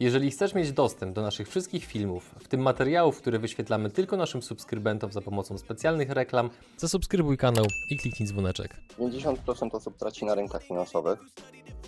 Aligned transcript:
Jeżeli 0.00 0.30
chcesz 0.30 0.54
mieć 0.54 0.72
dostęp 0.72 1.14
do 1.14 1.22
naszych 1.22 1.48
wszystkich 1.48 1.84
filmów, 1.84 2.34
w 2.40 2.48
tym 2.48 2.60
materiałów, 2.60 3.18
które 3.18 3.38
wyświetlamy 3.38 3.90
tylko 3.90 4.16
naszym 4.16 4.42
subskrybentom 4.42 5.12
za 5.12 5.20
pomocą 5.20 5.58
specjalnych 5.58 6.10
reklam, 6.10 6.50
zasubskrybuj 6.76 7.36
kanał 7.36 7.64
i 7.90 7.96
kliknij 7.96 8.28
dzwoneczek. 8.28 8.76
50% 8.98 9.68
osób 9.72 9.96
traci 9.96 10.24
na 10.24 10.34
rynkach 10.34 10.62
finansowych, 10.62 11.18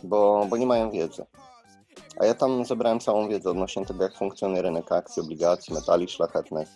bo, 0.02 0.46
bo 0.50 0.56
nie 0.56 0.66
mają 0.66 0.90
wiedzy. 0.90 1.24
A 2.18 2.26
ja 2.26 2.34
tam 2.34 2.64
zebrałem 2.64 3.00
całą 3.00 3.28
wiedzę 3.28 3.50
odnośnie 3.50 3.86
tego, 3.86 4.02
jak 4.02 4.14
funkcjonuje 4.14 4.62
rynek 4.62 4.92
akcji, 4.92 5.22
obligacji, 5.22 5.74
metali 5.74 6.08
szlachetnych, 6.08 6.68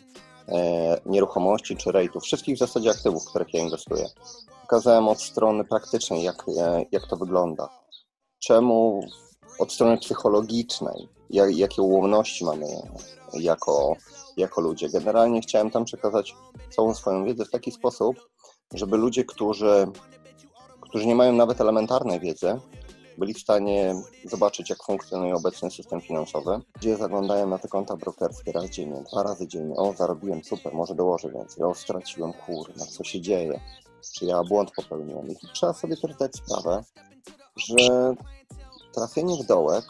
e, 0.48 1.00
nieruchomości 1.06 1.76
czy 1.76 1.92
rejtów, 1.92 2.22
wszystkich 2.22 2.56
w 2.56 2.58
zasadzie 2.58 2.90
aktywów, 2.90 3.24
w 3.24 3.28
których 3.28 3.54
ja 3.54 3.60
inwestuję. 3.60 4.06
Pokazałem 4.62 5.08
od 5.08 5.22
strony 5.22 5.64
praktycznej, 5.64 6.22
jak, 6.22 6.44
e, 6.58 6.84
jak 6.92 7.06
to 7.06 7.16
wygląda. 7.16 7.68
Czemu 8.38 9.00
od 9.58 9.72
strony 9.72 9.98
psychologicznej, 9.98 11.08
jak, 11.34 11.56
jakie 11.56 11.82
ułomności 11.82 12.44
mamy 12.44 12.66
jako, 13.32 13.96
jako 14.36 14.60
ludzie. 14.60 14.88
Generalnie 14.88 15.40
chciałem 15.40 15.70
tam 15.70 15.84
przekazać 15.84 16.34
całą 16.70 16.94
swoją 16.94 17.24
wiedzę 17.24 17.44
w 17.44 17.50
taki 17.50 17.72
sposób, 17.72 18.28
żeby 18.74 18.96
ludzie, 18.96 19.24
którzy, 19.24 19.86
którzy 20.80 21.06
nie 21.06 21.14
mają 21.14 21.32
nawet 21.32 21.60
elementarnej 21.60 22.20
wiedzy, 22.20 22.60
byli 23.18 23.34
w 23.34 23.38
stanie 23.38 23.94
zobaczyć, 24.24 24.70
jak 24.70 24.84
funkcjonuje 24.84 25.34
obecny 25.34 25.70
system 25.70 26.00
finansowy, 26.00 26.60
gdzie 26.76 26.96
zaglądają 26.96 27.48
na 27.48 27.58
te 27.58 27.68
konta 27.68 27.96
brokerskie 27.96 28.52
raz 28.52 28.64
dziennie, 28.64 29.04
dwa 29.12 29.22
razy 29.22 29.48
dziennie. 29.48 29.76
O, 29.76 29.92
zarobiłem, 29.92 30.44
super, 30.44 30.74
może 30.74 30.94
dołożę 30.94 31.30
więcej. 31.30 31.64
O, 31.64 31.74
straciłem, 31.74 32.32
kurna, 32.32 32.86
co 32.86 33.04
się 33.04 33.20
dzieje? 33.20 33.60
Czy 34.14 34.24
ja 34.24 34.42
błąd 34.42 34.70
popełniłem? 34.76 35.28
I 35.28 35.36
trzeba 35.54 35.72
sobie 35.72 35.96
też 35.96 36.14
zdać 36.14 36.32
sprawę, 36.36 36.84
że 37.56 38.14
trafienie 38.94 39.42
w 39.42 39.46
dołek 39.46 39.84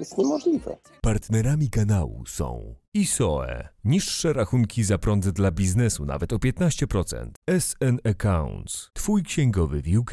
jest 0.00 0.18
niemożliwe. 0.18 0.76
Partnerami 1.02 1.70
kanału 1.70 2.26
są 2.26 2.74
ISOE. 2.94 3.68
Niższe 3.84 4.32
rachunki 4.32 4.84
za 4.84 4.98
prąd 4.98 5.28
dla 5.28 5.50
biznesu 5.50 6.04
nawet 6.04 6.32
o 6.32 6.36
15%. 6.36 7.30
SN 7.58 7.98
Accounts. 8.04 8.90
Twój 8.92 9.22
księgowy 9.22 9.82
w 9.82 9.98
UK. 9.98 10.12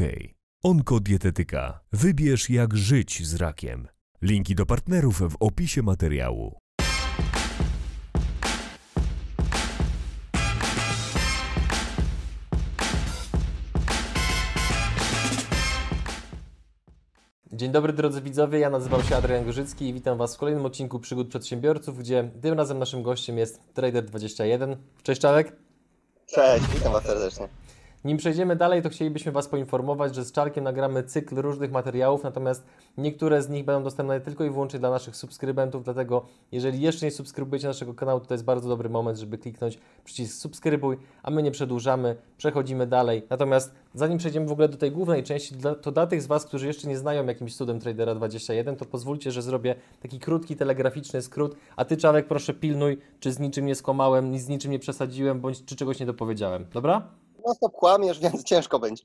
Onkodietetyka. 0.64 1.80
Wybierz 1.94 2.50
jak 2.50 2.78
żyć 2.78 3.28
z 3.28 3.36
rakiem. 3.36 3.88
Linki 4.22 4.56
do 4.56 4.66
partnerów 4.66 5.22
w 5.22 5.36
opisie 5.40 5.82
materiału. 5.82 6.60
Dzień 17.54 17.72
dobry 17.72 17.94
drodzy 17.94 18.22
widzowie, 18.22 18.60
ja 18.60 18.70
nazywam 18.70 19.04
się 19.04 19.16
Adrian 19.16 19.46
Gorzycki 19.46 19.90
i 19.90 19.94
witam 19.94 20.18
Was 20.18 20.36
w 20.36 20.40
kolejnym 20.40 20.66
odcinku 20.66 21.00
Przygód 21.00 21.28
Przedsiębiorców, 21.30 22.00
gdzie 22.00 22.32
tym 22.42 22.54
razem 22.58 22.80
naszym 22.80 23.04
gościem 23.04 23.38
jest 23.38 23.62
Trader21. 23.76 24.76
Cześć 25.04 25.22
Czarek. 25.22 25.56
Cześć, 26.26 26.66
witam 26.74 26.94
Was 26.94 27.04
serdecznie. 27.04 27.48
Nim 28.08 28.18
przejdziemy 28.18 28.56
dalej, 28.56 28.82
to 28.82 28.90
chcielibyśmy 28.90 29.32
Was 29.32 29.48
poinformować, 29.48 30.16
że 30.16 30.26
z 30.26 30.32
Czarkiem 30.32 30.64
nagramy 30.64 31.04
cykl 31.04 31.36
różnych 31.36 31.72
materiałów, 31.72 32.24
natomiast 32.24 32.66
niektóre 32.98 33.42
z 33.42 33.50
nich 33.50 33.66
będą 33.66 33.84
dostępne 33.84 34.22
tylko 34.22 34.44
i 34.44 34.50
wyłącznie 34.50 34.80
dla 34.80 34.90
naszych 34.90 35.16
subskrybentów, 35.16 35.84
dlatego 35.84 36.26
jeżeli 36.52 36.82
jeszcze 36.82 37.06
nie 37.06 37.12
subskrybujecie 37.12 37.68
naszego 37.68 37.94
kanału, 37.94 38.20
to, 38.20 38.34
jest 38.34 38.44
bardzo 38.44 38.70
dobry 38.70 38.90
moment, 38.90 39.18
żeby 39.18 39.38
kliknąć 39.38 39.80
przycisk 40.04 40.42
subskrybuj, 40.42 40.98
a 41.24 41.32
my 41.32 41.44
nie 41.44 41.52
przedłużamy, 41.52 42.16
przechodzimy 42.38 42.88
dalej. 42.88 43.24
Natomiast 43.30 43.76
zanim 43.94 44.18
przejdziemy 44.18 44.48
w 44.48 44.52
ogóle 44.52 44.70
do 44.70 44.78
tej 44.78 44.92
głównej 44.92 45.24
części, 45.24 45.56
to 45.82 45.92
dla 45.92 46.08
tych 46.08 46.22
z 46.22 46.28
Was, 46.28 46.46
którzy 46.46 46.68
jeszcze 46.68 46.88
nie 46.88 46.98
znają 46.98 47.26
jakimś 47.26 47.56
cudem 47.56 47.80
Tradera 47.80 48.16
21, 48.16 48.76
to 48.76 48.86
pozwólcie, 48.86 49.32
że 49.32 49.42
zrobię 49.42 49.76
taki 50.02 50.20
krótki, 50.20 50.56
telegraficzny 50.56 51.22
skrót, 51.22 51.56
a 51.76 51.86
Ty 51.86 51.98
Czarek 51.98 52.28
proszę 52.28 52.54
pilnuj, 52.54 52.98
czy 53.20 53.32
z 53.32 53.40
niczym 53.40 53.66
nie 53.66 53.76
skłamałem, 53.76 54.40
z 54.40 54.48
niczym 54.48 54.72
nie 54.72 54.80
przesadziłem, 54.80 55.42
bądź 55.42 55.66
czy 55.66 55.76
czegoś 55.76 56.00
nie 56.00 56.06
dopowiedziałem, 56.06 56.66
dobra? 56.74 57.27
No 57.48 57.54
stop 57.54 57.74
kłamiesz, 57.74 58.20
więc 58.20 58.44
ciężko 58.44 58.80
będzie. 58.80 59.04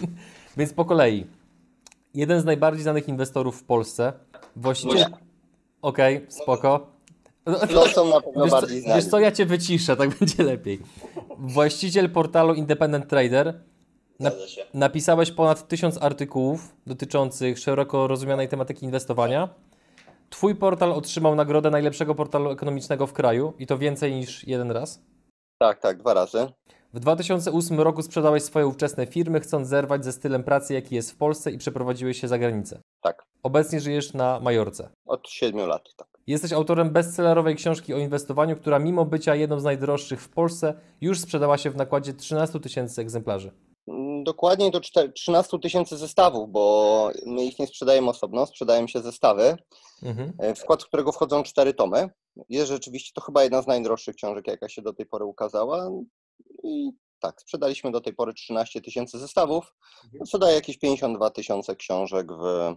więc 0.56 0.72
po 0.72 0.84
kolei. 0.84 1.26
Jeden 2.14 2.40
z 2.40 2.44
najbardziej 2.44 2.82
znanych 2.82 3.08
inwestorów 3.08 3.60
w 3.60 3.64
Polsce, 3.64 4.12
właściciel... 4.56 5.06
Okej, 5.82 6.16
okay, 6.16 6.30
spoko. 6.30 6.86
No 7.46 7.86
są 7.86 8.08
na 8.08 8.20
pewno 8.20 8.44
wiesz, 8.44 8.50
bardziej 8.50 8.80
znani. 8.80 9.00
Wiesz 9.00 9.10
co, 9.10 9.18
ja 9.18 9.32
Cię 9.32 9.46
wyciszę, 9.46 9.96
tak 9.96 10.10
będzie 10.18 10.42
lepiej. 10.42 10.80
Właściciel 11.38 12.10
portalu 12.10 12.54
Independent 12.54 13.08
Trader. 13.08 13.60
Na, 14.20 14.30
napisałeś 14.74 15.30
ponad 15.30 15.68
tysiąc 15.68 16.02
artykułów 16.02 16.74
dotyczących 16.86 17.58
szeroko 17.58 18.06
rozumianej 18.06 18.48
tematyki 18.48 18.84
inwestowania. 18.84 19.48
Twój 20.30 20.54
portal 20.54 20.92
otrzymał 20.92 21.34
nagrodę 21.34 21.70
najlepszego 21.70 22.14
portalu 22.14 22.50
ekonomicznego 22.50 23.06
w 23.06 23.12
kraju 23.12 23.52
i 23.58 23.66
to 23.66 23.78
więcej 23.78 24.14
niż 24.14 24.46
jeden 24.46 24.70
raz. 24.70 25.02
Tak, 25.58 25.80
tak, 25.80 25.98
dwa 25.98 26.14
razy. 26.14 26.48
W 26.96 27.00
2008 27.00 27.80
roku 27.80 28.02
sprzedałeś 28.02 28.42
swoje 28.42 28.66
ówczesne 28.66 29.06
firmy, 29.06 29.40
chcąc 29.40 29.68
zerwać 29.68 30.04
ze 30.04 30.12
stylem 30.12 30.44
pracy, 30.44 30.74
jaki 30.74 30.94
jest 30.94 31.12
w 31.12 31.16
Polsce 31.16 31.50
i 31.50 31.58
przeprowadziłeś 31.58 32.20
się 32.20 32.28
za 32.28 32.38
granicę. 32.38 32.80
Tak. 33.00 33.22
Obecnie 33.42 33.80
żyjesz 33.80 34.12
na 34.14 34.40
Majorce. 34.40 34.88
Od 35.06 35.28
7 35.28 35.66
lat, 35.68 35.88
tak. 35.96 36.08
Jesteś 36.26 36.52
autorem 36.52 36.90
bestsellerowej 36.90 37.56
książki 37.56 37.94
o 37.94 37.98
inwestowaniu, 37.98 38.56
która 38.56 38.78
mimo 38.78 39.04
bycia 39.04 39.34
jedną 39.34 39.60
z 39.60 39.64
najdroższych 39.64 40.22
w 40.22 40.28
Polsce, 40.28 40.74
już 41.00 41.20
sprzedała 41.20 41.58
się 41.58 41.70
w 41.70 41.76
nakładzie 41.76 42.14
13 42.14 42.60
tysięcy 42.60 43.00
egzemplarzy. 43.00 43.50
Dokładniej 44.22 44.72
to 44.72 44.80
13 45.14 45.58
tysięcy 45.58 45.96
zestawów, 45.96 46.50
bo 46.50 47.10
my 47.26 47.44
ich 47.44 47.58
nie 47.58 47.66
sprzedajemy 47.66 48.10
osobno, 48.10 48.46
sprzedają 48.46 48.86
się 48.86 49.00
zestawy, 49.00 49.56
mhm. 50.02 50.32
w 50.54 50.58
skład 50.58 50.84
którego 50.84 51.12
wchodzą 51.12 51.42
cztery 51.42 51.74
tomy. 51.74 52.10
Jest 52.48 52.70
rzeczywiście 52.70 53.12
to 53.14 53.20
chyba 53.20 53.42
jedna 53.42 53.62
z 53.62 53.66
najdroższych 53.66 54.16
książek, 54.16 54.46
jaka 54.46 54.68
się 54.68 54.82
do 54.82 54.92
tej 54.92 55.06
pory 55.06 55.24
ukazała. 55.24 55.90
I 56.66 56.92
tak, 57.20 57.40
sprzedaliśmy 57.40 57.90
do 57.90 58.00
tej 58.00 58.14
pory 58.14 58.34
13 58.34 58.80
tysięcy 58.80 59.18
zestawów, 59.18 59.74
mhm. 60.04 60.26
co 60.26 60.38
daje 60.38 60.54
jakieś 60.54 60.78
52 60.78 61.30
tysiące 61.30 61.76
książek 61.76 62.32
w 62.32 62.76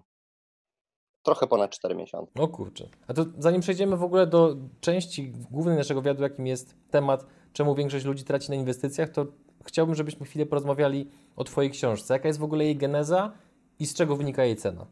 trochę 1.24 1.48
ponad 1.48 1.72
4 1.72 1.96
miesiące. 1.96 2.32
O 2.40 2.48
kurczę. 2.48 2.90
A 3.08 3.14
to 3.14 3.26
zanim 3.38 3.62
przejdziemy 3.62 3.98
w 3.98 4.04
ogóle 4.04 4.28
do 4.28 4.56
części 4.82 5.32
głównej 5.52 5.78
naszego 5.78 6.02
wywiadu, 6.02 6.24
jakim 6.24 6.48
jest 6.48 6.76
temat, 6.92 7.26
czemu 7.54 7.76
większość 7.76 8.06
ludzi 8.06 8.24
traci 8.24 8.50
na 8.50 8.56
inwestycjach, 8.56 9.10
to 9.10 9.26
chciałbym, 9.66 9.96
żebyśmy 9.96 10.26
chwilę 10.26 10.46
porozmawiali 10.46 11.12
o 11.36 11.44
Twojej 11.44 11.72
książce. 11.72 12.14
Jaka 12.14 12.28
jest 12.28 12.40
w 12.40 12.44
ogóle 12.44 12.66
jej 12.66 12.76
geneza 12.76 13.32
i 13.80 13.86
z 13.86 13.94
czego 13.94 14.16
wynika 14.16 14.46
jej 14.46 14.56
cena? 14.56 14.88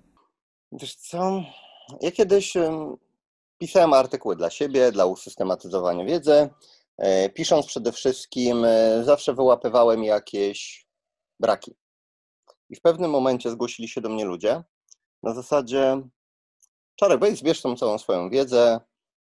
Wiesz 0.72 0.96
co, 0.96 1.44
ja 2.02 2.12
kiedyś 2.12 2.54
pisałem 3.58 3.94
artykuły 3.94 4.36
dla 4.36 4.50
siebie, 4.50 4.92
dla 4.92 5.06
usystematyzowania 5.06 6.06
wiedzy. 6.06 6.50
E, 6.98 7.30
pisząc 7.30 7.66
przede 7.66 7.92
wszystkim, 7.92 8.66
e, 8.66 9.04
zawsze 9.04 9.34
wyłapywałem 9.34 10.04
jakieś 10.04 10.88
braki. 11.40 11.76
I 12.70 12.76
w 12.76 12.82
pewnym 12.82 13.12
momencie 13.12 13.52
zgłosili 13.52 13.88
się 13.88 14.02
do 14.02 14.10
mnie 14.10 14.26
ludzie 14.26 14.64
na 15.24 15.34
zasadzie 15.34 16.02
Czarek, 16.96 17.20
weź 17.20 17.40
zbierz 17.40 17.62
tą 17.62 17.76
całą 17.76 17.98
swoją 17.98 18.30
wiedzę, 18.30 18.80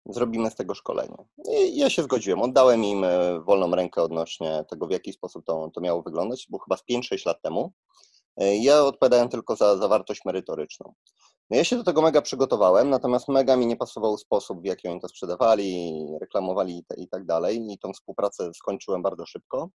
zrobimy 0.05 0.51
z 0.51 0.55
tego 0.55 0.75
szkolenie. 0.75 1.15
I 1.55 1.77
ja 1.77 1.89
się 1.89 2.03
zgodziłem. 2.03 2.41
Oddałem 2.41 2.83
im 2.83 3.03
e, 3.03 3.39
wolną 3.39 3.75
rękę 3.75 4.01
odnośnie 4.01 4.65
tego, 4.69 4.87
w 4.87 4.91
jaki 4.91 5.13
sposób 5.13 5.45
to, 5.45 5.71
to 5.73 5.81
miało 5.81 6.01
wyglądać, 6.01 6.47
bo 6.49 6.59
chyba 6.59 6.77
z 6.77 6.83
5-6 6.91 7.25
lat 7.25 7.41
temu. 7.41 7.73
Ja 8.37 8.83
odpowiadałem 8.83 9.29
tylko 9.29 9.55
za 9.55 9.77
zawartość 9.77 10.25
merytoryczną. 10.25 10.93
No 11.49 11.57
ja 11.57 11.63
się 11.63 11.75
do 11.75 11.83
tego 11.83 12.01
mega 12.01 12.21
przygotowałem, 12.21 12.89
natomiast 12.89 13.27
mega 13.27 13.55
mi 13.55 13.67
nie 13.67 13.75
pasował 13.77 14.17
sposób, 14.17 14.61
w 14.61 14.65
jaki 14.65 14.87
oni 14.87 15.01
to 15.01 15.07
sprzedawali, 15.07 15.93
reklamowali 16.21 16.83
i, 16.97 17.07
tak 17.07 17.25
dalej. 17.25 17.67
I 17.71 17.77
tą 17.79 17.93
współpracę 17.93 18.53
skończyłem 18.53 19.01
bardzo 19.01 19.25
szybko. 19.25 19.69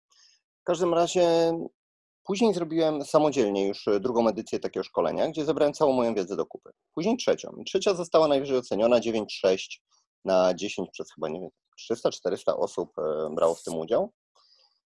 W 0.62 0.64
każdym 0.64 0.94
razie 0.94 1.54
później 2.24 2.54
zrobiłem 2.54 3.06
samodzielnie 3.06 3.68
już 3.68 3.86
drugą 4.00 4.28
edycję 4.28 4.60
takiego 4.60 4.84
szkolenia, 4.84 5.30
gdzie 5.30 5.46
zebrałem 5.46 5.74
całą 5.74 5.94
moją 5.94 6.16
wiedzę 6.16 6.36
do 6.36 6.46
kupy. 6.46 6.72
Później 6.94 7.18
trzecią. 7.18 7.50
Trzecia 7.66 7.94
została 7.94 8.28
najwyżej 8.28 8.58
oceniona, 8.58 9.00
9,6 9.00 9.58
na 10.26 10.54
10 10.54 10.90
przez 10.92 11.12
chyba, 11.14 11.30
nie 11.30 11.40
wiem, 11.40 11.50
300-400 11.92 12.54
osób 12.58 12.92
e, 13.00 13.30
brało 13.36 13.56
w 13.56 13.64
tym 13.64 13.76
udział. 13.76 14.12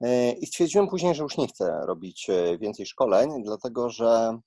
E, 0.01 0.33
I 0.33 0.47
stwierdziłem 0.47 0.89
później, 0.89 1.15
że 1.15 1.23
już 1.23 1.39
nie 1.39 1.47
chcę 1.47 1.81
robić 1.87 2.31
e, 2.31 2.59
więcej 2.59 2.87
szkoleń, 2.87 3.43
dlatego 3.45 3.91
że 3.91 4.39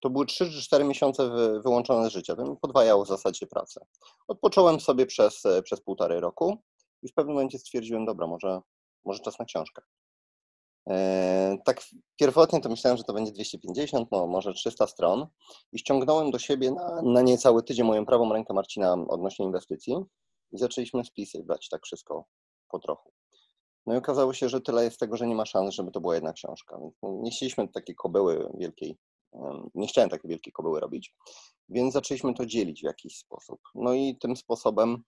to 0.00 0.10
były 0.10 0.26
3 0.26 0.50
czy 0.50 0.62
4 0.62 0.84
miesiące 0.84 1.30
wyłączone 1.64 2.10
z 2.10 2.12
życia. 2.12 2.36
To 2.36 2.44
mi 2.44 2.56
podwajało 2.56 3.04
w 3.04 3.08
zasadzie 3.08 3.46
pracę. 3.46 3.86
Odpocząłem 4.28 4.80
sobie 4.80 5.06
przez, 5.06 5.42
przez 5.64 5.80
półtorej 5.80 6.20
roku 6.20 6.62
i 7.02 7.08
w 7.08 7.14
pewnym 7.14 7.34
momencie 7.34 7.58
stwierdziłem, 7.58 8.04
dobra, 8.06 8.26
może, 8.26 8.60
może 9.04 9.20
czas 9.20 9.38
na 9.38 9.44
książkę. 9.44 9.82
E, 10.88 11.58
tak 11.64 11.82
pierwotnie 12.16 12.60
to 12.60 12.68
myślałem, 12.68 12.98
że 12.98 13.04
to 13.04 13.12
będzie 13.12 13.32
250, 13.32 14.08
no 14.12 14.26
może 14.26 14.52
300 14.52 14.86
stron 14.86 15.26
i 15.72 15.78
ściągnąłem 15.78 16.30
do 16.30 16.38
siebie 16.38 16.70
na, 16.70 17.02
na 17.02 17.22
niecały 17.22 17.62
tydzień 17.62 17.86
moją 17.86 18.06
prawą 18.06 18.32
rękę 18.32 18.54
Marcina 18.54 18.92
odnośnie 19.08 19.44
inwestycji 19.44 19.96
i 20.52 20.58
zaczęliśmy 20.58 21.04
spisy 21.04 21.42
brać 21.42 21.68
tak 21.68 21.84
wszystko 21.84 22.24
po 22.68 22.78
trochu. 22.78 23.12
No 23.86 23.94
i 23.94 23.98
okazało 23.98 24.32
się, 24.32 24.48
że 24.48 24.60
tyle 24.60 24.84
jest 24.84 25.00
tego, 25.00 25.16
że 25.16 25.26
nie 25.26 25.34
ma 25.34 25.46
szans, 25.46 25.74
żeby 25.74 25.90
to 25.90 26.00
była 26.00 26.14
jedna 26.14 26.32
książka. 26.32 26.78
No, 27.02 27.18
nie 27.22 27.30
chcieliśmy 27.30 27.68
kobyły 27.96 28.50
wielkiej 28.58 28.98
nie 29.74 29.86
chciałem 29.86 30.10
takiej 30.10 30.30
wielkiej 30.30 30.52
kobyły 30.52 30.80
robić. 30.80 31.14
więc 31.68 31.92
zaczęliśmy 31.92 32.34
to 32.34 32.46
dzielić 32.46 32.80
w 32.80 32.84
jakiś 32.84 33.18
sposób. 33.18 33.60
No 33.74 33.94
i 33.94 34.16
tym 34.20 34.36
sposobem 34.36 35.04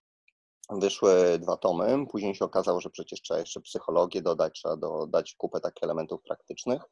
wyszły 0.70 1.38
dwa 1.38 1.56
tomy. 1.56 2.06
Później 2.06 2.34
się 2.34 2.44
okazało, 2.44 2.80
że 2.80 2.90
przecież 2.90 3.22
trzeba 3.22 3.40
jeszcze 3.40 3.60
psychologię 3.60 4.22
dodać, 4.22 4.54
trzeba 4.54 4.76
dodać 4.76 5.34
kupę 5.34 5.60
takich 5.60 5.82
elementów 5.82 6.22
praktycznych. 6.22 6.82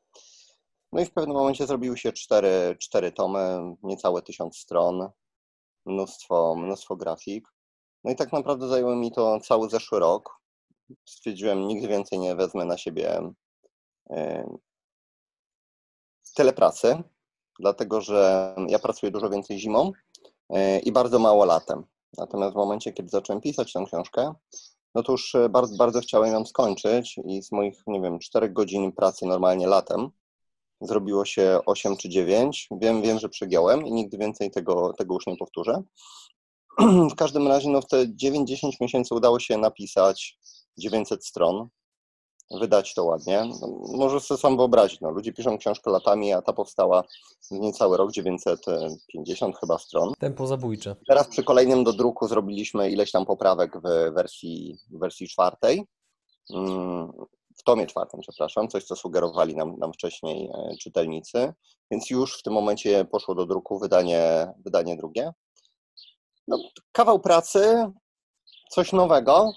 No 0.93 1.01
i 1.01 1.07
w 1.07 1.13
pewnym 1.13 1.37
momencie 1.37 1.67
zrobiły 1.67 1.99
się 1.99 2.13
cztery, 2.13 2.77
cztery 2.81 3.13
tomy, 3.13 3.75
niecałe 3.83 4.23
tysiąc 4.23 4.57
stron, 4.57 5.09
mnóstwo, 5.87 6.55
mnóstwo 6.57 6.97
grafik. 6.97 7.49
No 8.05 8.11
i 8.11 8.17
tak 8.17 8.33
naprawdę 8.33 8.69
zajęło 8.69 8.97
mi 8.97 9.13
to 9.13 9.41
cały 9.41 9.71
zeszły 9.71 9.99
rok. 9.99 10.41
Stwierdziłem, 11.05 11.69
nigdy 11.69 11.89
więcej 11.89 12.19
nie 12.19 12.35
wezmę 12.37 12.65
na 12.65 12.79
siebie 12.79 13.21
tyle 16.35 16.53
pracy, 16.53 17.03
dlatego 17.59 18.01
że 18.01 18.55
ja 18.69 18.79
pracuję 18.79 19.13
dużo 19.13 19.31
więcej 19.31 19.59
zimą 19.59 19.93
e, 20.51 20.79
i 20.79 20.93
bardzo 20.93 21.19
mało 21.19 21.45
latem. 21.45 21.85
Natomiast 22.19 22.53
w 22.53 22.57
momencie, 22.57 22.93
kiedy 22.93 23.09
zacząłem 23.09 23.41
pisać 23.41 23.73
tę 23.73 23.85
książkę, 23.87 24.33
no 24.95 25.03
to 25.03 25.13
już 25.13 25.37
bardzo, 25.51 25.77
bardzo 25.77 26.01
chciałem 26.01 26.33
ją 26.33 26.47
skończyć 26.47 27.21
i 27.25 27.43
z 27.43 27.53
moich, 27.53 27.83
nie 27.87 28.01
wiem, 28.01 28.19
4 28.19 28.51
godzin 28.51 28.93
pracy 28.93 29.27
normalnie 29.27 29.67
latem 29.67 30.11
zrobiło 30.81 31.25
się 31.25 31.61
8 31.67 31.97
czy 31.97 32.09
9. 32.09 32.69
Wiem, 32.81 33.03
wiem, 33.03 33.19
że 33.19 33.29
przegiąłem 33.29 33.87
i 33.87 33.93
nigdy 33.93 34.19
więcej 34.19 34.51
tego, 34.51 34.93
tego 34.93 35.15
już 35.15 35.27
nie 35.27 35.37
powtórzę. 35.37 35.83
W 37.13 37.15
każdym 37.15 37.49
razie 37.49 37.69
no, 37.69 37.81
w 37.81 37.87
te 37.87 38.07
9-10 38.07 38.71
miesięcy 38.81 39.15
udało 39.15 39.41
się 39.41 39.59
napisać 39.59 40.39
900 40.79 41.27
stron, 41.27 41.69
wydać 42.51 42.95
to 42.95 43.05
ładnie. 43.05 43.45
No, 43.61 43.69
możesz 43.97 44.23
sobie 44.23 44.39
sam 44.39 44.57
wyobrazić, 44.57 45.01
no, 45.01 45.11
ludzie 45.11 45.33
piszą 45.33 45.59
książkę 45.59 45.91
latami, 45.91 46.33
a 46.33 46.43
ta 46.43 46.53
powstała 46.53 47.05
niecały 47.51 47.97
rok, 47.97 48.13
950 48.13 49.59
chyba 49.59 49.79
stron. 49.79 50.13
Tempo 50.19 50.47
zabójcze. 50.47 50.97
Teraz 51.09 51.29
przy 51.29 51.45
kolejnym 51.45 51.85
do 51.85 51.93
druku 51.93 52.29
zrobiliśmy 52.29 52.91
ileś 52.91 53.11
tam 53.11 53.27
poprawek 53.27 53.79
w 53.79 54.15
wersji, 54.15 54.79
w 54.91 54.99
wersji 54.99 55.29
czwartej, 55.29 55.87
mm, 56.55 57.13
w 57.59 57.63
tomie 57.63 57.87
czwartym, 57.87 58.21
przepraszam, 58.21 58.69
coś 58.69 58.85
co 58.85 58.97
sugerowali 58.97 59.57
nam, 59.57 59.79
nam 59.79 59.93
wcześniej 59.93 60.51
e, 60.55 60.77
czytelnicy, 60.77 61.53
więc 61.91 62.11
już 62.11 62.39
w 62.39 62.43
tym 62.43 62.53
momencie 62.53 63.05
poszło 63.05 63.35
do 63.35 63.47
druku 63.47 63.79
wydanie, 63.79 64.53
wydanie 64.65 64.97
drugie. 64.97 65.33
No, 66.49 66.59
kawał 66.93 67.21
pracy, 67.21 67.93
coś 68.71 68.93
nowego, 68.93 69.53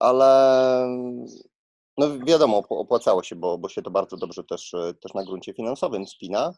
ale 0.00 0.88
no 1.98 2.18
wiadomo, 2.18 2.58
opłacało 2.68 3.22
się, 3.22 3.36
bo, 3.36 3.58
bo 3.58 3.68
się 3.68 3.82
to 3.82 3.90
bardzo 3.90 4.16
dobrze 4.16 4.44
też, 4.44 4.74
też 5.00 5.14
na 5.14 5.24
gruncie 5.24 5.54
finansowym 5.54 6.06
spina, 6.06 6.54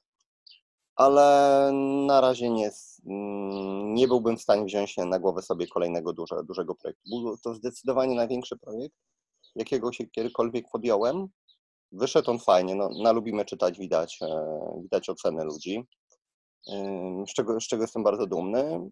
ale 0.96 1.70
na 2.06 2.20
razie 2.20 2.50
nie, 2.50 2.70
nie 3.94 4.08
byłbym 4.08 4.36
w 4.36 4.42
stanie 4.42 4.64
wziąć 4.64 4.96
na 4.96 5.18
głowę 5.18 5.42
sobie 5.42 5.66
kolejnego 5.66 6.12
duże, 6.12 6.44
dużego 6.44 6.74
projektu. 6.74 7.02
Był 7.10 7.36
to 7.36 7.54
zdecydowanie 7.54 8.14
największy 8.14 8.58
projekt, 8.58 8.96
jakiego 9.56 9.92
się 9.92 10.06
kiedykolwiek 10.06 10.66
podjąłem. 10.72 11.28
Wyszedł 11.92 12.30
on 12.30 12.38
fajnie, 12.38 12.74
no, 12.74 12.90
na 13.02 13.12
lubimy 13.12 13.44
czytać, 13.44 13.78
widać, 13.78 14.18
e, 14.22 14.80
widać 14.82 15.08
oceny 15.08 15.44
ludzi, 15.44 15.84
z 17.28 17.34
czego, 17.34 17.60
z 17.60 17.64
czego 17.64 17.82
jestem 17.82 18.02
bardzo 18.02 18.26
dumny. 18.26 18.90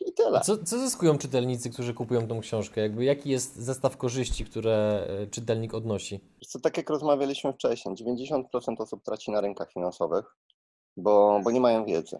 I 0.00 0.12
tyle. 0.12 0.40
Co, 0.40 0.64
co 0.64 0.78
zyskują 0.78 1.18
czytelnicy, 1.18 1.70
którzy 1.70 1.94
kupują 1.94 2.28
tą 2.28 2.40
książkę? 2.40 2.80
Jakby 2.80 3.04
jaki 3.04 3.30
jest 3.30 3.56
zestaw 3.56 3.96
korzyści, 3.96 4.44
które 4.44 5.06
e, 5.08 5.26
czytelnik 5.26 5.74
odnosi? 5.74 6.20
Co, 6.48 6.60
tak 6.60 6.76
jak 6.76 6.90
rozmawialiśmy 6.90 7.52
wcześniej, 7.52 7.94
90% 7.94 8.44
osób 8.78 9.02
traci 9.04 9.30
na 9.30 9.40
rynkach 9.40 9.72
finansowych, 9.72 10.24
bo, 10.96 11.40
bo 11.44 11.50
nie 11.50 11.60
mają 11.60 11.84
wiedzy. 11.84 12.18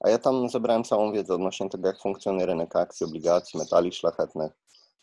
A 0.00 0.10
ja 0.10 0.18
tam 0.18 0.48
zebrałem 0.48 0.84
całą 0.84 1.12
wiedzę 1.12 1.34
odnośnie 1.34 1.68
tego, 1.68 1.88
jak 1.88 2.00
funkcjonuje 2.00 2.46
rynek 2.46 2.76
akcji, 2.76 3.06
obligacji, 3.06 3.58
metali 3.58 3.92
szlachetnych, 3.92 4.52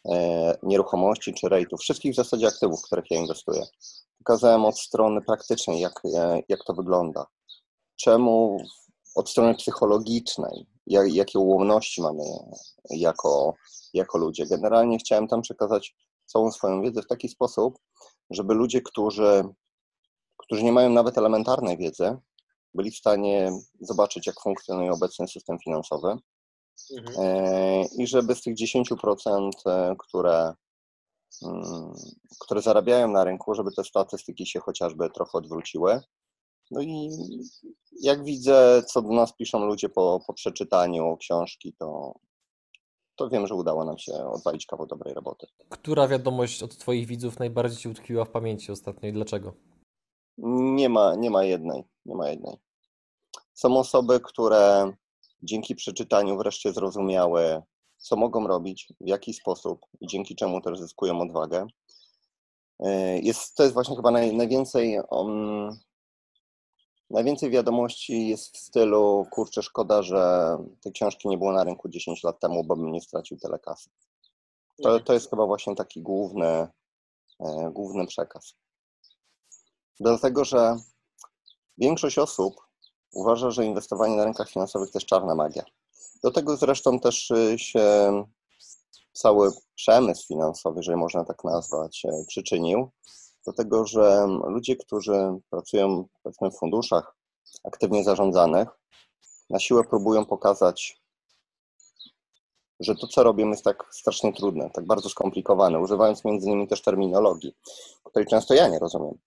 e, 0.10 0.58
nieruchomości 0.64 1.34
czy 1.34 1.50
rejtów, 1.50 1.80
wszystkich 1.80 2.14
w 2.14 2.16
zasadzie 2.16 2.48
aktywów, 2.48 2.80
w 2.80 2.86
których 2.86 3.12
ja 3.12 3.20
inwestuję. 3.20 3.64
Pokazałem 4.18 4.66
od 4.66 4.80
strony 4.80 5.22
praktycznej, 5.22 5.80
jak, 5.80 6.02
e, 6.16 6.42
jak 6.50 6.60
to 6.64 6.74
wygląda. 6.74 7.26
Czemu 7.96 8.58
od 9.16 9.30
strony 9.30 9.56
psychologicznej, 9.56 10.66
jak, 10.88 11.14
jakie 11.14 11.40
ułomności 11.40 12.02
mamy 12.02 12.24
jako, 12.90 13.54
jako 13.94 14.18
ludzie. 14.18 14.46
Generalnie 14.46 14.98
chciałem 14.98 15.28
tam 15.28 15.42
przekazać 15.42 15.96
całą 16.26 16.52
swoją 16.52 16.82
wiedzę 16.82 17.02
w 17.02 17.08
taki 17.08 17.30
sposób, 17.30 17.80
żeby 18.30 18.54
ludzie, 18.54 18.82
którzy, 18.82 19.44
którzy 20.38 20.64
nie 20.64 20.72
mają 20.72 20.90
nawet 20.90 21.18
elementarnej 21.18 21.78
wiedzy, 21.78 22.18
byli 22.74 22.92
w 22.92 22.98
stanie 22.98 23.52
zobaczyć, 23.80 24.28
jak 24.28 24.42
funkcjonuje 24.42 24.92
obecny 24.92 25.28
system 25.28 25.58
finansowy 25.64 26.18
mhm. 26.98 27.16
E, 27.20 27.86
i 27.98 28.08
żeby 28.08 28.36
z 28.36 28.42
tych 28.42 28.56
10%, 28.56 29.50
e, 29.66 29.96
które, 30.00 30.54
mm, 31.44 31.94
które 32.40 32.62
zarabiają 32.62 33.12
na 33.12 33.24
rynku, 33.24 33.56
żeby 33.56 33.72
te 33.72 33.84
statystyki 33.84 34.48
się 34.48 34.60
chociażby 34.60 35.10
trochę 35.10 35.38
odwróciły 35.38 36.02
no 36.72 36.82
i 36.82 37.10
jak 38.02 38.24
widzę, 38.24 38.84
co 38.88 39.02
do 39.02 39.10
nas 39.10 39.34
piszą 39.34 39.66
ludzie 39.66 39.90
po, 39.90 40.20
po 40.28 40.34
przeczytaniu 40.34 41.18
książki, 41.18 41.74
to, 41.80 42.14
to 43.16 43.30
wiem, 43.30 43.48
że 43.48 43.56
udało 43.56 43.86
nam 43.86 43.98
się 43.98 44.14
odwalić 44.14 44.66
kawał 44.66 44.88
dobrej 44.88 45.14
roboty. 45.14 45.48
Która 45.70 46.08
wiadomość 46.08 46.64
od 46.64 46.78
Twoich 46.78 47.08
widzów 47.08 47.40
najbardziej 47.40 47.78
Ci 47.78 47.90
utkwiła 47.90 48.26
w 48.26 48.30
pamięci 48.30 48.72
ostatnio 48.72 49.10
i 49.10 49.14
dlaczego? 49.14 49.54
Nie 50.38 50.90
ma, 50.90 51.16
nie 51.16 51.30
ma 51.30 51.44
jednej, 51.44 51.84
nie 52.06 52.16
ma 52.16 52.30
jednej. 52.30 52.58
Są 53.54 53.78
osoby, 53.78 54.20
które 54.20 54.92
dzięki 55.44 55.76
przeczytaniu 55.76 56.38
wreszcie 56.38 56.74
zrozumiały, 56.74 57.62
co 57.98 58.16
mogą 58.16 58.48
robić, 58.48 58.94
w 59.02 59.08
jaki 59.08 59.34
sposób 59.34 59.86
i 60.02 60.08
dzięki 60.08 60.36
czemu 60.36 60.62
też 60.62 60.80
zyskują 60.80 61.22
odwagę. 61.22 61.68
Jest, 63.22 63.56
to 63.56 63.64
jest 63.64 63.74
właśnie 63.74 63.96
chyba 63.96 64.12
naj, 64.12 64.36
najwięcej 64.36 65.00
um, 65.12 65.80
Najwięcej 67.10 67.52
wiadomości 67.52 68.28
jest 68.28 68.56
w 68.56 68.58
stylu, 68.58 69.28
kurczę, 69.32 69.64
szkoda, 69.64 70.04
że 70.04 70.58
te 70.82 70.92
książki 70.92 71.28
nie 71.28 71.38
było 71.38 71.52
na 71.52 71.64
rynku 71.64 71.90
10 71.90 72.24
lat 72.24 72.40
temu, 72.40 72.64
bo 72.64 72.76
bym 72.76 72.92
nie 72.92 73.02
stracił 73.02 73.38
tyle 73.38 73.60
kasy. 73.60 73.90
To, 74.84 74.90
mhm. 74.90 75.04
to 75.04 75.14
jest 75.14 75.30
chyba 75.30 75.46
właśnie 75.46 75.76
taki 75.76 76.02
główny, 76.02 76.68
e, 77.40 77.72
główny 77.74 78.08
przekaz. 78.08 78.56
Dlatego, 80.00 80.46
że 80.46 80.78
większość 81.78 82.18
osób 82.18 82.56
uważa, 83.14 83.52
że 83.52 83.66
inwestowanie 83.66 84.16
na 84.16 84.24
rynkach 84.24 84.50
finansowych 84.50 84.92
to 84.92 85.00
jest 85.00 85.08
czarna 85.08 85.36
magia. 85.36 85.64
Do 86.24 86.32
tego 86.32 86.58
zresztą 86.58 87.00
też 87.00 87.32
y, 87.32 87.60
się 87.60 88.24
cały 89.14 89.52
przemysł 89.76 90.28
finansowy, 90.28 90.80
jeżeli 90.80 90.98
można 90.98 91.26
tak 91.26 91.44
nazwać, 91.44 92.06
e, 92.06 92.26
przyczynił 92.28 92.92
dlatego 93.46 93.86
że 93.86 94.28
ludzie, 94.48 94.76
którzy 94.76 95.14
pracują 95.50 96.08
powiedzmy 96.24 96.52
w 96.52 96.58
funduszach 96.58 97.16
aktywnie 97.64 98.04
zarządzanych, 98.04 98.70
na 99.50 99.60
siłę 99.60 99.84
próbują 99.84 100.26
pokazać, 100.26 101.02
że 102.80 102.96
to, 102.96 103.08
co 103.08 103.24
robimy, 103.24 103.52
jest 103.52 103.64
tak 103.64 103.84
strasznie 103.92 104.34
trudne, 104.34 104.70
tak 104.74 104.86
bardzo 104.86 105.10
skomplikowane, 105.10 105.80
używając 105.80 106.26
między 106.26 106.48
innymi 106.48 106.68
też 106.68 106.82
terminologii, 106.82 107.56
której 108.04 108.28
często 108.28 108.54
ja 108.54 108.68
nie 108.68 108.80
rozumiem. 108.80 109.18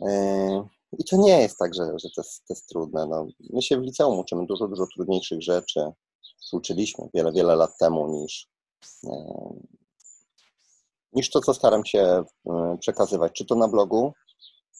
Yy, 0.00 0.62
I 0.98 1.04
to 1.04 1.16
nie 1.16 1.40
jest 1.40 1.58
tak, 1.58 1.74
że, 1.74 1.84
że 1.84 2.08
to, 2.16 2.20
jest, 2.20 2.46
to 2.46 2.54
jest 2.54 2.68
trudne. 2.68 3.06
No, 3.06 3.26
my 3.50 3.62
się 3.62 3.80
w 3.80 3.82
liceum 3.82 4.18
uczymy 4.18 4.46
dużo, 4.46 4.68
dużo 4.68 4.86
trudniejszych 4.86 5.42
rzeczy. 5.42 5.80
Uczyliśmy 6.52 7.08
wiele, 7.14 7.32
wiele 7.32 7.56
lat 7.56 7.78
temu 7.78 8.06
niż, 8.06 8.48
yy, 9.02 9.10
niż 11.12 11.30
to, 11.30 11.40
co 11.40 11.54
staram 11.54 11.84
się 11.84 12.24
e, 12.46 12.76
przekazywać, 12.80 13.32
czy 13.32 13.44
to 13.44 13.54
na 13.54 13.68
blogu, 13.68 14.12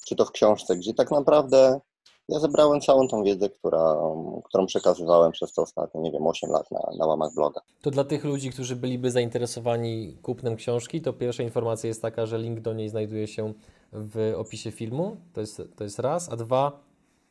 czy 0.07 0.17
to 0.17 0.25
w 0.25 0.31
książce, 0.31 0.77
gdzie 0.77 0.95
tak 0.95 1.11
naprawdę 1.11 1.81
ja 2.29 2.39
zebrałem 2.39 2.81
całą 2.81 3.09
tą 3.09 3.23
wiedzę, 3.23 3.51
która, 3.51 3.97
którą 4.45 4.67
przekazywałem 4.67 5.33
przez 5.33 5.53
te 5.53 5.63
ostatnie, 5.63 6.01
nie 6.01 6.13
wiem, 6.13 6.27
8 6.27 6.51
lat 6.51 6.71
na, 6.71 6.81
na 6.99 7.07
łamach 7.07 7.35
bloga. 7.35 7.61
To 7.83 7.91
dla 7.91 8.05
tych 8.05 8.25
ludzi, 8.25 8.51
którzy 8.51 8.77
byliby 8.77 9.11
zainteresowani 9.11 10.17
kupnem 10.23 10.57
książki, 10.57 11.01
to 11.01 11.13
pierwsza 11.13 11.43
informacja 11.43 11.89
jest 11.89 12.03
taka, 12.03 12.27
że 12.27 12.39
link 12.39 12.61
do 12.61 12.73
niej 12.73 12.89
znajduje 12.89 13.27
się 13.27 13.53
w 13.93 14.35
opisie 14.37 14.71
filmu, 14.71 15.17
to 15.33 15.41
jest, 15.41 15.63
to 15.77 15.85
jest 15.85 15.99
raz, 15.99 16.33
a 16.33 16.37
dwa, 16.37 16.81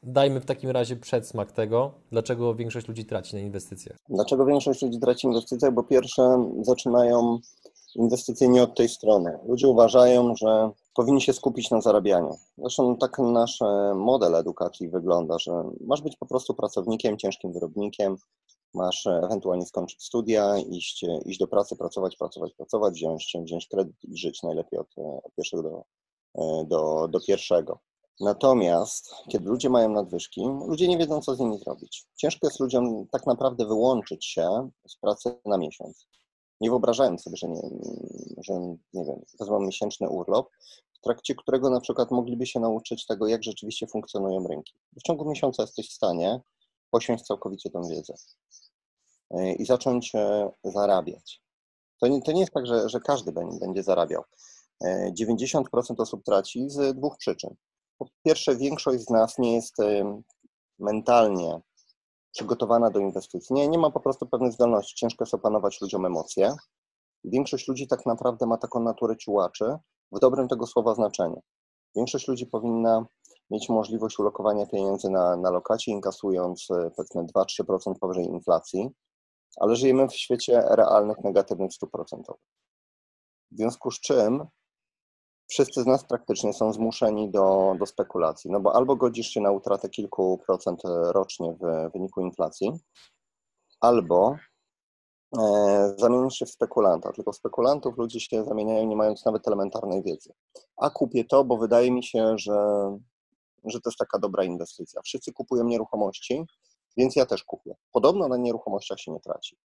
dajmy 0.04 0.42
w 0.42 0.46
takim 0.46 0.70
razie 0.70 0.96
przedsmak 0.96 1.52
tego, 1.52 1.92
dlaczego 2.12 2.56
większość 2.56 2.88
ludzi 2.88 3.06
traci 3.06 3.36
na 3.36 3.42
inwestycjach. 3.42 3.98
Dlaczego 4.10 4.46
większość 4.46 4.82
ludzi 4.82 5.00
traci 5.00 5.28
na 5.28 5.34
inwestycjach? 5.34 5.74
Bo 5.74 5.84
pierwsze 5.84 6.52
zaczynają 6.62 7.40
inwestycje 7.98 8.48
nie 8.48 8.64
od 8.64 8.76
tej 8.76 8.90
strony. 8.90 9.40
Ludzie 9.46 9.68
uważają, 9.68 10.36
że 10.36 10.72
powinni 10.96 11.22
się 11.22 11.34
skupić 11.34 11.72
na 11.72 11.82
zarabianiu. 11.82 12.38
Zresztą 12.58 12.98
tak 12.98 13.20
nasz 13.20 13.62
e, 13.62 13.94
model 13.96 14.36
edukacji 14.36 14.90
wygląda, 14.90 15.40
że 15.40 15.52
masz 15.82 16.02
być 16.02 16.16
po 16.16 16.26
prostu 16.26 16.54
pracownikiem, 16.54 17.18
ciężkim 17.18 17.54
wyrobnikiem, 17.54 18.18
masz 18.74 19.08
e, 19.08 19.22
ewentualnie 19.24 19.66
skończyć 19.66 20.04
studia, 20.04 20.58
iść, 20.58 21.04
e, 21.04 21.20
iść 21.26 21.40
do 21.40 21.48
pracy, 21.48 21.76
pracować, 21.76 22.16
pracować, 22.16 22.54
pracować, 22.54 22.94
wziąć, 22.94 23.34
wziąć 23.44 23.68
kredyt 23.68 24.04
i 24.04 24.18
żyć 24.18 24.44
najlepiej 24.44 24.80
od, 24.80 24.88
od 25.24 25.36
pierwszego 25.36 25.64
do, 25.64 25.84
do, 26.66 27.08
do 27.08 27.20
pierwszego. 27.20 27.80
Natomiast 28.20 29.16
kiedy 29.30 29.50
ludzie 29.50 29.70
mają 29.70 29.90
nadwyżki, 29.90 30.42
ludzie 30.68 30.88
nie 30.88 30.98
wiedzą, 30.98 31.22
co 31.22 31.36
z 31.36 31.40
nimi 31.40 31.58
zrobić. 31.58 32.06
Ciężko 32.16 32.48
jest 32.48 32.60
ludziom 32.60 33.08
tak 33.12 33.26
naprawdę 33.26 33.66
wyłączyć 33.66 34.26
się 34.26 34.70
z 34.88 34.98
pracy 34.98 35.40
na 35.46 35.58
miesiąc. 35.58 36.08
Nie 36.62 36.70
wyobrażałem 36.70 37.20
sobie, 37.20 37.38
że 37.38 37.48
nie, 37.48 37.62
że, 38.38 38.54
nie 38.94 39.06
wiem, 39.06 39.22
wezmą 39.40 39.60
miesięczny 39.60 40.10
urlop, 40.10 40.50
w 40.94 41.00
trakcie 41.00 41.36
którego 41.36 41.70
na 41.70 41.82
przykład 41.82 42.12
mogliby 42.12 42.46
się 42.46 42.60
nauczyć 42.60 43.06
tego, 43.06 43.28
jak 43.28 43.44
rzeczywiście 43.44 43.88
funkcjonują 43.88 44.48
rynki. 44.48 44.74
W 44.98 45.02
ciągu 45.04 45.30
miesiąca 45.30 45.64
jesteś 45.64 45.90
w 45.90 45.94
stanie 45.94 46.42
posiąść 46.92 47.24
całkowicie 47.24 47.70
tą 47.70 47.82
wiedzę 47.84 48.14
e, 49.32 49.54
i 49.54 49.66
zacząć 49.66 50.16
e, 50.16 50.52
zarabiać. 50.64 51.42
To 52.02 52.08
nie, 52.08 52.22
to 52.22 52.32
nie 52.32 52.40
jest 52.40 52.54
tak, 52.54 52.68
że, 52.68 52.90
że 52.90 53.00
każdy 53.00 53.32
będzie 53.32 53.84
zarabiał. 53.84 54.24
90% 55.22 55.64
e, 55.74 55.84
osób 55.98 56.24
traci 56.24 56.70
z 56.70 56.98
dwóch 56.98 57.18
przyczyn. 57.18 57.56
Po 57.98 58.08
pierwsze, 58.26 58.56
większość 58.56 59.04
z 59.04 59.10
nas 59.10 59.38
nie 59.38 59.56
jest 59.56 59.76
mentalnie 60.80 61.62
przygotowana 62.38 62.90
do 62.90 63.00
inwestycji. 63.00 63.56
Nie, 63.56 63.68
nie 63.68 63.78
ma 63.78 63.92
po 63.92 64.00
prostu 64.00 64.26
pewnych 64.26 64.52
zdolności. 64.52 64.96
Ciężko 64.96 65.24
jest 65.24 65.34
opanować 65.34 65.82
ludziom 65.82 66.06
emocje. 66.06 66.56
Większość 67.24 67.68
ludzi 67.68 67.88
tak 67.88 68.06
naprawdę 68.06 68.46
ma 68.46 68.58
taką 68.58 68.80
naturę 68.80 69.18
ciułaczy, 69.18 69.78
w 70.12 70.20
dobrym 70.20 70.48
tego 70.48 70.68
słowa 70.68 70.96
znaczeniu. 70.96 71.42
Większość 71.96 72.28
ludzi 72.28 72.46
powinna 72.46 73.06
mieć 73.50 73.70
możliwość 73.70 74.20
ulokowania 74.20 74.66
pieniędzy 74.66 75.10
na, 75.10 75.38
na 75.38 75.52
lokacie, 75.52 75.92
inkasując 75.92 76.68
e, 76.72 76.92
powiedzmy 76.96 77.24
2-3% 77.24 77.94
powyżej 78.02 78.26
inflacji, 78.26 78.90
ale 79.60 79.76
żyjemy 79.76 80.08
w 80.08 80.14
świecie 80.14 80.64
realnych 80.70 81.18
negatywnych 81.24 81.74
stóp 81.74 81.92
procentowych. 81.92 82.42
W 83.52 83.58
związku 83.58 83.92
z 83.92 84.00
czym 84.00 84.48
wszyscy 85.48 85.84
z 85.84 85.86
nas 85.86 86.06
praktycznie 86.06 86.54
są 86.54 86.74
zmuszeni 86.74 87.32
do, 87.32 87.76
do 87.80 87.86
spekulacji, 87.86 88.52
no 88.52 88.60
bo 88.60 88.76
albo 88.76 88.96
godzisz 88.96 89.28
się 89.28 89.42
na 89.42 89.52
utratę 89.52 89.90
kilku 89.90 90.42
procent 90.46 90.82
rocznie 91.12 91.58
w 91.62 91.92
wyniku 91.94 92.22
inflacji, 92.22 92.72
albo 93.80 94.36
e, 95.40 95.94
zamienisz 95.98 96.34
się 96.34 96.46
w 96.46 96.52
spekulanta. 96.52 97.12
Tylko 97.12 97.34
spekulantów 97.34 97.98
ludzie 97.98 98.20
się 98.20 98.46
zamieniają 98.46 98.86
nie 98.86 98.96
mając 98.96 99.26
nawet 99.26 99.48
elementarnej 99.48 100.04
wiedzy. 100.04 100.34
A 100.78 100.90
kupię 100.90 101.26
to, 101.26 101.44
bo 101.44 101.58
wydaje 101.58 101.92
mi 101.92 102.04
się, 102.04 102.38
że, 102.38 102.58
że 103.66 103.82
to 103.82 103.90
jest 103.90 104.00
taka 104.00 104.20
dobra 104.20 104.44
inwestycja. 104.44 105.02
Wszyscy 105.02 105.34
kupują 105.34 105.64
nieruchomości, 105.64 106.46
więc 106.98 107.16
ja 107.16 107.26
też 107.26 107.44
kupię. 107.44 107.76
Podobno 107.92 108.28
na 108.28 108.38
nieruchomościach 108.38 109.00
się 109.00 109.12
nie 109.12 109.20
traci. 109.20 109.58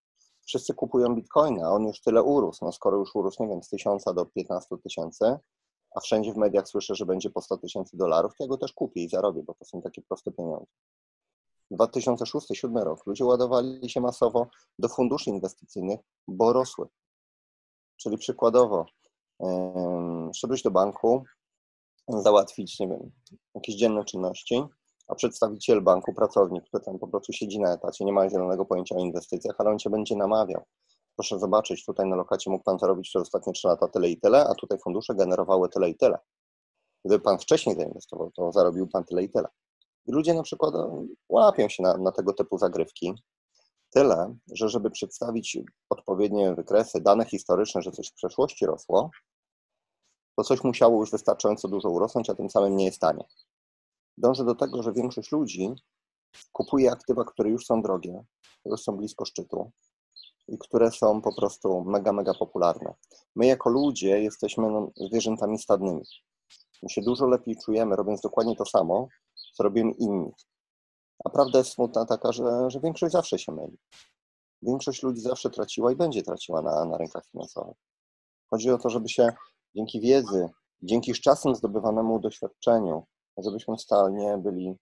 Wszyscy 0.46 0.74
kupują 0.74 1.14
bitcoina, 1.14 1.72
on 1.72 1.84
już 1.84 2.00
tyle 2.00 2.22
urósł. 2.22 2.64
No 2.64 2.72
skoro 2.72 2.98
już 2.98 3.14
urósł, 3.14 3.42
nie 3.42 3.48
wiem, 3.48 3.62
z 3.62 3.68
1000 3.68 4.04
do 4.04 4.26
15 4.26 4.76
tysięcy, 4.84 5.38
a 5.94 6.00
wszędzie 6.00 6.32
w 6.32 6.36
mediach 6.36 6.68
słyszę, 6.68 6.94
że 6.94 7.06
będzie 7.06 7.30
po 7.30 7.42
100 7.42 7.56
tysięcy 7.56 7.96
dolarów, 7.96 8.32
to 8.38 8.44
ja 8.44 8.48
go 8.48 8.56
też 8.56 8.72
kupię 8.72 9.04
i 9.04 9.08
zarobię, 9.08 9.42
bo 9.42 9.54
to 9.54 9.64
są 9.64 9.82
takie 9.82 10.02
proste 10.02 10.32
pieniądze. 10.32 10.66
2006-2007 11.72 12.82
rok 12.82 13.06
ludzie 13.06 13.24
ładowali 13.24 13.90
się 13.90 14.00
masowo 14.00 14.46
do 14.78 14.88
funduszy 14.88 15.30
inwestycyjnych, 15.30 16.00
bo 16.28 16.52
rosły. 16.52 16.86
Czyli 17.96 18.18
przykładowo, 18.18 18.86
szedłeś 20.34 20.62
do 20.62 20.70
banku, 20.70 21.24
załatwić, 22.08 22.80
nie 22.80 22.88
wiem, 22.88 23.10
jakieś 23.54 23.74
dzienne 23.74 24.04
czynności, 24.04 24.64
a 25.08 25.14
przedstawiciel 25.14 25.82
banku, 25.82 26.14
pracownik, 26.14 26.64
który 26.64 26.84
tam 26.84 26.98
po 26.98 27.08
prostu 27.08 27.32
siedzi 27.32 27.60
na 27.60 27.74
etacie, 27.74 28.04
nie 28.04 28.12
ma 28.12 28.30
zielonego 28.30 28.64
pojęcia 28.64 28.96
o 28.96 28.98
inwestycjach, 28.98 29.56
ale 29.58 29.70
on 29.70 29.78
cię 29.78 29.90
będzie 29.90 30.16
namawiał. 30.16 30.64
Proszę 31.16 31.38
zobaczyć, 31.38 31.84
tutaj 31.84 32.06
na 32.06 32.16
lokacie 32.16 32.50
mógł 32.50 32.64
Pan 32.64 32.78
zarobić 32.78 33.08
przez 33.08 33.22
ostatnie 33.22 33.52
3 33.52 33.68
lata 33.68 33.88
tyle 33.88 34.08
i 34.08 34.20
tyle, 34.20 34.46
a 34.48 34.54
tutaj 34.54 34.78
fundusze 34.78 35.14
generowały 35.14 35.68
tyle 35.68 35.90
i 35.90 35.96
tyle. 35.96 36.18
Gdyby 37.04 37.24
Pan 37.24 37.38
wcześniej 37.38 37.76
zainwestował, 37.76 38.30
to 38.30 38.52
zarobił 38.52 38.88
Pan 38.88 39.04
tyle 39.04 39.22
i 39.22 39.30
tyle. 39.30 39.48
I 40.06 40.12
ludzie 40.12 40.34
na 40.34 40.42
przykład 40.42 40.74
no, 40.74 41.04
łapią 41.28 41.68
się 41.68 41.82
na, 41.82 41.96
na 41.96 42.12
tego 42.12 42.32
typu 42.32 42.58
zagrywki. 42.58 43.14
Tyle, 43.90 44.36
że 44.52 44.68
żeby 44.68 44.90
przedstawić 44.90 45.58
odpowiednie 45.90 46.54
wykresy, 46.54 47.00
dane 47.00 47.24
historyczne, 47.24 47.82
że 47.82 47.90
coś 47.90 48.08
w 48.08 48.14
przeszłości 48.14 48.66
rosło, 48.66 49.10
to 50.36 50.44
coś 50.44 50.64
musiało 50.64 51.00
już 51.00 51.10
wystarczająco 51.10 51.68
dużo 51.68 51.90
urosnąć, 51.90 52.30
a 52.30 52.34
tym 52.34 52.50
samym 52.50 52.76
nie 52.76 52.84
jest 52.84 53.00
tanie. 53.00 53.24
Dążę 54.18 54.44
do 54.44 54.54
tego, 54.54 54.82
że 54.82 54.92
większość 54.92 55.32
ludzi 55.32 55.74
kupuje 56.52 56.92
aktywa, 56.92 57.24
które 57.24 57.50
już 57.50 57.66
są 57.66 57.82
drogie, 57.82 58.24
już 58.64 58.82
są 58.82 58.96
blisko 58.96 59.24
szczytu, 59.24 59.70
i 60.48 60.58
które 60.58 60.90
są 60.90 61.22
po 61.22 61.34
prostu 61.34 61.84
mega, 61.84 62.12
mega 62.12 62.34
popularne. 62.34 62.94
My 63.36 63.46
jako 63.46 63.70
ludzie 63.70 64.22
jesteśmy 64.22 64.70
no, 64.70 64.90
zwierzętami 64.96 65.58
stadnymi. 65.58 66.02
My 66.82 66.88
się 66.88 67.02
dużo 67.02 67.26
lepiej 67.26 67.56
czujemy, 67.64 67.96
robiąc 67.96 68.20
dokładnie 68.20 68.56
to 68.56 68.66
samo, 68.66 69.08
co 69.56 69.62
robią 69.62 69.90
inni. 69.98 70.30
A 71.24 71.30
prawda 71.30 71.58
jest 71.58 71.72
smutna 71.72 72.06
taka, 72.06 72.32
że, 72.32 72.70
że 72.70 72.80
większość 72.80 73.12
zawsze 73.12 73.38
się 73.38 73.52
myli. 73.52 73.78
Większość 74.62 75.02
ludzi 75.02 75.20
zawsze 75.20 75.50
traciła 75.50 75.92
i 75.92 75.96
będzie 75.96 76.22
traciła 76.22 76.62
na, 76.62 76.84
na 76.84 76.98
rynkach 76.98 77.26
finansowych. 77.26 77.76
Chodzi 78.50 78.70
o 78.70 78.78
to, 78.78 78.90
żeby 78.90 79.08
się 79.08 79.32
dzięki 79.76 80.00
wiedzy, 80.00 80.48
dzięki 80.82 81.14
z 81.14 81.20
czasem 81.20 81.54
zdobywanemu 81.54 82.20
doświadczeniu, 82.20 83.06
żebyśmy 83.38 83.78
stale 83.78 84.38
byli 84.38 84.76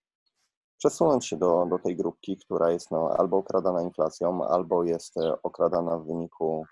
przesunąć 0.80 1.26
się 1.26 1.36
do, 1.36 1.66
do 1.70 1.78
tej 1.78 1.96
grupki, 1.96 2.36
która 2.36 2.70
jest 2.70 2.90
no, 2.90 3.10
albo 3.18 3.36
okradana 3.36 3.82
inflacją, 3.82 4.44
albo 4.48 4.84
jest 4.84 5.16
e, 5.16 5.42
okradana 5.42 5.98
w 5.98 6.06
wyniku 6.06 6.64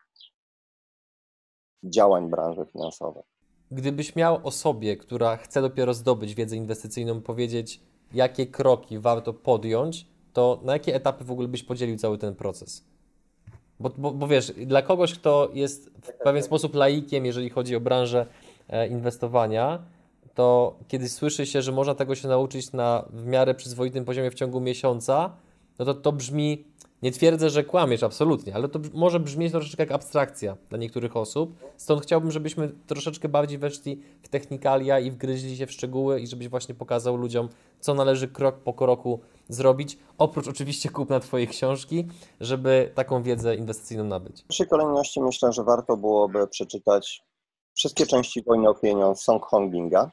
działań 1.85 2.31
branży 2.31 2.67
finansowej. 2.73 3.23
Gdybyś 3.71 4.17
miał 4.17 4.41
osobie, 4.47 4.97
która 4.97 5.37
chce 5.37 5.63
dopiero 5.63 5.95
zdobyć 5.95 6.35
wiedzę 6.35 6.57
inwestycyjną, 6.57 7.21
powiedzieć, 7.21 7.81
jakie 8.13 8.47
kroki 8.47 8.99
warto 8.99 9.33
podjąć, 9.33 10.07
to 10.33 10.61
na 10.63 10.73
jakie 10.73 10.95
etapy 10.95 11.25
w 11.25 11.31
ogóle 11.31 11.49
byś 11.49 11.63
podzielił 11.63 11.97
cały 11.97 12.19
ten 12.19 12.35
proces? 12.35 12.85
Bo, 13.81 13.91
bo, 13.99 14.11
bo 14.11 14.27
wiesz, 14.27 14.53
dla 14.53 14.83
kogoś, 14.83 15.15
kto 15.19 15.49
jest 15.53 15.91
w 15.91 16.13
pewien 16.25 16.43
sposób 16.43 16.75
laikiem, 16.75 17.27
jeżeli 17.27 17.51
chodzi 17.51 17.77
o 17.77 17.81
branżę 17.81 18.27
e, 18.69 18.89
inwestowania, 18.89 19.83
to 20.39 20.77
kiedy 20.89 21.09
słyszy 21.09 21.47
się, 21.47 21.63
że 21.63 21.73
można 21.73 21.95
tego 21.95 22.15
się 22.15 22.29
nauczyć 22.29 22.73
na 22.73 23.05
w 23.11 23.27
miarę 23.27 23.55
przyzwoitym 23.55 24.05
poziomie 24.05 24.31
w 24.31 24.35
ciągu 24.35 24.61
miesiąca, 24.61 25.33
no 25.79 25.85
to 25.85 25.95
to 25.95 26.13
brzmi, 26.13 26.65
nie 27.03 27.13
twierdzę, 27.13 27.51
że 27.51 27.65
kłamiesz, 27.65 28.03
absolutnie, 28.03 28.55
ale 28.55 28.69
to 28.69 28.79
może 28.95 29.21
brzmieć 29.21 29.53
troszeczkę 29.53 29.83
jak 29.83 29.93
abstrakcja 29.93 30.57
dla 30.69 30.79
niektórych 30.79 31.17
osób. 31.17 31.55
Stąd 31.77 32.03
chciałbym, 32.03 32.31
żebyśmy 32.31 32.73
troszeczkę 32.87 33.29
bardziej 33.29 33.59
weszli 33.59 34.03
w 34.23 34.29
technikalia 34.29 35.01
i 35.01 35.11
wgryźli 35.11 35.57
się 35.57 35.67
w 35.67 35.73
szczegóły 35.73 36.21
i 36.21 36.27
żebyś 36.27 36.49
właśnie 36.49 36.75
pokazał 36.75 37.17
ludziom, 37.17 37.49
co 37.81 37.95
należy 37.95 38.29
krok 38.29 38.59
po 38.59 38.73
kroku 38.73 39.21
zrobić, 39.49 39.99
oprócz 40.19 40.49
oczywiście 40.49 40.89
kupna 40.89 41.21
Twojej 41.21 41.49
książki, 41.49 42.07
żeby 42.41 42.93
taką 42.95 43.23
wiedzę 43.23 43.57
inwestycyjną 43.57 44.05
nabyć. 44.05 44.43
W 44.43 44.47
pierwszej 44.47 44.69
kolejności 44.69 45.21
myślę, 45.21 45.53
że 45.53 45.65
warto 45.65 45.97
byłoby 45.97 46.49
przeczytać 46.49 47.23
wszystkie 47.75 48.07
części 48.07 48.43
Wojny 48.43 48.69
o 48.69 48.75
pieniądz 48.75 49.21
Song 49.21 49.45
Honginga, 49.45 50.11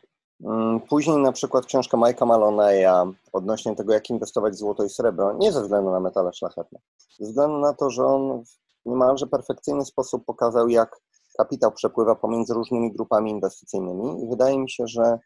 później 0.90 1.18
na 1.18 1.32
przykład 1.32 1.66
książka 1.66 1.98
Majka 1.98 2.26
Maloneya 2.26 3.14
odnośnie 3.34 3.76
tego, 3.76 3.94
jak 3.94 4.10
inwestować 4.10 4.56
złoto 4.56 4.84
i 4.84 4.90
srebro, 4.90 5.34
nie 5.34 5.52
ze 5.52 5.62
względu 5.62 5.92
na 5.92 6.00
metale 6.00 6.34
szlachetne, 6.34 6.80
ze 7.20 7.26
względu 7.26 7.58
na 7.58 7.74
to, 7.74 7.90
że 7.90 8.06
on 8.06 8.44
w 8.44 8.50
niemalże 8.86 9.28
perfekcyjny 9.28 9.86
sposób 9.86 10.26
pokazał, 10.26 10.70
jak 10.70 11.00
kapitał 11.38 11.72
przepływa 11.72 12.16
pomiędzy 12.16 12.54
różnymi 12.54 12.94
grupami 12.94 13.32
inwestycyjnymi 13.32 14.24
i 14.24 14.30
wydaje 14.30 14.60
mi 14.60 14.70
się, 14.70 14.88
że 14.88 15.20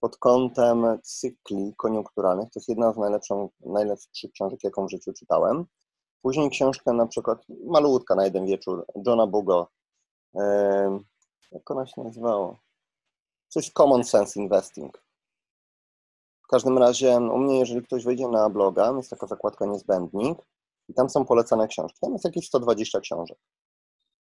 pod 0.00 0.16
kątem 0.16 0.98
cykli 1.02 1.74
koniunkturalnych 1.76 2.50
to 2.50 2.60
jest 2.60 2.68
jedna 2.68 2.92
z 2.92 2.96
najlepszych 3.66 4.32
książek, 4.32 4.64
jaką 4.64 4.86
w 4.86 4.90
życiu 4.90 5.12
czytałem. 5.12 5.64
Później 6.22 6.50
książkę 6.50 6.92
na 6.92 7.06
przykład, 7.06 7.38
malutka 7.66 8.14
na 8.14 8.24
jeden 8.24 8.46
wieczór, 8.46 8.86
Johna 9.06 9.26
Bugo, 9.26 9.68
jak 11.52 11.70
ona 11.70 11.86
się 11.86 12.02
nazywało? 12.02 12.56
Coś 13.48 13.70
common 13.70 14.04
sense 14.04 14.40
investing. 14.40 15.06
W 16.44 16.48
każdym 16.48 16.78
razie 16.78 17.16
u 17.16 17.38
mnie, 17.38 17.58
jeżeli 17.58 17.82
ktoś 17.82 18.04
wejdzie 18.04 18.28
na 18.28 18.50
bloga, 18.50 18.92
jest 18.96 19.10
taka 19.10 19.26
zakładka 19.26 19.66
niezbędnik 19.66 20.38
i 20.88 20.94
tam 20.94 21.10
są 21.10 21.24
polecane 21.24 21.68
książki. 21.68 21.98
Tam 22.00 22.12
jest 22.12 22.24
jakieś 22.24 22.46
120 22.46 23.00
książek. 23.00 23.38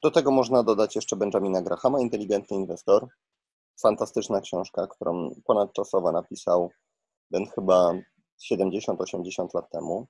Do 0.04 0.12
tego 0.12 0.32
można 0.32 0.64
dodać 0.64 0.96
jeszcze 0.96 1.16
Benjamina 1.16 1.62
Grahama, 1.62 2.00
Inteligentny 2.00 2.58
Inwestor. 2.58 3.08
Fantastyczna 3.82 4.42
książka, 4.42 4.88
którą 4.88 5.32
ponadczasowo 5.46 6.12
napisał 6.12 6.70
ten 7.32 7.46
chyba 7.46 7.94
70-80 8.52 9.48
lat 9.54 9.70
temu. 9.72 10.08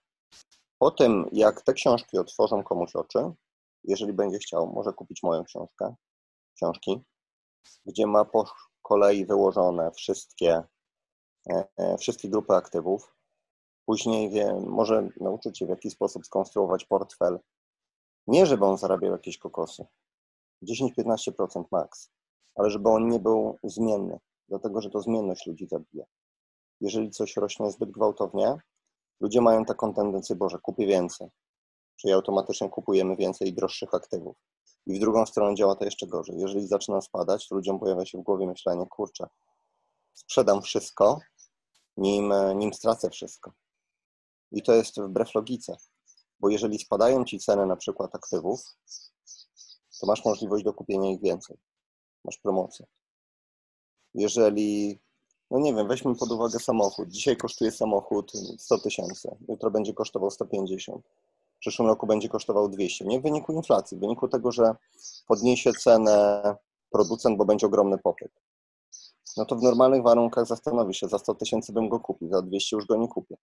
Po 0.80 0.92
tym, 0.92 1.30
jak 1.32 1.62
te 1.62 1.74
książki 1.74 2.18
otworzą 2.18 2.64
komuś 2.64 2.96
oczy, 2.96 3.20
jeżeli 3.84 4.14
będzie 4.14 4.38
chciał, 4.38 4.68
może 4.68 4.94
kupić 4.94 5.24
moją 5.24 5.44
książkę, 5.44 5.96
książki, 6.56 7.04
gdzie 7.86 8.08
ma 8.08 8.26
kolei 8.88 9.26
wyłożone 9.26 9.92
wszystkie, 9.92 10.64
e, 11.50 11.68
e, 11.78 11.98
wszystkie 11.98 12.30
grupy 12.30 12.54
aktywów. 12.54 13.16
Później 13.86 14.30
wie, 14.30 14.54
może 14.68 15.10
nauczyć 15.22 15.58
się 15.58 15.66
w 15.66 15.70
jaki 15.70 15.90
sposób 15.90 16.26
skonstruować 16.26 16.86
portfel. 16.86 17.40
Nie, 18.28 18.46
żeby 18.46 18.66
on 18.66 18.78
zarabiał 18.78 19.12
jakieś 19.12 19.38
kokosy, 19.38 19.86
10-15% 20.64 21.64
maks, 21.72 22.10
ale 22.56 22.70
żeby 22.70 22.90
on 22.90 23.08
nie 23.08 23.20
był 23.20 23.58
zmienny, 23.64 24.20
dlatego 24.50 24.82
że 24.82 24.90
to 24.90 25.02
zmienność 25.02 25.48
ludzi 25.48 25.68
zabija. 25.68 26.06
jeżeli 26.82 27.12
coś 27.12 27.36
rośnie 27.36 27.72
zbyt 27.72 27.92
gwałtownie, 27.92 28.56
ludzie 29.20 29.42
mają 29.42 29.66
taką 29.66 29.94
tendencję, 29.94 30.36
Boże, 30.36 30.60
kupię 30.60 30.88
więcej. 30.88 31.30
Czyli 31.96 32.14
automatycznie 32.14 32.70
kupujemy 32.70 33.16
więcej 33.16 33.54
droższych 33.54 33.94
aktywów. 33.94 34.38
I 34.88 34.94
w 34.94 35.00
drugą 35.00 35.26
stronę 35.26 35.56
działa 35.56 35.76
to 35.76 35.86
jeszcze 35.86 36.08
gorzej. 36.08 36.40
Jeżeli 36.40 36.68
zaczyna 36.68 37.02
spadać, 37.02 37.48
to 37.48 37.56
ludziom 37.56 37.80
pojawia 37.80 38.06
się 38.06 38.18
w 38.18 38.22
głowie 38.22 38.48
myślenie, 38.48 38.86
kurczę, 38.86 39.28
sprzedam 40.14 40.62
wszystko, 40.62 41.20
nim, 41.98 42.34
nim 42.56 42.74
stracę 42.74 43.10
wszystko. 43.10 43.52
I 44.52 44.62
to 44.62 44.74
jest 44.74 45.02
wbrew 45.02 45.36
logice, 45.36 45.78
bo 46.40 46.50
jeżeli 46.50 46.80
spadają 46.80 47.26
ci 47.26 47.40
ceny 47.40 47.66
na 47.66 47.76
przykład 47.76 48.16
aktywów, 48.16 48.62
to 50.00 50.08
masz 50.08 50.26
możliwość 50.26 50.64
do 50.64 50.74
kupienia 50.74 51.12
ich 51.12 51.22
więcej. 51.22 51.58
Masz 52.26 52.38
promocję. 52.38 52.86
Jeżeli, 54.14 55.00
no 55.52 55.60
nie 55.60 55.74
wiem, 55.74 55.88
weźmy 55.88 56.16
pod 56.16 56.32
uwagę 56.32 56.60
samochód. 56.60 57.10
Dzisiaj 57.10 57.38
kosztuje 57.38 57.72
samochód 57.72 58.32
100 58.58 58.80
tysięcy, 58.80 59.36
jutro 59.50 59.72
będzie 59.72 59.94
kosztował 59.94 60.32
150 60.32 61.06
w 61.58 61.60
przyszłym 61.60 61.88
roku 61.88 62.08
będzie 62.08 62.30
kosztował 62.30 62.70
200. 62.70 63.06
Nie 63.06 63.20
w 63.20 63.24
wyniku 63.24 63.54
inflacji, 63.54 63.98
w 63.98 64.00
wyniku 64.00 64.28
tego, 64.28 64.52
że 64.52 64.76
podniesie 65.28 65.74
cenę 65.74 66.44
producent, 66.92 67.38
bo 67.38 67.46
będzie 67.46 67.68
ogromny 67.68 67.98
popyt. 67.98 68.32
No 69.38 69.46
to 69.46 69.56
w 69.56 69.64
normalnych 69.64 70.04
warunkach 70.04 70.46
zastanowi 70.46 70.94
się, 70.94 71.08
za 71.08 71.20
100 71.20 71.36
tysięcy 71.36 71.74
bym 71.74 71.90
go 71.90 72.00
kupił, 72.00 72.30
za 72.30 72.42
200 72.42 72.76
już 72.76 72.86
go 72.86 72.96
nie 72.96 73.08
kupię. 73.08 73.36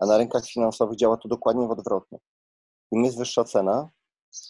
A 0.00 0.06
na 0.06 0.18
rynkach 0.18 0.46
finansowych 0.46 0.96
działa 0.96 1.16
to 1.16 1.28
dokładnie 1.28 1.66
w 1.66 1.70
odwrotnie. 1.70 2.18
Im 2.90 3.04
jest 3.04 3.18
wyższa 3.18 3.44
cena, 3.44 3.90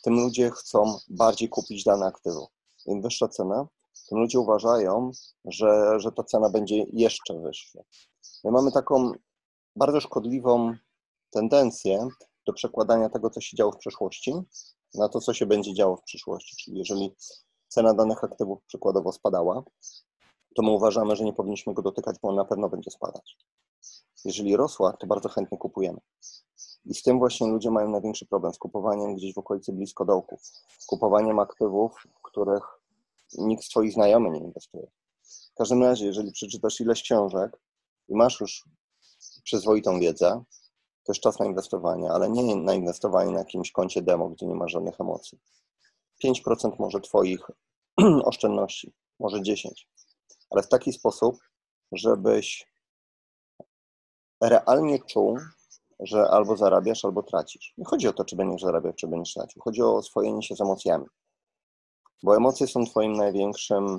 tym 0.02 0.14
ludzie 0.14 0.50
chcą 0.50 0.98
bardziej 1.08 1.48
kupić 1.48 1.84
dane 1.84 2.06
aktywo. 2.06 2.48
Im 2.86 3.02
wyższa 3.02 3.28
cena, 3.28 3.66
tym 4.08 4.18
ludzie 4.18 4.38
uważają, 4.38 5.10
że, 5.44 6.00
że 6.00 6.12
ta 6.12 6.24
cena 6.24 6.50
będzie 6.50 6.84
jeszcze 6.92 7.40
wyższa. 7.40 7.78
My 8.44 8.50
mamy 8.50 8.72
taką 8.72 9.12
bardzo 9.76 10.00
szkodliwą 10.00 10.74
tendencję, 11.30 12.08
do 12.46 12.52
przekładania 12.52 13.08
tego, 13.08 13.30
co 13.30 13.40
się 13.40 13.56
działo 13.56 13.72
w 13.72 13.76
przeszłości, 13.76 14.34
na 14.94 15.08
to, 15.08 15.20
co 15.20 15.34
się 15.34 15.46
będzie 15.46 15.74
działo 15.74 15.96
w 15.96 16.02
przyszłości. 16.02 16.56
Czyli 16.56 16.78
jeżeli 16.78 17.14
cena 17.68 17.94
danych 17.94 18.24
aktywów 18.24 18.58
przykładowo 18.66 19.12
spadała, 19.12 19.62
to 20.54 20.62
my 20.62 20.70
uważamy, 20.70 21.16
że 21.16 21.24
nie 21.24 21.32
powinniśmy 21.32 21.74
go 21.74 21.82
dotykać, 21.82 22.16
bo 22.22 22.28
on 22.28 22.34
na 22.34 22.44
pewno 22.44 22.68
będzie 22.68 22.90
spadać. 22.90 23.36
Jeżeli 24.24 24.56
rosła, 24.56 24.92
to 24.92 25.06
bardzo 25.06 25.28
chętnie 25.28 25.58
kupujemy. 25.58 25.98
I 26.84 26.94
z 26.94 27.02
tym 27.02 27.18
właśnie 27.18 27.46
ludzie 27.46 27.70
mają 27.70 27.90
największy 27.90 28.26
problem, 28.26 28.54
z 28.54 28.58
kupowaniem 28.58 29.14
gdzieś 29.14 29.34
w 29.34 29.38
okolicy 29.38 29.72
blisko 29.72 30.04
dołków, 30.04 30.40
z 30.78 30.86
kupowaniem 30.86 31.38
aktywów, 31.38 31.92
w 32.18 32.22
których 32.22 32.62
nikt 33.38 33.64
z 33.64 33.68
Twoich 33.68 33.92
znajomych 33.92 34.32
nie 34.32 34.46
inwestuje. 34.46 34.86
W 35.52 35.54
każdym 35.54 35.82
razie, 35.82 36.06
jeżeli 36.06 36.32
przeczytasz 36.32 36.80
ileś 36.80 37.02
książek 37.02 37.60
i 38.08 38.14
masz 38.14 38.40
już 38.40 38.64
przyzwoitą 39.44 40.00
wiedzę, 40.00 40.44
to 41.04 41.12
jest 41.12 41.22
czas 41.22 41.38
na 41.38 41.46
inwestowanie, 41.46 42.10
ale 42.10 42.30
nie 42.30 42.56
na 42.56 42.74
inwestowanie 42.74 43.32
na 43.32 43.38
jakimś 43.38 43.72
koncie 43.72 44.02
demo, 44.02 44.28
gdzie 44.28 44.46
nie 44.46 44.54
ma 44.54 44.68
żadnych 44.68 45.00
emocji. 45.00 45.38
5% 46.24 46.72
może 46.78 47.00
Twoich 47.00 47.40
oszczędności, 48.24 48.92
może 49.20 49.36
10%, 49.36 49.70
ale 50.50 50.62
w 50.62 50.68
taki 50.68 50.92
sposób, 50.92 51.38
żebyś 51.92 52.72
realnie 54.40 54.98
czuł, 54.98 55.38
że 56.00 56.28
albo 56.30 56.56
zarabiasz, 56.56 57.04
albo 57.04 57.22
tracisz. 57.22 57.74
Nie 57.78 57.84
chodzi 57.84 58.08
o 58.08 58.12
to, 58.12 58.24
czy 58.24 58.36
będziesz 58.36 58.62
zarabiał, 58.62 58.92
czy 58.92 59.08
będziesz 59.08 59.34
tracił. 59.34 59.62
Chodzi 59.62 59.82
o 59.82 59.96
oswojenie 59.96 60.42
się 60.42 60.56
z 60.56 60.60
emocjami. 60.60 61.06
Bo 62.22 62.36
emocje 62.36 62.66
są 62.66 62.84
Twoim 62.84 63.12
największym 63.12 63.98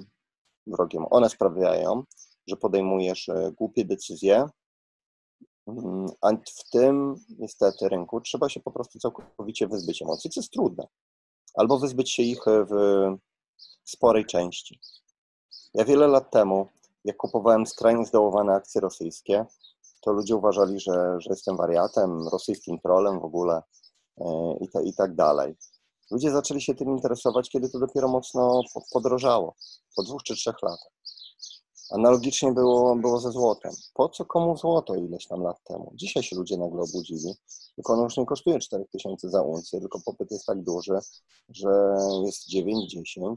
wrogiem. 0.67 1.05
One 1.09 1.29
sprawiają, 1.29 2.03
że 2.47 2.55
podejmujesz 2.55 3.29
e, 3.29 3.51
głupie 3.51 3.85
decyzje, 3.85 4.45
a 6.21 6.29
w 6.31 6.69
tym 6.71 7.15
niestety 7.39 7.89
rynku 7.89 8.21
trzeba 8.21 8.49
się 8.49 8.59
po 8.59 8.71
prostu 8.71 8.99
całkowicie 8.99 9.67
wyzbyć 9.67 10.01
emocji, 10.01 10.29
co 10.29 10.39
jest 10.39 10.51
trudne. 10.51 10.87
Albo 11.55 11.79
wyzbyć 11.79 12.11
się 12.11 12.23
ich 12.23 12.41
w 12.69 13.17
sporej 13.83 14.25
części. 14.25 14.79
Ja 15.73 15.85
wiele 15.85 16.07
lat 16.07 16.31
temu, 16.31 16.67
jak 17.05 17.17
kupowałem 17.17 17.65
skrajnie 17.65 18.05
zdołowane 18.05 18.53
akcje 18.53 18.81
rosyjskie, 18.81 19.45
to 20.01 20.11
ludzie 20.11 20.35
uważali, 20.35 20.79
że, 20.79 21.15
że 21.19 21.29
jestem 21.29 21.57
wariatem, 21.57 22.27
rosyjskim 22.27 22.79
trolem 22.79 23.19
w 23.19 23.25
ogóle 23.25 23.61
e, 24.17 24.23
i, 24.61 24.69
te, 24.69 24.83
i 24.83 24.93
tak 24.93 25.15
dalej. 25.15 25.55
Ludzie 26.11 26.31
zaczęli 26.31 26.61
się 26.61 26.75
tym 26.75 26.89
interesować, 26.89 27.49
kiedy 27.49 27.69
to 27.69 27.79
dopiero 27.79 28.07
mocno 28.07 28.61
podrożało, 28.93 29.55
po 29.95 30.03
dwóch 30.03 30.23
czy 30.23 30.35
trzech 30.35 30.61
latach. 30.61 30.91
Analogicznie 31.93 32.51
było, 32.51 32.95
było 32.95 33.19
ze 33.19 33.31
złotem. 33.31 33.71
Po 33.93 34.09
co 34.09 34.25
komu 34.25 34.57
złoto 34.57 34.95
ileś 34.95 35.27
tam 35.27 35.41
lat 35.41 35.63
temu? 35.63 35.91
Dzisiaj 35.95 36.23
się 36.23 36.35
ludzie 36.35 36.57
nagle 36.57 36.81
obudzili, 36.81 37.33
tylko 37.75 37.93
ono 37.93 38.03
już 38.03 38.17
nie 38.17 38.25
kosztuje 38.25 38.59
4000 38.59 39.29
za 39.29 39.41
uncję, 39.41 39.79
tylko 39.79 39.99
popyt 40.05 40.31
jest 40.31 40.45
tak 40.45 40.63
duży, 40.63 40.99
że 41.49 41.95
jest 42.25 42.49
9-10 42.49 43.35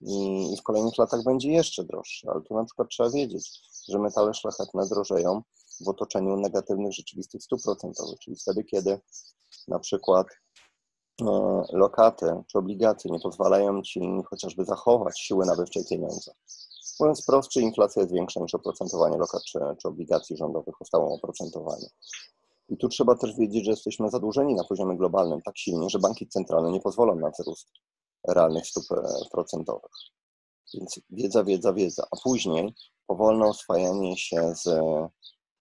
i, 0.00 0.52
i 0.52 0.56
w 0.56 0.62
kolejnych 0.62 0.98
latach 0.98 1.24
będzie 1.24 1.50
jeszcze 1.50 1.84
droższy. 1.84 2.28
Ale 2.30 2.42
tu 2.42 2.54
na 2.54 2.64
przykład 2.64 2.88
trzeba 2.88 3.10
wiedzieć, 3.10 3.60
że 3.88 3.98
metale 3.98 4.34
szlachetne 4.34 4.86
drożeją 4.88 5.42
w 5.84 5.88
otoczeniu 5.88 6.36
negatywnych 6.36 6.92
rzeczywistych 6.92 7.42
stóp 7.42 7.62
procentowych, 7.62 8.18
czyli 8.18 8.36
wtedy, 8.36 8.64
kiedy 8.64 9.00
na 9.68 9.78
przykład 9.78 10.26
e, 11.22 11.26
lokaty 11.72 12.26
czy 12.46 12.58
obligacje 12.58 13.10
nie 13.10 13.20
pozwalają 13.20 13.82
ci 13.82 14.00
chociażby 14.30 14.64
zachować 14.64 15.20
siły 15.20 15.46
nabywczej 15.46 15.84
pieniądza. 15.90 16.32
Mówiąc 17.00 17.26
prostszy, 17.26 17.60
inflacja 17.60 18.02
jest 18.02 18.14
większa 18.14 18.40
niż 18.40 18.54
oprocentowanie 18.54 19.16
lokat 19.16 19.42
czy, 19.42 19.58
czy 19.82 19.88
obligacji 19.88 20.36
rządowych 20.36 20.82
o 20.82 20.84
stałym 20.84 21.12
oprocentowaniu. 21.12 21.86
I 22.68 22.76
tu 22.76 22.88
trzeba 22.88 23.16
też 23.16 23.36
wiedzieć, 23.36 23.64
że 23.64 23.70
jesteśmy 23.70 24.10
zadłużeni 24.10 24.54
na 24.54 24.64
poziomie 24.64 24.96
globalnym 24.96 25.42
tak 25.42 25.58
silnie, 25.58 25.90
że 25.90 25.98
banki 25.98 26.28
centralne 26.28 26.70
nie 26.70 26.80
pozwolą 26.80 27.14
na 27.16 27.30
wzrost 27.30 27.68
realnych 28.28 28.66
stóp 28.66 28.84
e, 28.92 29.28
procentowych. 29.32 29.90
Więc 30.74 31.00
wiedza, 31.10 31.44
wiedza, 31.44 31.72
wiedza, 31.72 32.06
a 32.10 32.16
później 32.24 32.74
powolne 33.06 33.46
oswajanie 33.46 34.16
się 34.18 34.54
z, 34.54 34.62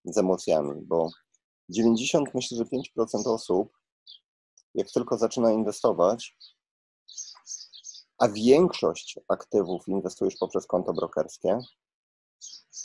z 0.06 0.18
emocjami, 0.18 0.82
bo 0.82 1.10
90, 1.70 2.34
myślę, 2.34 2.58
że 2.58 2.64
5% 2.64 3.28
osób, 3.28 3.70
jak 4.76 4.92
tylko 4.92 5.18
zaczyna 5.18 5.52
inwestować, 5.52 6.38
a 8.18 8.28
większość 8.28 9.20
aktywów 9.28 9.88
inwestujesz 9.88 10.36
poprzez 10.40 10.68
konto 10.68 10.94
brokerskie, 10.94 11.60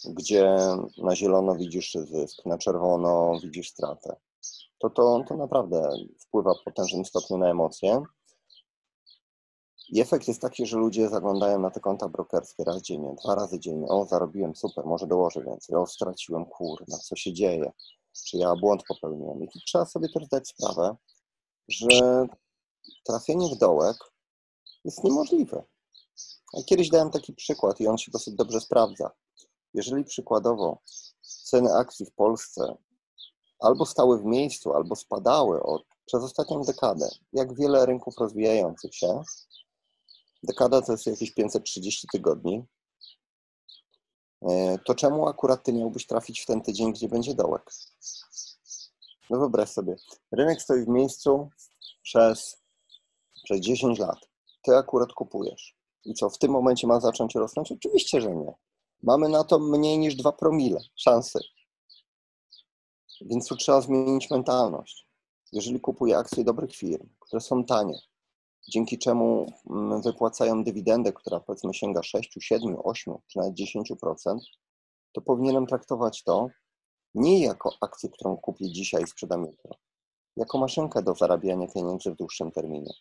gdzie 0.04 0.56
na 0.98 1.16
zielono 1.16 1.56
widzisz 1.56 1.94
zysk, 1.94 2.46
na 2.46 2.58
czerwono 2.58 3.40
widzisz 3.42 3.70
stratę, 3.70 4.16
to, 4.78 4.90
to, 4.90 5.24
to 5.28 5.36
naprawdę 5.36 5.90
wpływa 6.18 6.54
w 6.54 6.64
potężnym 6.64 7.04
stopniu 7.04 7.38
na 7.38 7.50
emocje. 7.50 8.02
I 9.88 10.00
efekt 10.00 10.28
jest 10.28 10.40
taki, 10.40 10.66
że 10.66 10.78
ludzie 10.78 11.08
zaglądają 11.08 11.58
na 11.58 11.70
te 11.70 11.80
konta 11.80 12.08
brokerskie 12.08 12.64
raz 12.64 12.82
dziennie, 12.82 13.14
dwa 13.24 13.34
razy 13.34 13.60
dziennie. 13.60 13.88
O, 13.88 14.04
zarobiłem, 14.04 14.56
super, 14.56 14.86
może 14.86 15.06
dołożę 15.06 15.44
więcej. 15.44 15.76
O, 15.76 15.86
straciłem, 15.86 16.44
kurna, 16.44 16.96
co 16.98 17.16
się 17.16 17.32
dzieje? 17.32 17.72
Czy 18.26 18.36
ja 18.36 18.54
błąd 18.56 18.82
popełniłem? 18.88 19.42
I 19.42 19.48
trzeba 19.66 19.86
sobie 19.86 20.08
też 20.08 20.24
zdać 20.24 20.48
sprawę, 20.48 20.96
że 21.68 22.26
trafienie 23.04 23.54
w 23.54 23.58
dołek 23.58 23.96
jest 24.84 25.04
niemożliwe. 25.04 25.64
Kiedyś 26.66 26.88
dałem 26.88 27.10
taki 27.10 27.32
przykład 27.32 27.80
i 27.80 27.86
on 27.86 27.98
się 27.98 28.10
dosyć 28.10 28.34
dobrze 28.34 28.60
sprawdza. 28.60 29.10
Jeżeli 29.74 30.04
przykładowo 30.04 30.78
ceny 31.22 31.74
akcji 31.74 32.06
w 32.06 32.12
Polsce 32.12 32.76
albo 33.58 33.86
stały 33.86 34.18
w 34.18 34.24
miejscu, 34.24 34.72
albo 34.72 34.96
spadały 34.96 35.62
od, 35.62 35.82
przez 36.06 36.22
ostatnią 36.22 36.62
dekadę, 36.62 37.08
jak 37.32 37.54
wiele 37.54 37.86
rynków 37.86 38.14
rozwijających 38.18 38.94
się, 38.94 39.22
dekada 40.42 40.82
to 40.82 40.92
jest 40.92 41.06
jakieś 41.06 41.34
530 41.34 42.08
tygodni, 42.12 42.64
e, 44.42 44.78
to 44.78 44.94
czemu 44.94 45.28
akurat 45.28 45.64
ty 45.64 45.72
miałbyś 45.72 46.06
trafić 46.06 46.40
w 46.40 46.46
ten 46.46 46.62
tydzień, 46.62 46.92
gdzie 46.92 47.08
będzie 47.08 47.34
dołek? 47.34 47.70
No 49.30 49.38
wyobraź 49.38 49.68
sobie, 49.68 49.96
rynek 50.32 50.62
stoi 50.62 50.84
w 50.84 50.88
miejscu 50.88 51.48
przez, 52.02 52.56
przez 53.44 53.60
10 53.60 53.98
lat 53.98 54.29
ty 54.62 54.76
akurat 54.76 55.12
kupujesz. 55.12 55.76
I 56.04 56.14
co, 56.14 56.30
w 56.30 56.38
tym 56.38 56.50
momencie 56.50 56.86
ma 56.86 57.00
zacząć 57.00 57.34
rosnąć? 57.34 57.72
Oczywiście, 57.72 58.20
że 58.20 58.36
nie. 58.36 58.54
Mamy 59.02 59.28
na 59.28 59.44
to 59.44 59.58
mniej 59.58 59.98
niż 59.98 60.14
2 60.14 60.32
promile 60.32 60.80
szansy. 60.96 61.38
Więc 63.20 63.48
tu 63.48 63.56
trzeba 63.56 63.80
zmienić 63.80 64.30
mentalność. 64.30 65.06
Jeżeli 65.52 65.80
kupuję 65.80 66.18
akcje 66.18 66.44
dobrych 66.44 66.76
firm, 66.76 67.08
które 67.20 67.40
są 67.40 67.64
tanie, 67.64 67.98
dzięki 68.68 68.98
czemu 68.98 69.52
mm, 69.70 70.02
wypłacają 70.02 70.64
dywidendę, 70.64 71.12
która 71.12 71.40
powiedzmy 71.40 71.74
sięga 71.74 72.02
6, 72.02 72.36
7, 72.40 72.76
8 72.84 73.14
czy 73.26 73.38
nawet 73.38 73.54
10%, 73.54 74.38
to 75.12 75.20
powinienem 75.20 75.66
traktować 75.66 76.22
to 76.22 76.48
nie 77.14 77.40
jako 77.40 77.72
akcję, 77.80 78.08
którą 78.08 78.36
kupię 78.36 78.72
dzisiaj 78.72 79.02
i 79.02 79.06
sprzedam 79.06 79.44
jutro, 79.44 79.70
jako 80.36 80.58
maszynkę 80.58 81.02
do 81.02 81.14
zarabiania 81.14 81.66
pieniędzy 81.74 82.10
w 82.12 82.16
dłuższym 82.16 82.52
terminie. 82.52 82.92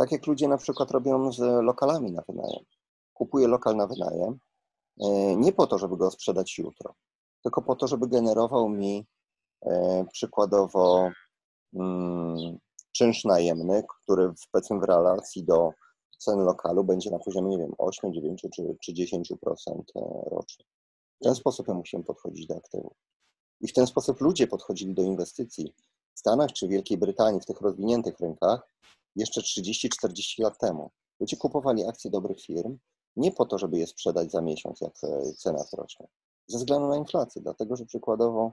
Tak 0.00 0.12
jak 0.12 0.26
ludzie 0.26 0.48
na 0.48 0.56
przykład 0.56 0.90
robią 0.90 1.32
z 1.32 1.38
lokalami 1.38 2.12
na 2.12 2.22
wynajem. 2.28 2.64
Kupuje 3.12 3.48
lokal 3.48 3.76
na 3.76 3.86
wynajem, 3.86 4.38
e, 5.00 5.36
nie 5.36 5.52
po 5.52 5.66
to, 5.66 5.78
żeby 5.78 5.96
go 5.96 6.10
sprzedać 6.10 6.58
jutro, 6.58 6.94
tylko 7.42 7.62
po 7.62 7.76
to, 7.76 7.86
żeby 7.86 8.08
generował 8.08 8.68
mi 8.68 9.06
e, 9.62 10.04
przykładowo 10.12 11.10
mm, 11.74 12.58
czynsz 12.92 13.24
najemny, 13.24 13.82
który 13.88 14.28
w, 14.28 14.50
powiedzmy 14.52 14.78
w 14.78 14.82
relacji 14.82 15.44
do 15.44 15.70
cen 16.18 16.38
lokalu 16.38 16.84
będzie 16.84 17.10
na 17.10 17.18
poziomie, 17.18 17.50
nie 17.50 17.58
wiem, 17.58 17.74
8, 17.78 18.12
9 18.12 18.42
czy, 18.54 18.76
czy 18.82 18.92
10% 18.92 19.34
e, 19.96 20.00
rocznie. 20.30 20.64
W 21.20 21.24
ten 21.24 21.34
sposób 21.34 21.68
my 21.68 21.74
musimy 21.74 22.04
podchodzić 22.04 22.46
do 22.46 22.56
aktywów. 22.56 22.92
I 23.60 23.68
w 23.68 23.72
ten 23.72 23.86
sposób 23.86 24.20
ludzie 24.20 24.46
podchodzili 24.46 24.94
do 24.94 25.02
inwestycji 25.02 25.74
w 26.14 26.18
Stanach 26.18 26.52
czy 26.52 26.68
Wielkiej 26.68 26.98
Brytanii, 26.98 27.40
w 27.40 27.46
tych 27.46 27.60
rozwiniętych 27.60 28.20
rynkach, 28.20 28.70
jeszcze 29.16 29.40
30-40 29.40 30.42
lat 30.42 30.58
temu. 30.58 30.90
Ludzie 31.20 31.36
kupowali 31.36 31.86
akcje 31.86 32.10
dobrych 32.10 32.40
firm 32.40 32.78
nie 33.16 33.32
po 33.32 33.46
to, 33.46 33.58
żeby 33.58 33.78
je 33.78 33.86
sprzedać 33.86 34.30
za 34.30 34.40
miesiąc, 34.40 34.80
jak 34.80 34.92
e, 35.04 35.32
cena 35.32 35.64
wzrośnie, 35.64 36.06
ze 36.46 36.58
względu 36.58 36.88
na 36.88 36.96
inflację, 36.96 37.42
dlatego 37.42 37.76
że 37.76 37.84
przykładowo 37.84 38.52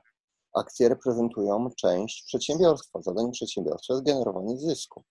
akcje 0.53 0.89
reprezentują 0.89 1.69
część 1.77 2.23
przedsiębiorstwa. 2.23 3.01
Zadaniem 3.01 3.31
przedsiębiorstwa 3.31 3.93
jest 3.93 4.05
generowanie 4.05 4.57
zysku. 4.57 5.03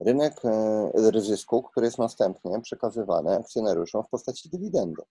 Rynek 0.00 0.44
e, 0.44 1.20
zysku, 1.20 1.62
który 1.62 1.86
jest 1.86 1.98
następnie 1.98 2.60
przekazywany 2.60 3.36
akcjonariuszom 3.36 4.04
w 4.04 4.08
postaci 4.08 4.48
dywidendy. 4.50 5.02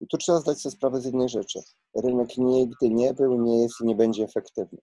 I 0.00 0.06
tu 0.06 0.18
trzeba 0.18 0.40
zdać 0.40 0.60
sobie 0.60 0.76
sprawę 0.76 1.00
z 1.00 1.04
jednej 1.04 1.28
rzeczy. 1.28 1.60
Rynek 1.94 2.38
nigdy 2.38 2.90
nie 2.90 3.14
był, 3.14 3.42
nie 3.42 3.62
jest 3.62 3.74
i 3.80 3.84
nie 3.84 3.94
będzie 3.94 4.24
efektywny. 4.24 4.78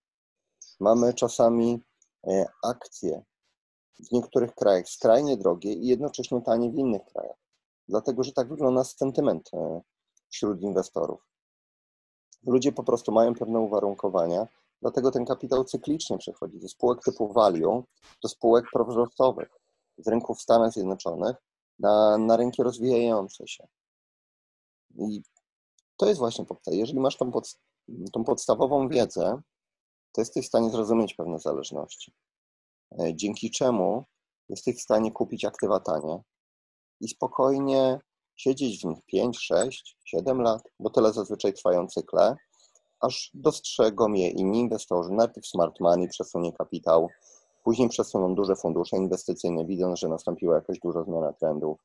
Mamy 0.79 1.13
czasami 1.13 1.73
e, 1.73 1.96
akcje 2.63 3.23
w 3.99 4.11
niektórych 4.11 4.55
krajach 4.55 4.89
skrajnie 4.89 5.37
drogie 5.37 5.73
i 5.73 5.87
jednocześnie 5.87 6.41
tanie 6.41 6.71
w 6.71 6.75
innych 6.75 7.05
krajach. 7.05 7.37
Dlatego, 7.87 8.23
że 8.23 8.31
tak 8.31 8.49
wygląda 8.49 8.83
sentyment 8.83 9.49
e, 9.53 9.81
wśród 10.29 10.61
inwestorów. 10.61 11.21
Ludzie 12.45 12.71
po 12.71 12.83
prostu 12.83 13.11
mają 13.11 13.33
pewne 13.33 13.59
uwarunkowania, 13.59 14.47
dlatego 14.81 15.11
ten 15.11 15.25
kapitał 15.25 15.63
cyklicznie 15.63 16.17
przechodzi 16.17 16.59
ze 16.59 16.67
spółek 16.67 17.03
typu 17.03 17.33
value 17.33 17.83
do 18.23 18.29
spółek 18.29 18.65
prowzrostowych 18.73 19.49
z 19.97 20.07
rynków 20.07 20.41
Stanów 20.41 20.73
Zjednoczonych 20.73 21.35
na, 21.79 22.17
na 22.17 22.37
rynki 22.37 22.63
rozwijające 22.63 23.47
się. 23.47 23.67
I 24.95 25.21
to 25.97 26.05
jest 26.05 26.19
właśnie 26.19 26.45
podstawa. 26.45 26.77
Jeżeli 26.77 26.99
masz 26.99 27.17
tą, 27.17 27.31
pod, 27.31 27.59
tą 28.13 28.23
podstawową 28.23 28.89
wiedzę, 28.89 29.41
to 30.17 30.21
jesteś 30.21 30.45
w 30.45 30.47
stanie 30.47 30.69
zrozumieć 30.69 31.13
pewne 31.13 31.39
zależności. 31.39 32.13
E, 32.99 33.15
dzięki 33.15 33.51
czemu 33.51 34.03
jesteś 34.49 34.77
w 34.77 34.81
stanie 34.81 35.11
kupić 35.11 35.45
aktywa 35.45 35.79
tanie 35.79 36.21
i 37.01 37.07
spokojnie 37.07 37.99
siedzieć 38.35 38.81
w 38.81 38.85
nich 38.85 38.99
5, 39.05 39.39
6, 39.39 39.97
7 40.05 40.41
lat, 40.41 40.61
bo 40.79 40.89
tyle 40.89 41.13
zazwyczaj 41.13 41.53
trwają 41.53 41.87
cykle, 41.87 42.35
aż 42.99 43.31
dostrzegą 43.33 44.13
je 44.13 44.29
inni 44.29 44.59
inwestorzy. 44.59 45.09
Najpierw 45.11 45.47
smart 45.47 45.79
money 45.79 46.07
przesunie 46.07 46.53
kapitał, 46.53 47.07
później 47.63 47.89
przesuną 47.89 48.35
duże 48.35 48.55
fundusze 48.55 48.97
inwestycyjne, 48.97 49.65
widząc, 49.65 49.99
że 49.99 50.07
nastąpiła 50.07 50.55
jakaś 50.55 50.79
duża 50.79 51.03
zmiana 51.03 51.33
trendów. 51.33 51.79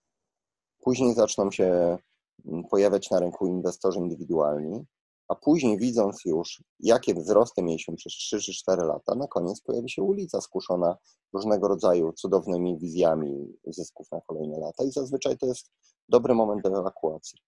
Później 0.81 1.14
zaczną 1.14 1.51
się 1.51 1.99
mm, 2.47 2.64
pojawiać 2.71 3.11
na 3.11 3.21
rynku 3.21 3.47
inwestorzy 3.47 3.99
indywidualni, 3.99 4.85
a 5.29 5.35
później 5.35 5.79
widząc 5.79 6.25
już, 6.25 6.63
jakie 6.81 7.15
wzrosty 7.15 7.63
mieliśmy 7.63 7.97
przez 7.97 8.13
3 8.13 8.41
czy 8.41 8.53
4 8.53 8.83
lata, 8.83 9.15
na 9.15 9.27
koniec 9.27 9.61
pojawi 9.61 9.91
się 9.91 10.03
ulica 10.03 10.41
skuszona 10.41 10.97
różnego 11.33 11.69
rodzaju 11.69 12.13
cudownymi 12.13 12.79
wizjami 12.79 13.59
zysków 13.67 14.07
na 14.13 14.21
kolejne 14.21 14.59
lata 14.59 14.85
i 14.85 14.91
zazwyczaj 14.91 15.39
to 15.39 15.47
jest 15.47 15.71
dobry 16.09 16.35
moment 16.35 16.63
do 16.63 16.81
ewakuacji. 16.81 17.39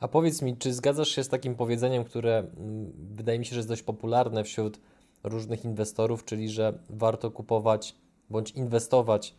A 0.00 0.08
powiedz 0.08 0.42
mi, 0.42 0.56
czy 0.56 0.72
zgadzasz 0.72 1.08
się 1.08 1.24
z 1.24 1.28
takim 1.28 1.56
powiedzeniem, 1.56 2.04
które 2.04 2.38
mm, 2.38 2.92
wydaje 3.16 3.38
mi 3.38 3.44
się, 3.44 3.50
że 3.54 3.58
jest 3.58 3.68
dość 3.68 3.82
popularne 3.82 4.44
wśród 4.44 4.80
różnych 5.24 5.64
inwestorów, 5.64 6.24
czyli 6.24 6.48
że 6.48 6.78
warto 6.90 7.30
kupować 7.30 7.96
bądź 8.30 8.50
inwestować 8.50 9.34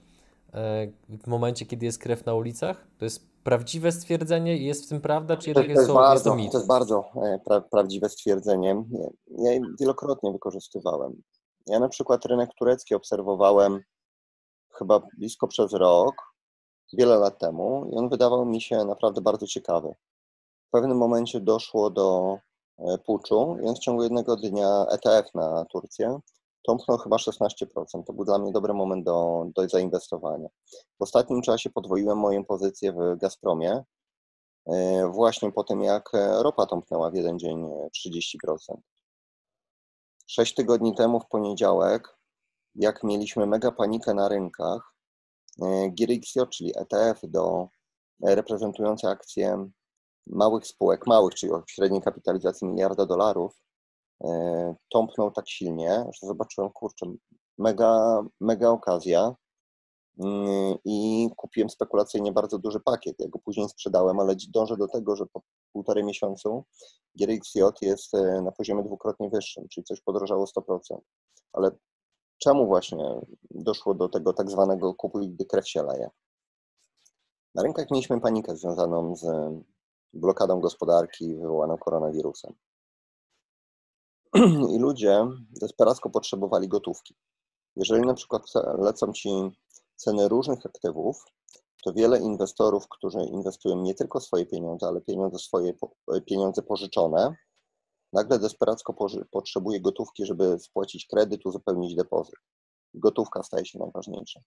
e, 0.53 0.87
w 1.09 1.27
momencie, 1.27 1.65
kiedy 1.65 1.85
jest 1.85 1.99
krew 1.99 2.25
na 2.25 2.33
ulicach? 2.33 2.87
To 2.97 3.05
jest 3.05 3.34
prawdziwe 3.45 3.91
stwierdzenie 3.91 4.57
i 4.57 4.65
jest 4.65 4.85
w 4.85 4.89
tym 4.89 5.01
prawda, 5.01 5.37
czy 5.37 5.49
jednak 5.49 5.65
to 5.65 5.71
jest, 5.71 5.87
to, 5.87 5.93
bardzo, 5.93 6.13
jest 6.13 6.25
to 6.25 6.35
mit? 6.35 6.51
To 6.51 6.57
jest 6.57 6.67
bardzo 6.67 7.05
e, 7.15 7.39
pra, 7.45 7.61
prawdziwe 7.61 8.09
stwierdzenie. 8.09 8.83
Ja 9.27 9.51
je 9.51 9.61
wielokrotnie 9.79 10.31
wykorzystywałem. 10.31 11.21
Ja 11.67 11.79
na 11.79 11.89
przykład 11.89 12.25
rynek 12.25 12.49
turecki 12.59 12.95
obserwowałem 12.95 13.81
chyba 14.73 15.01
blisko 15.17 15.47
przez 15.47 15.73
rok, 15.73 16.15
wiele 16.93 17.17
lat 17.17 17.39
temu 17.39 17.89
i 17.93 17.95
on 17.95 18.09
wydawał 18.09 18.45
mi 18.45 18.61
się 18.61 18.85
naprawdę 18.85 19.21
bardzo 19.21 19.47
ciekawy. 19.47 19.93
W 20.67 20.71
pewnym 20.71 20.97
momencie 20.97 21.39
doszło 21.39 21.89
do 21.89 22.37
e, 22.77 22.97
puczu, 22.97 23.57
więc 23.63 23.79
w 23.79 23.81
ciągu 23.81 24.03
jednego 24.03 24.35
dnia 24.35 24.85
ETF 24.91 25.33
na 25.33 25.65
Turcję 25.65 26.19
tąpnął 26.65 26.97
chyba 26.97 27.17
16%. 27.17 28.03
To 28.05 28.13
był 28.13 28.25
dla 28.25 28.37
mnie 28.37 28.51
dobry 28.51 28.73
moment 28.73 29.05
do, 29.05 29.45
do 29.55 29.69
zainwestowania. 29.69 30.47
W 30.99 31.01
ostatnim 31.01 31.41
czasie 31.41 31.69
podwoiłem 31.69 32.17
moją 32.17 32.45
pozycję 32.45 32.93
w 32.93 33.17
Gazpromie, 33.17 33.83
e, 34.67 35.07
właśnie 35.07 35.51
po 35.51 35.63
tym 35.63 35.83
jak 35.83 36.09
ropa 36.39 36.65
tąpnęła 36.65 37.11
w 37.11 37.15
jeden 37.15 37.39
dzień 37.39 37.65
30%. 37.91 38.81
Sześć 40.27 40.55
tygodni 40.55 40.95
temu 40.95 41.19
w 41.19 41.27
poniedziałek, 41.27 42.17
jak 42.75 43.03
mieliśmy 43.03 43.45
mega 43.45 43.71
panikę 43.71 44.13
na 44.13 44.27
rynkach, 44.27 44.93
e, 45.61 45.89
GRXJ, 45.89 46.39
czyli 46.49 46.73
ETF 46.77 47.19
do 47.23 47.67
reprezentujące 48.23 49.09
akcje 49.09 49.69
małych 50.27 50.67
spółek, 50.67 51.07
małych, 51.07 51.35
czyli 51.35 51.51
o 51.51 51.63
średniej 51.67 52.01
kapitalizacji 52.01 52.67
miliarda 52.67 53.05
dolarów, 53.05 53.64
E, 53.64 53.64
tąpnął 54.89 55.31
tak 55.31 55.49
silnie, 55.49 56.05
że 56.13 56.27
zobaczyłem, 56.27 56.69
kurczę, 56.69 57.05
mega, 57.57 58.23
mega 58.41 58.69
okazja 58.69 59.35
mm, 60.19 60.77
i 60.85 61.29
kupiłem 61.35 61.69
spekulacyjnie 61.69 62.31
bardzo 62.31 62.59
duży 62.59 62.79
pakiet. 62.79 63.15
Ja 63.19 63.27
go 63.29 63.39
później 63.39 63.69
sprzedałem, 63.69 64.19
ale 64.19 64.35
dążę 64.53 64.77
do 64.77 64.87
tego, 64.87 65.15
że 65.15 65.25
po 65.25 65.41
półtorej 65.73 66.03
miesiącu 66.03 66.63
GRXJ 67.15 67.59
jest 67.81 68.13
e, 68.13 68.41
na 68.41 68.51
poziomie 68.51 68.83
dwukrotnie 68.83 69.29
wyższym, 69.29 69.67
czyli 69.69 69.83
coś 69.83 70.01
podrożało 70.01 70.45
100%. 70.45 70.79
Ale 71.53 71.71
czemu 72.37 72.67
właśnie 72.67 73.21
doszło 73.51 73.93
do 73.93 74.09
tego 74.09 74.33
tak 74.33 74.49
zwanego 74.49 74.93
kupuj, 74.93 75.29
gdy 75.29 75.45
krew 75.45 75.69
się 75.69 75.83
leje? 75.83 76.09
Na 77.55 77.63
rynkach 77.63 77.91
mieliśmy 77.91 78.21
panikę 78.21 78.55
związaną 78.55 79.15
z 79.15 79.25
blokadą 80.13 80.59
gospodarki 80.59 81.35
wywołaną 81.35 81.77
koronawirusem. 81.77 82.53
i 84.75 84.79
ludzie 84.79 85.27
desperacko 85.61 86.09
potrzebowali 86.09 86.67
gotówki. 86.67 87.15
Jeżeli 87.75 88.01
na 88.01 88.13
przykład 88.13 88.43
lecą 88.77 89.13
ci 89.13 89.29
ceny 89.95 90.27
różnych 90.27 90.65
aktywów, 90.65 91.25
to 91.83 91.93
wiele 91.93 92.19
inwestorów, 92.19 92.87
którzy 92.89 93.19
inwestują 93.19 93.81
nie 93.81 93.93
tylko 93.93 94.19
swoje 94.19 94.45
pieniądze, 94.45 94.87
ale 94.87 95.01
pieniądze 95.01 95.39
swoje 95.39 95.73
pieniądze 96.25 96.61
pożyczone, 96.61 97.35
nagle 98.13 98.39
desperacko 98.39 98.95
potrzebuje 99.31 99.81
gotówki, 99.81 100.25
żeby 100.25 100.59
spłacić 100.59 101.07
kredyt, 101.07 101.45
uzupełnić 101.45 101.95
depozyt. 101.95 102.35
Gotówka 102.93 103.43
staje 103.43 103.65
się 103.65 103.79
najważniejsza. 103.79 104.39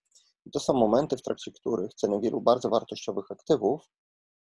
I 0.47 0.51
to 0.51 0.61
są 0.61 0.73
momenty, 0.73 1.17
w 1.17 1.23
trakcie 1.23 1.53
których 1.53 1.95
ceny 1.95 2.21
wielu 2.21 2.41
bardzo 2.41 2.69
wartościowych 2.69 3.31
aktywów 3.31 3.81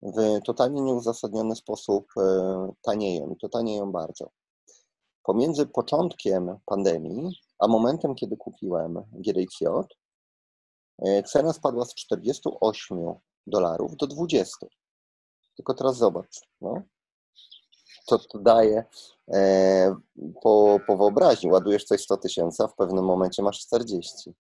w 0.03 0.41
totalnie 0.45 0.83
nieuzasadniony 0.83 1.57
sposób 1.57 2.07
e, 2.17 2.73
tanieją 2.83 3.31
i 3.31 3.37
to 3.37 3.49
tanieją 3.49 3.93
bardzo. 3.93 4.31
Pomiędzy 5.25 5.67
początkiem 5.67 6.59
pandemii, 6.67 7.41
a 7.59 7.69
momentem, 7.69 8.15
kiedy 8.15 8.37
kupiłem 8.37 9.03
GDXJ, 9.13 9.65
e, 10.99 11.23
cena 11.23 11.53
spadła 11.53 11.85
z 11.85 11.95
48 11.95 13.15
dolarów 13.47 13.97
do 13.97 14.07
20. 14.07 14.67
Tylko 15.57 15.75
teraz 15.75 15.97
zobacz, 15.97 16.41
no. 16.61 16.83
co 18.07 18.19
to 18.19 18.39
daje 18.39 18.85
e, 19.29 19.97
po, 20.43 20.79
po 20.87 20.97
wyobraźni. 20.97 21.51
Ładujesz 21.51 21.85
coś 21.85 22.03
100 22.03 22.17
tysięcy, 22.17 22.63
a 22.63 22.69
w 22.69 22.77
pewnym 22.77 23.05
momencie 23.05 23.43
masz 23.43 23.61
40. 23.61 24.35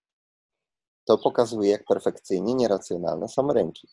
To 1.04 1.18
pokazuje, 1.18 1.70
jak 1.70 1.84
perfekcyjnie 1.84 2.54
nieracjonalne 2.54 3.28
są 3.28 3.52
rynki. 3.52 3.88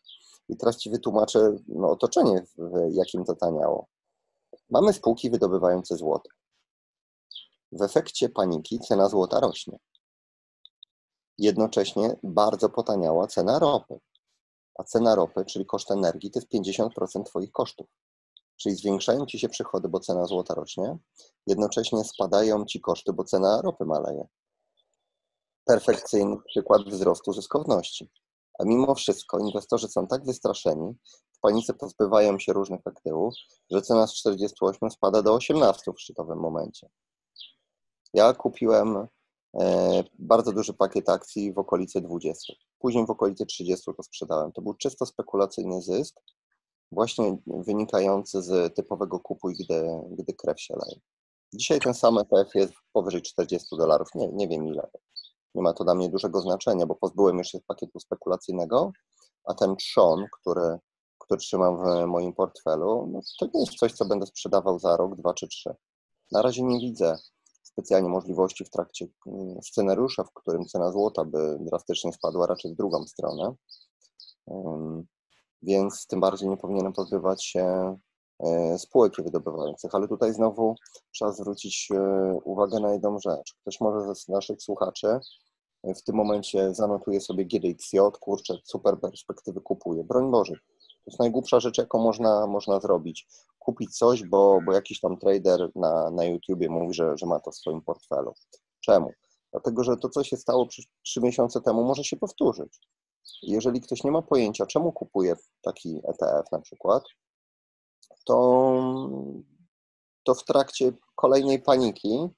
I 0.49 0.57
teraz 0.57 0.77
Ci 0.77 0.89
wytłumaczę 0.89 1.55
no, 1.67 1.89
otoczenie, 1.89 2.43
w 2.57 2.93
jakim 2.93 3.25
to 3.25 3.35
taniało. 3.35 3.87
Mamy 4.69 4.93
spółki 4.93 5.29
wydobywające 5.29 5.97
złoto. 5.97 6.29
W 7.71 7.81
efekcie 7.81 8.29
paniki 8.29 8.79
cena 8.79 9.09
złota 9.09 9.39
rośnie. 9.39 9.77
Jednocześnie 11.37 12.15
bardzo 12.23 12.69
potaniała 12.69 13.27
cena 13.27 13.59
ropy. 13.59 13.99
A 14.79 14.83
cena 14.83 15.15
ropy, 15.15 15.45
czyli 15.45 15.65
koszt 15.65 15.91
energii, 15.91 16.31
to 16.31 16.39
jest 16.39 16.51
50% 16.53 17.23
Twoich 17.23 17.51
kosztów. 17.51 17.87
Czyli 18.57 18.75
zwiększają 18.75 19.25
Ci 19.25 19.39
się 19.39 19.49
przychody, 19.49 19.89
bo 19.89 19.99
cena 19.99 20.25
złota 20.25 20.55
rośnie, 20.55 20.97
jednocześnie 21.47 22.03
spadają 22.03 22.65
Ci 22.65 22.81
koszty, 22.81 23.13
bo 23.13 23.23
cena 23.23 23.61
ropy 23.61 23.85
maleje. 23.85 24.27
Perfekcyjny 25.65 26.37
przykład 26.47 26.81
wzrostu 26.81 27.33
zyskowności. 27.33 28.11
A 28.59 28.63
mimo 28.63 28.95
wszystko 28.95 29.39
inwestorzy 29.39 29.87
są 29.87 30.07
tak 30.07 30.25
wystraszeni, 30.25 30.95
w 31.31 31.39
panice 31.39 31.73
pozbywają 31.73 32.39
się 32.39 32.53
różnych 32.53 32.81
aktywów, 32.85 33.33
że 33.71 33.81
cena 33.81 34.07
z 34.07 34.13
48 34.13 34.91
spada 34.91 35.21
do 35.21 35.33
18 35.33 35.91
w 35.93 36.01
szczytowym 36.01 36.39
momencie. 36.39 36.89
Ja 38.13 38.33
kupiłem 38.33 39.07
e, 39.59 40.03
bardzo 40.19 40.51
duży 40.51 40.73
pakiet 40.73 41.09
akcji 41.09 41.53
w 41.53 41.57
okolicy 41.57 42.01
20. 42.01 42.53
Później 42.79 43.05
w 43.05 43.09
okolicy 43.09 43.45
30 43.45 43.91
to 43.97 44.03
sprzedałem. 44.03 44.51
To 44.51 44.61
był 44.61 44.73
czysto 44.73 45.05
spekulacyjny 45.05 45.81
zysk, 45.81 46.15
właśnie 46.91 47.37
wynikający 47.47 48.41
z 48.41 48.75
typowego 48.75 49.19
kupuj, 49.19 49.55
gdy, 49.59 49.87
gdy 50.11 50.33
krew 50.33 50.61
się 50.61 50.73
leje. 50.73 50.99
Dzisiaj 51.53 51.79
ten 51.79 51.93
sam 51.93 52.17
ETF 52.17 52.55
jest 52.55 52.73
powyżej 52.93 53.21
40 53.21 53.77
dolarów, 53.77 54.07
nie, 54.15 54.27
nie 54.27 54.47
wiem 54.47 54.67
ile. 54.67 54.89
Nie 55.55 55.61
ma 55.61 55.73
to 55.73 55.83
dla 55.83 55.95
mnie 55.95 56.09
dużego 56.09 56.41
znaczenia, 56.41 56.85
bo 56.85 56.95
pozbyłem 56.95 57.37
już 57.37 57.47
się 57.47 57.59
pakietu 57.67 57.99
spekulacyjnego, 57.99 58.91
a 59.43 59.53
ten 59.53 59.75
trzon, 59.75 60.25
który, 60.39 60.77
który 61.17 61.39
trzymam 61.39 61.77
w 61.77 62.05
moim 62.07 62.33
portfelu, 62.33 63.09
no 63.13 63.19
to 63.39 63.45
nie 63.53 63.59
jest 63.61 63.75
coś, 63.75 63.93
co 63.93 64.05
będę 64.05 64.25
sprzedawał 64.25 64.79
za 64.79 64.97
rok, 64.97 65.15
dwa 65.15 65.33
czy 65.33 65.47
trzy. 65.47 65.75
Na 66.31 66.41
razie 66.41 66.63
nie 66.63 66.79
widzę 66.79 67.17
specjalnie 67.71 68.09
możliwości 68.09 68.65
w 68.65 68.69
trakcie 68.69 69.07
mm, 69.27 69.61
scenariusza, 69.63 70.23
w 70.23 70.33
którym 70.33 70.65
cena 70.65 70.91
złota 70.91 71.25
by 71.25 71.57
drastycznie 71.59 72.13
spadła 72.13 72.47
raczej 72.47 72.73
w 72.73 72.75
drugą 72.75 73.03
stronę. 73.07 73.55
Więc 75.63 76.07
tym 76.07 76.19
bardziej 76.19 76.49
nie 76.49 76.57
powinienem 76.57 76.93
pozbywać 76.93 77.45
się 77.45 77.97
e, 78.39 78.77
spółek 78.79 79.13
wydobywających, 79.23 79.95
ale 79.95 80.07
tutaj 80.07 80.33
znowu 80.33 80.75
trzeba 81.11 81.31
zwrócić 81.31 81.89
e, 81.91 81.99
uwagę 82.43 82.79
na 82.79 82.93
jedną 82.93 83.19
rzecz. 83.19 83.55
Ktoś 83.61 83.81
może 83.81 84.15
z 84.15 84.27
naszych 84.27 84.61
słuchaczy 84.61 85.19
e, 85.83 85.93
w 85.93 86.03
tym 86.03 86.15
momencie 86.15 86.73
zanotuje 86.73 87.21
sobie 87.21 87.45
GDXJ, 87.45 87.97
kurczę, 88.19 88.57
super 88.63 88.99
perspektywy 88.99 89.61
kupuje. 89.61 90.03
Broń 90.03 90.31
Boże, 90.31 90.53
to 90.53 91.03
jest 91.07 91.19
najgłupsza 91.19 91.59
rzecz, 91.59 91.77
jaką 91.77 91.99
można, 91.99 92.47
można 92.47 92.79
zrobić. 92.79 93.27
Kupić 93.65 93.97
coś, 93.97 94.23
bo, 94.23 94.59
bo 94.65 94.73
jakiś 94.73 94.99
tam 94.99 95.17
trader 95.17 95.69
na, 95.75 96.11
na 96.11 96.25
YouTubie 96.25 96.69
mówi, 96.69 96.93
że, 96.93 97.17
że 97.17 97.25
ma 97.25 97.39
to 97.39 97.51
w 97.51 97.55
swoim 97.55 97.81
portfelu. 97.81 98.33
Czemu? 98.79 99.11
Dlatego, 99.51 99.83
że 99.83 99.97
to, 99.97 100.09
co 100.09 100.23
się 100.23 100.37
stało 100.37 100.67
trzy 101.03 101.21
miesiące 101.21 101.61
temu, 101.61 101.83
może 101.83 102.03
się 102.03 102.17
powtórzyć. 102.17 102.79
Jeżeli 103.43 103.81
ktoś 103.81 104.03
nie 104.03 104.11
ma 104.11 104.21
pojęcia, 104.21 104.65
czemu 104.65 104.91
kupuje 104.91 105.35
taki 105.61 106.01
ETF 106.03 106.51
na 106.51 106.59
przykład, 106.59 107.03
to, 108.25 109.09
to 110.23 110.35
w 110.35 110.43
trakcie 110.43 110.93
kolejnej 111.15 111.61
paniki 111.61 112.29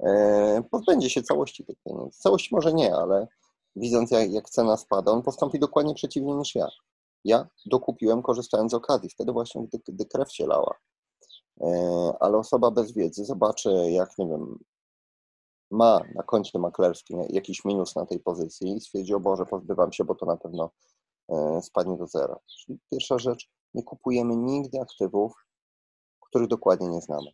e, 0.00 0.62
pozbędzie 0.70 1.10
się 1.10 1.22
całości 1.22 1.64
tych 1.64 1.76
pieniędzy. 1.84 2.18
Całości 2.18 2.54
może 2.54 2.72
nie, 2.72 2.94
ale 2.94 3.26
widząc 3.76 4.10
jak, 4.10 4.32
jak 4.32 4.50
cena 4.50 4.76
spada, 4.76 5.12
on 5.12 5.22
postąpi 5.22 5.58
dokładnie 5.58 5.94
przeciwnie 5.94 6.34
niż 6.34 6.54
ja. 6.54 6.68
Ja 7.26 7.48
dokupiłem 7.66 8.22
korzystając 8.22 8.72
z 8.72 8.74
okazji, 8.74 9.10
wtedy 9.10 9.32
właśnie, 9.32 9.66
gdy, 9.66 9.78
gdy 9.88 10.06
krew 10.06 10.32
się 10.32 10.46
lała. 10.46 10.74
E, 11.60 11.68
ale 12.20 12.38
osoba 12.38 12.70
bez 12.70 12.92
wiedzy 12.92 13.24
zobaczy, 13.24 13.70
jak, 13.90 14.18
nie 14.18 14.26
wiem, 14.26 14.58
ma 15.70 16.00
na 16.14 16.22
koncie 16.22 16.58
maklerskim 16.58 17.22
jakiś 17.28 17.64
minus 17.64 17.96
na 17.96 18.06
tej 18.06 18.20
pozycji 18.20 18.76
i 18.76 18.80
stwierdzi, 18.80 19.14
o 19.14 19.20
Boże, 19.20 19.46
pozbywam 19.46 19.92
się, 19.92 20.04
bo 20.04 20.14
to 20.14 20.26
na 20.26 20.36
pewno 20.36 20.70
e, 21.28 21.62
spadnie 21.62 21.96
do 21.96 22.06
zera. 22.06 22.38
Czyli 22.46 22.78
pierwsza 22.90 23.18
rzecz, 23.18 23.50
nie 23.74 23.82
kupujemy 23.82 24.36
nigdy 24.36 24.80
aktywów, 24.80 25.32
których 26.20 26.48
dokładnie 26.48 26.88
nie 26.88 27.00
znamy. 27.00 27.30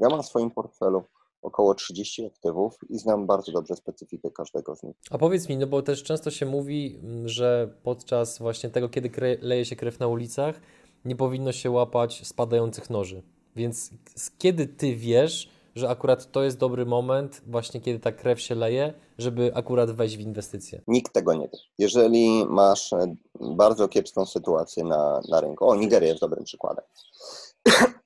Ja 0.00 0.08
mam 0.08 0.22
w 0.22 0.26
swoim 0.26 0.50
portfelu 0.50 1.04
około 1.42 1.74
30 1.74 2.26
aktywów 2.26 2.74
i 2.88 2.98
znam 2.98 3.26
bardzo 3.26 3.52
dobrze 3.52 3.76
specyfikę 3.76 4.30
każdego 4.30 4.76
z 4.76 4.82
nich. 4.82 4.96
A 5.10 5.18
powiedz 5.18 5.48
mi, 5.48 5.56
no 5.56 5.66
bo 5.66 5.82
też 5.82 6.02
często 6.02 6.30
się 6.30 6.46
mówi, 6.46 7.00
że 7.24 7.74
podczas 7.82 8.38
właśnie 8.38 8.70
tego, 8.70 8.88
kiedy 8.88 9.10
leje 9.40 9.64
się 9.64 9.76
krew 9.76 9.98
na 9.98 10.06
ulicach, 10.06 10.60
nie 11.04 11.16
powinno 11.16 11.52
się 11.52 11.70
łapać 11.70 12.26
spadających 12.26 12.90
noży. 12.90 13.22
Więc 13.56 13.90
kiedy 14.38 14.66
ty 14.66 14.96
wiesz, 14.96 15.48
że 15.74 15.88
akurat 15.88 16.32
to 16.32 16.42
jest 16.42 16.58
dobry 16.58 16.86
moment, 16.86 17.42
właśnie 17.46 17.80
kiedy 17.80 17.98
ta 17.98 18.12
krew 18.12 18.40
się 18.40 18.54
leje, 18.54 18.94
żeby 19.18 19.50
akurat 19.54 19.90
wejść 19.90 20.16
w 20.16 20.20
inwestycje? 20.20 20.82
Nikt 20.86 21.12
tego 21.12 21.34
nie 21.34 21.48
wie. 21.48 21.58
Jeżeli 21.78 22.46
masz 22.46 22.92
e, 22.92 23.14
bardzo 23.40 23.88
kiepską 23.88 24.26
sytuację 24.26 24.84
na, 24.84 25.20
na 25.28 25.40
rynku, 25.40 25.68
o 25.68 25.76
Nigeria 25.76 26.08
jest 26.08 26.20
dobrym 26.20 26.44
przykładem. 26.44 26.84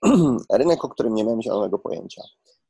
Rynek, 0.59 0.85
o 0.85 0.89
którym 0.89 1.15
nie 1.15 1.25
miałem 1.25 1.43
zielonego 1.43 1.79
pojęcia. 1.79 2.23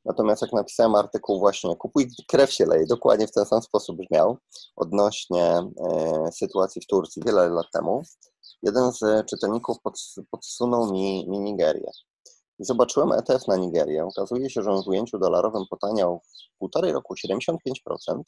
Natomiast 0.05 0.41
jak 0.41 0.53
napisałem 0.53 0.95
artykuł 0.95 1.39
właśnie 1.39 1.75
Kupuj, 1.75 2.07
krew 2.27 2.53
się 2.53 2.65
leje, 2.65 2.85
dokładnie 2.85 3.27
w 3.27 3.31
ten 3.31 3.45
sam 3.45 3.61
sposób 3.61 3.97
brzmiał, 3.97 4.37
odnośnie 4.75 5.43
e, 5.43 6.31
sytuacji 6.31 6.81
w 6.81 6.87
Turcji 6.87 7.21
wiele 7.25 7.49
lat 7.49 7.65
temu, 7.73 8.03
jeden 8.63 8.91
z 8.91 9.25
czytelników 9.29 9.77
podsunął 10.31 10.91
mi, 10.91 11.29
mi 11.29 11.39
Nigerię. 11.39 11.91
I 12.59 12.65
zobaczyłem 12.65 13.11
ETF 13.11 13.47
na 13.47 13.55
Nigerię. 13.55 14.05
Okazuje 14.05 14.49
się, 14.49 14.61
że 14.61 14.71
on 14.71 14.83
w 14.83 14.87
ujęciu 14.87 15.19
dolarowym 15.19 15.63
potaniał 15.69 16.21
w 16.55 16.57
półtorej 16.59 16.91
roku 16.91 17.13
75%. 17.13 18.21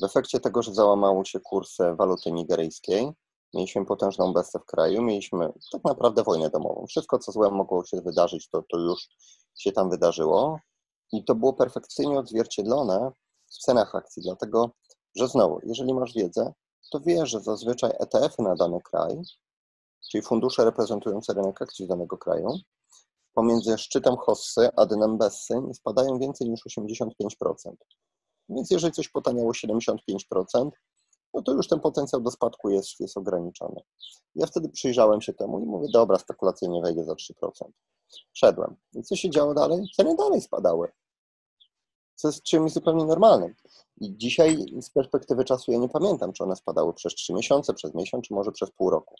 W 0.00 0.04
efekcie 0.04 0.40
tego, 0.40 0.62
że 0.62 0.74
załamały 0.74 1.26
się 1.26 1.40
kursy 1.40 1.94
waluty 1.94 2.32
nigeryjskiej, 2.32 3.12
mieliśmy 3.54 3.86
potężną 3.86 4.32
bestę 4.32 4.58
w 4.58 4.64
kraju, 4.64 5.02
mieliśmy 5.02 5.52
tak 5.72 5.84
naprawdę 5.84 6.22
wojnę 6.22 6.50
domową. 6.50 6.86
Wszystko, 6.88 7.18
co 7.18 7.32
złe 7.32 7.50
mogło 7.50 7.84
się 7.84 8.00
wydarzyć, 8.00 8.48
to, 8.48 8.62
to 8.70 8.78
już 8.78 9.08
się 9.58 9.72
tam 9.72 9.90
wydarzyło. 9.90 10.58
I 11.12 11.24
to 11.24 11.34
było 11.34 11.52
perfekcyjnie 11.52 12.18
odzwierciedlone 12.18 13.10
w 13.46 13.58
cenach 13.58 13.94
akcji, 13.94 14.22
dlatego 14.22 14.70
że 15.16 15.28
znowu, 15.28 15.60
jeżeli 15.66 15.94
masz 15.94 16.14
wiedzę, 16.14 16.52
to 16.90 17.00
wiesz, 17.00 17.30
że 17.30 17.40
zazwyczaj 17.40 17.90
ETF-y 17.98 18.42
na 18.42 18.54
dany 18.54 18.78
kraj, 18.84 19.20
czyli 20.10 20.22
fundusze 20.22 20.64
reprezentujące 20.64 21.34
rynek 21.34 21.62
akcji 21.62 21.86
danego 21.86 22.18
kraju, 22.18 22.48
pomiędzy 23.34 23.78
szczytem 23.78 24.16
Hossy 24.16 24.68
a 24.76 24.86
dnem 24.86 25.18
Bessy 25.18 25.60
nie 25.66 25.74
spadają 25.74 26.18
więcej 26.18 26.50
niż 26.50 26.60
85%. 26.66 27.08
Więc 28.48 28.70
jeżeli 28.70 28.92
coś 28.92 29.08
potaniało 29.08 29.52
75%, 29.52 30.70
no 31.34 31.42
to 31.42 31.52
już 31.52 31.68
ten 31.68 31.80
potencjał 31.80 32.22
do 32.22 32.30
spadku 32.30 32.70
jest, 32.70 33.00
jest 33.00 33.16
ograniczony. 33.16 33.80
Ja 34.34 34.46
wtedy 34.46 34.68
przyjrzałem 34.68 35.20
się 35.20 35.32
temu 35.32 35.60
i 35.60 35.66
mówię, 35.66 35.88
dobra, 35.92 36.18
spekulacyjnie 36.18 36.82
wejdzie 36.82 37.04
za 37.04 37.12
3%. 37.12 37.50
Szedłem. 38.32 38.76
I 38.94 39.02
co 39.02 39.16
się 39.16 39.30
działo 39.30 39.54
dalej? 39.54 39.88
Ceny 39.96 40.16
dalej 40.16 40.40
spadały. 40.40 40.92
Co 42.14 42.28
jest 42.28 42.42
czymś 42.42 42.72
zupełnie 42.72 43.04
normalnym. 43.04 43.54
I 44.00 44.16
dzisiaj 44.16 44.66
z 44.80 44.90
perspektywy 44.90 45.44
czasu 45.44 45.72
ja 45.72 45.78
nie 45.78 45.88
pamiętam, 45.88 46.32
czy 46.32 46.44
one 46.44 46.56
spadały 46.56 46.94
przez 46.94 47.14
3 47.14 47.34
miesiące, 47.34 47.74
przez 47.74 47.94
miesiąc, 47.94 48.26
czy 48.26 48.34
może 48.34 48.52
przez 48.52 48.70
pół 48.70 48.90
roku, 48.90 49.14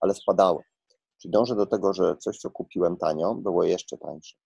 ale 0.00 0.14
spadały. 0.14 0.62
Czyli 1.18 1.32
dążę 1.32 1.56
do 1.56 1.66
tego, 1.66 1.92
że 1.92 2.16
coś, 2.16 2.38
co 2.38 2.50
kupiłem 2.50 2.96
tanio, 2.96 3.34
było 3.34 3.64
jeszcze 3.64 3.98
tańsze. 3.98 4.36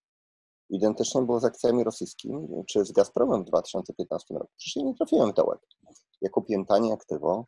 Identycznie 0.71 1.23
było 1.23 1.41
z 1.41 1.45
akcjami 1.45 1.85
rosyjskimi, 1.85 2.49
czy 2.69 2.85
z 2.85 2.93
Gazpromem 2.93 3.43
w 3.43 3.47
2015 3.47 4.35
roku. 4.35 4.53
Przecież 4.57 4.85
nie 4.85 4.95
trafiłem 4.95 5.31
w 5.33 5.35
dołek. 5.35 5.61
Ja 6.21 6.31
kupiłem 6.31 6.67
tanie 6.67 6.93
aktywo, 6.93 7.45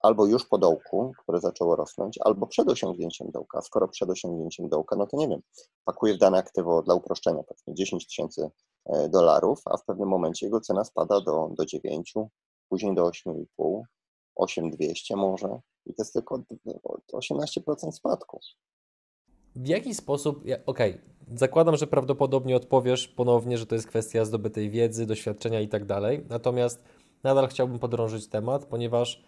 albo 0.00 0.26
już 0.26 0.46
po 0.46 0.58
dołku, 0.58 1.12
które 1.22 1.40
zaczęło 1.40 1.76
rosnąć, 1.76 2.18
albo 2.24 2.46
przed 2.46 2.68
osiągnięciem 2.68 3.30
dołka. 3.30 3.62
Skoro 3.62 3.88
przed 3.88 4.10
osiągnięciem 4.10 4.68
dołka, 4.68 4.96
no 4.96 5.06
to 5.06 5.16
nie 5.16 5.28
wiem, 5.28 5.40
pakuję 5.84 6.14
w 6.14 6.18
dane 6.18 6.38
aktywo 6.38 6.82
dla 6.82 6.94
uproszczenia, 6.94 7.42
powiedzmy 7.42 7.74
10 7.74 8.06
tysięcy 8.06 8.50
e, 8.86 9.08
dolarów, 9.08 9.60
a 9.64 9.76
w 9.76 9.84
pewnym 9.84 10.08
momencie 10.08 10.46
jego 10.46 10.60
cena 10.60 10.84
spada 10.84 11.20
do, 11.20 11.50
do 11.58 11.66
9, 11.66 12.14
później 12.68 12.94
do 12.94 13.04
8,5, 13.04 13.82
8200 14.36 15.16
może 15.16 15.60
i 15.86 15.94
to 15.94 16.02
jest 16.02 16.12
tylko 16.12 16.42
18% 17.12 17.92
spadku. 17.92 18.40
W 19.56 19.66
jaki 19.66 19.94
sposób, 19.94 20.40
okej, 20.40 20.60
okay, 20.66 20.98
zakładam, 21.34 21.76
że 21.76 21.86
prawdopodobnie 21.86 22.56
odpowiesz 22.56 23.08
ponownie, 23.08 23.58
że 23.58 23.66
to 23.66 23.74
jest 23.74 23.86
kwestia 23.86 24.24
zdobytej 24.24 24.70
wiedzy, 24.70 25.06
doświadczenia 25.06 25.60
i 25.60 25.68
tak 25.68 25.84
dalej, 25.84 26.26
natomiast 26.28 26.82
nadal 27.22 27.48
chciałbym 27.48 27.78
podrążyć 27.78 28.28
temat, 28.28 28.64
ponieważ 28.64 29.24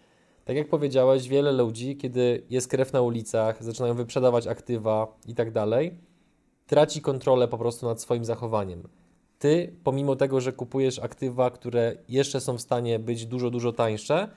tak 0.49 0.57
jak 0.57 0.69
powiedziałeś, 0.69 1.27
wiele 1.27 1.51
ludzi, 1.51 1.97
kiedy 1.97 2.43
jest 2.49 2.67
krew 2.67 2.93
na 2.93 3.01
ulicach, 3.01 3.63
zaczynają 3.63 3.93
wyprzedawać 3.93 4.47
aktywa 4.47 5.17
i 5.27 5.35
tak 5.35 5.51
dalej, 5.51 5.97
traci 6.67 7.01
kontrolę 7.01 7.47
po 7.47 7.57
prostu 7.57 7.85
nad 7.85 8.01
swoim 8.01 8.25
zachowaniem. 8.25 8.87
Ty, 9.39 9.75
pomimo 9.83 10.15
tego, 10.15 10.41
że 10.41 10.53
kupujesz 10.53 10.99
aktywa, 10.99 11.51
które 11.51 11.95
jeszcze 12.07 12.41
są 12.41 12.57
w 12.57 12.61
stanie 12.61 12.99
być 12.99 13.25
dużo, 13.25 13.49
dużo 13.49 13.73
tańsze, 13.73 14.27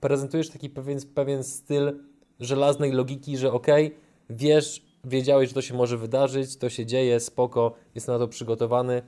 prezentujesz 0.00 0.50
taki 0.50 0.70
pewien, 0.70 0.98
pewien 1.14 1.44
styl 1.44 2.00
żelaznej 2.40 2.92
logiki, 2.92 3.36
że 3.36 3.52
ok, 3.52 3.66
wiesz, 4.30 4.82
wiedziałeś, 5.04 5.48
że 5.48 5.54
to 5.54 5.62
się 5.62 5.74
może 5.74 5.98
wydarzyć, 5.98 6.56
to 6.56 6.70
się 6.70 6.86
dzieje, 6.86 7.20
spoko, 7.20 7.74
jest 7.94 8.08
na 8.08 8.18
to 8.18 8.28
przygotowany. 8.28 9.02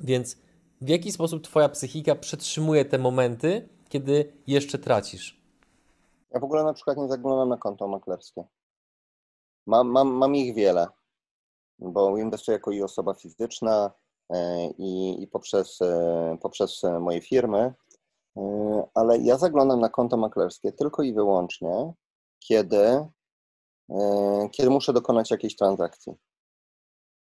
Więc 0.00 0.36
w 0.80 0.88
jaki 0.88 1.12
sposób 1.12 1.42
Twoja 1.42 1.68
psychika 1.68 2.14
przetrzymuje 2.14 2.84
te 2.84 2.98
momenty, 2.98 3.68
kiedy 3.90 4.32
jeszcze 4.46 4.78
tracisz? 4.78 5.40
Ja 6.30 6.40
w 6.40 6.44
ogóle 6.44 6.64
na 6.64 6.72
przykład 6.72 6.98
nie 6.98 7.08
zaglądam 7.08 7.48
na 7.48 7.56
konto 7.56 7.88
maklerskie. 7.88 8.44
Mam, 9.66 9.88
mam, 9.88 10.08
mam 10.08 10.34
ich 10.34 10.54
wiele, 10.54 10.86
bo 11.78 12.18
inwestuję 12.18 12.54
jako 12.56 12.70
i 12.70 12.82
osoba 12.82 13.14
fizyczna 13.14 13.90
e, 14.30 14.66
i, 14.66 15.22
i 15.22 15.26
poprzez, 15.26 15.82
e, 15.82 16.38
poprzez 16.42 16.82
moje 17.00 17.20
firmy 17.20 17.74
Yy, 18.36 18.82
ale 18.94 19.18
ja 19.18 19.38
zaglądam 19.38 19.80
na 19.80 19.88
konto 19.88 20.16
maklerskie 20.16 20.72
tylko 20.72 21.02
i 21.02 21.12
wyłącznie, 21.12 21.92
kiedy, 22.38 23.06
kiedy 24.52 24.70
muszę 24.70 24.92
dokonać 24.92 25.30
jakiejś 25.30 25.56
transakcji. 25.56 26.12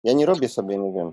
Ja 0.05 0.13
nie 0.13 0.27
robię 0.27 0.49
sobie, 0.49 0.79
nie 0.79 0.93
wiem, 0.93 1.13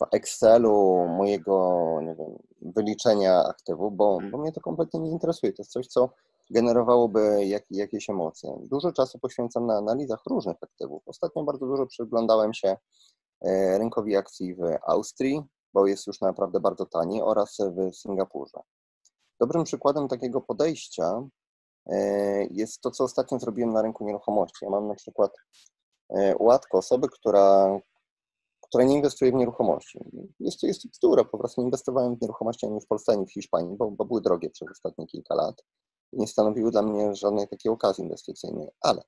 w, 0.00 0.06
Excelu 0.12 1.06
mojego 1.08 1.98
nie 2.02 2.14
wiem, 2.14 2.38
wyliczenia 2.62 3.44
aktywów, 3.44 3.96
bo, 3.96 4.18
bo 4.30 4.38
mnie 4.38 4.52
to 4.52 4.60
kompletnie 4.60 5.00
nie 5.00 5.10
interesuje. 5.10 5.52
To 5.52 5.62
jest 5.62 5.72
coś, 5.72 5.86
co 5.86 6.10
generowałoby 6.50 7.44
jak, 7.44 7.64
jakieś 7.70 8.10
emocje. 8.10 8.58
Dużo 8.70 8.92
czasu 8.92 9.18
poświęcam 9.18 9.66
na 9.66 9.76
analizach 9.76 10.20
różnych 10.26 10.56
aktywów. 10.62 11.02
Ostatnio 11.06 11.42
bardzo 11.42 11.66
dużo 11.66 11.86
przyglądałem 11.86 12.54
się 12.54 12.76
yy, 13.42 13.78
rynkowi 13.78 14.16
akcji 14.16 14.54
w 14.54 14.60
Austrii, 14.86 15.42
bo 15.72 15.86
jest 15.86 16.06
już 16.06 16.20
naprawdę 16.20 16.60
bardzo 16.60 16.86
tani, 16.86 17.22
oraz 17.22 17.58
w 17.58 17.96
Singapurze. 17.96 18.60
Dobrym 19.40 19.64
przykładem 19.64 20.08
takiego 20.08 20.40
podejścia 20.40 21.22
e, 21.86 22.44
jest 22.44 22.80
to, 22.80 22.90
co 22.90 23.04
ostatnio 23.04 23.38
zrobiłem 23.38 23.72
na 23.72 23.82
rynku 23.82 24.04
nieruchomości. 24.04 24.64
Ja 24.64 24.70
mam 24.70 24.88
na 24.88 24.94
przykład 24.94 25.32
e, 26.10 26.34
łatkę 26.38 26.78
osoby, 26.78 27.08
która, 27.08 27.78
która 28.68 28.84
nie 28.84 28.94
inwestuje 28.94 29.32
w 29.32 29.34
nieruchomości. 29.34 29.98
Jest 30.40 30.60
to, 30.60 30.66
jest 30.66 30.90
bzdura, 30.90 31.24
po 31.24 31.38
prostu 31.38 31.60
nie 31.60 31.66
inwestowałem 31.66 32.16
w 32.16 32.20
nieruchomości 32.22 32.66
ani 32.66 32.80
w 32.80 32.86
Polsce, 32.86 33.12
ani 33.12 33.26
w 33.26 33.32
Hiszpanii, 33.32 33.76
bo, 33.76 33.90
bo 33.90 34.04
były 34.04 34.20
drogie 34.20 34.50
przez 34.50 34.68
ostatnie 34.70 35.06
kilka 35.06 35.34
lat 35.34 35.64
i 36.12 36.18
nie 36.18 36.26
stanowiły 36.26 36.70
dla 36.70 36.82
mnie 36.82 37.14
żadnej 37.14 37.48
takiej 37.48 37.72
okazji 37.72 38.04
inwestycyjnej. 38.04 38.68
Ale 38.80 39.02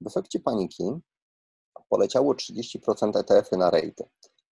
w 0.00 0.06
efekcie 0.06 0.40
paniki 0.40 0.90
poleciało 1.88 2.34
30% 2.34 3.18
ETF-y 3.18 3.56
na 3.56 3.70
rejty. 3.70 4.04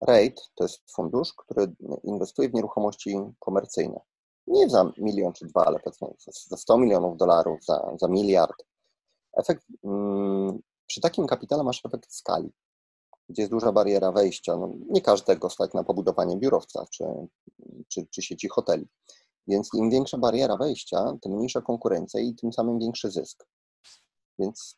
REIT 0.07 0.41
to 0.55 0.63
jest 0.63 0.91
fundusz, 0.95 1.33
który 1.33 1.75
inwestuje 2.03 2.49
w 2.49 2.53
nieruchomości 2.53 3.19
komercyjne. 3.39 3.99
Nie 4.47 4.69
za 4.69 4.91
milion 4.97 5.33
czy 5.33 5.45
dwa, 5.45 5.65
ale 5.65 5.79
powiedzmy 5.79 6.07
za 6.47 6.57
100 6.57 6.77
milionów 6.77 7.17
dolarów, 7.17 7.65
za, 7.65 7.95
za 7.99 8.07
miliard. 8.07 8.65
Efekt, 9.37 9.65
mm, 9.83 10.59
przy 10.87 11.01
takim 11.01 11.27
kapitale 11.27 11.63
masz 11.63 11.85
efekt 11.85 12.13
skali, 12.13 12.51
gdzie 13.29 13.41
jest 13.41 13.51
duża 13.51 13.71
bariera 13.71 14.11
wejścia. 14.11 14.57
No, 14.57 14.73
nie 14.89 15.01
każdego 15.01 15.49
stać 15.49 15.73
na 15.73 15.83
pobudowanie 15.83 16.37
biurowca 16.37 16.85
czy, 16.91 17.03
czy, 17.87 18.07
czy 18.11 18.21
sieci 18.21 18.47
hoteli. 18.47 18.87
Więc 19.47 19.69
im 19.73 19.89
większa 19.89 20.17
bariera 20.17 20.57
wejścia, 20.57 21.13
tym 21.21 21.31
mniejsza 21.31 21.61
konkurencja 21.61 22.19
i 22.19 22.35
tym 22.35 22.53
samym 22.53 22.79
większy 22.79 23.11
zysk. 23.11 23.47
Więc 24.39 24.77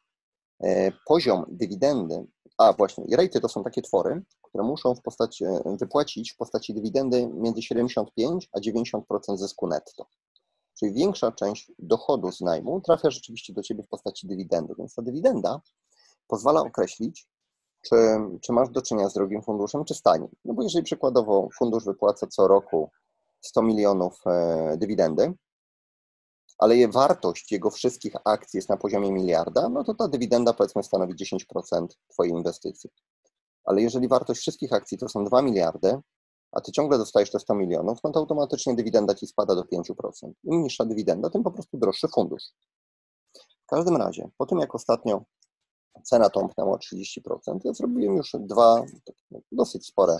e, 0.64 0.92
poziom 1.08 1.46
dywidendy, 1.50 2.26
a 2.58 2.74
właśnie, 2.74 3.06
i 3.06 3.16
rejty 3.16 3.42
to 3.42 3.50
są 3.50 3.64
takie 3.64 3.82
twory, 3.82 4.24
które 4.42 4.64
muszą 4.64 4.96
w 4.96 5.02
postaci, 5.02 5.46
e, 5.46 5.78
wypłacić 5.80 6.34
w 6.34 6.38
postaci 6.38 6.74
dywidendy 6.74 7.28
między 7.34 7.62
75 7.62 8.50
a 8.52 8.60
90% 8.60 9.38
zysku 9.38 9.68
netto. 9.68 10.08
Czyli 10.80 10.94
większa 10.94 11.32
część 11.32 11.72
dochodu 11.80 12.32
z 12.32 12.42
najmu 12.42 12.82
trafia 12.82 13.12
rzeczywiście 13.12 13.54
do 13.54 13.62
Ciebie 13.62 13.84
w 13.84 13.88
postaci 13.88 14.28
dywidendy. 14.28 14.74
Więc 14.78 14.96
ta 14.96 15.02
dywidenda 15.02 15.62
pozwala 16.28 16.62
określić, 16.62 17.28
czy, 17.90 17.96
czy 18.42 18.54
masz 18.54 18.70
do 18.70 18.82
czynienia 18.82 19.10
z 19.10 19.14
drogim 19.14 19.42
funduszem, 19.42 19.86
czy 19.86 19.94
z 19.94 20.02
tanim. 20.02 20.28
No 20.46 20.54
bo 20.54 20.64
jeżeli 20.64 20.84
przykładowo 20.84 21.50
fundusz 21.58 21.86
wypłaca 21.86 22.28
co 22.28 22.48
roku 22.48 22.90
100 23.42 23.62
milionów 23.62 24.22
e, 24.26 24.78
dywidendy, 24.78 25.34
ale 26.58 26.78
je 26.78 26.88
wartość 26.88 27.52
jego 27.52 27.72
wszystkich 27.72 28.16
akcji 28.26 28.58
jest 28.58 28.70
na 28.70 28.78
poziomie 28.78 29.12
miliarda, 29.12 29.70
no 29.70 29.84
to 29.84 29.94
ta 29.94 30.08
dywidenda 30.08 30.54
powiedzmy 30.54 30.84
stanowi 30.84 31.14
10% 31.16 31.88
Twojej 32.08 32.34
inwestycji 32.34 32.90
ale 33.66 33.82
jeżeli 33.82 34.08
wartość 34.08 34.42
wszystkich 34.42 34.74
akcji 34.74 34.98
to 34.98 35.10
są 35.10 35.24
2 35.26 35.42
miliardy, 35.42 36.00
a 36.52 36.62
ty 36.62 36.72
ciągle 36.72 36.98
dostajesz 36.98 37.32
te 37.32 37.40
100 37.40 37.56
milionów, 37.56 38.00
no 38.04 38.12
to 38.12 38.20
automatycznie 38.20 38.76
dywidenda 38.76 39.16
ci 39.16 39.28
spada 39.28 39.56
do 39.56 39.62
5%. 39.62 40.32
Im 40.44 40.64
niższa 40.64 40.86
dywidenda, 40.86 41.30
tym 41.30 41.44
po 41.44 41.52
prostu 41.52 41.78
droższy 41.78 42.08
fundusz. 42.08 42.44
W 43.64 43.68
każdym 43.68 43.98
razie, 43.98 44.30
po 44.38 44.46
tym 44.46 44.60
jak 44.60 44.76
ostatnio 44.76 45.24
cena 46.04 46.30
tąpnęła 46.30 46.72
o 46.72 46.78
30%, 46.78 47.60
ja 47.64 47.74
zrobiłem 47.74 48.18
już 48.18 48.32
dwa 48.40 48.84
dosyć 49.52 49.88
spore 49.88 50.18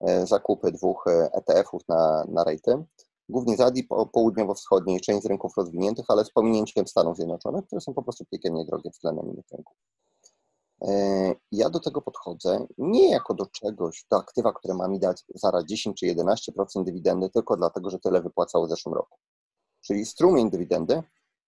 e, 0.00 0.26
zakupy 0.26 0.72
dwóch 0.72 1.04
ETF-ów 1.32 1.82
e 1.82 1.84
na, 1.94 2.24
na 2.28 2.44
rejty, 2.44 2.84
głównie 3.28 3.56
z 3.56 3.60
Azji 3.60 3.88
południowo-wschodniej, 4.12 5.00
część 5.00 5.22
z 5.22 5.26
rynków 5.26 5.56
rozwiniętych, 5.56 6.04
ale 6.08 6.24
z 6.24 6.30
pominięciem 6.30 6.86
Stanów 6.86 7.16
Zjednoczonych, 7.16 7.66
które 7.66 7.80
są 7.80 7.94
po 7.94 8.02
prostu 8.02 8.24
piekielnie 8.24 8.64
drogie 8.64 8.90
względem 8.90 9.26
innych 9.26 9.46
rynków. 9.50 9.76
E, 10.82 11.34
ja 11.52 11.70
do 11.70 11.80
tego 11.80 12.02
podchodzę 12.02 12.66
nie 12.78 13.10
jako 13.10 13.34
do 13.34 13.46
czegoś, 13.46 14.06
do 14.10 14.16
aktywa, 14.16 14.52
które 14.52 14.74
ma 14.74 14.88
mi 14.88 14.98
dać 14.98 15.24
zaraz 15.34 15.64
10 15.64 16.00
czy 16.00 16.06
11% 16.06 16.84
dywidendy, 16.84 17.30
tylko 17.30 17.56
dlatego, 17.56 17.90
że 17.90 17.98
tyle 17.98 18.22
wypłacało 18.22 18.66
w 18.66 18.70
zeszłym 18.70 18.94
roku. 18.94 19.18
Czyli 19.80 20.06
strumień 20.06 20.50
dywidendy 20.50 21.02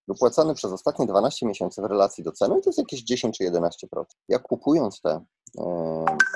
wypłacany 0.09 0.55
przez 0.55 0.73
ostatnie 0.73 1.07
12 1.07 1.47
miesięcy 1.47 1.83
w 1.83 1.85
relacji 1.85 2.25
do 2.25 2.33
ceny 2.33 2.63
to 2.63 2.69
jest 2.69 2.79
jakieś 2.79 3.03
10 3.03 3.39
czy 3.39 3.45
11%. 3.45 3.71
Ja 4.29 4.39
kupując 4.39 5.01
te 5.01 5.25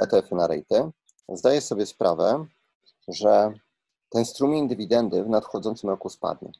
ETF-y 0.02 0.35
na 0.35 0.46
rejty, 0.46 0.90
zdaję 1.28 1.61
sobie 1.61 1.87
sprawę, 1.87 2.46
że 3.09 3.52
ten 4.11 4.24
strumień 4.24 4.68
dywidendy 4.68 5.24
w 5.24 5.28
nadchodzącym 5.28 5.90
roku 5.90 6.09
spadnie. 6.09 6.52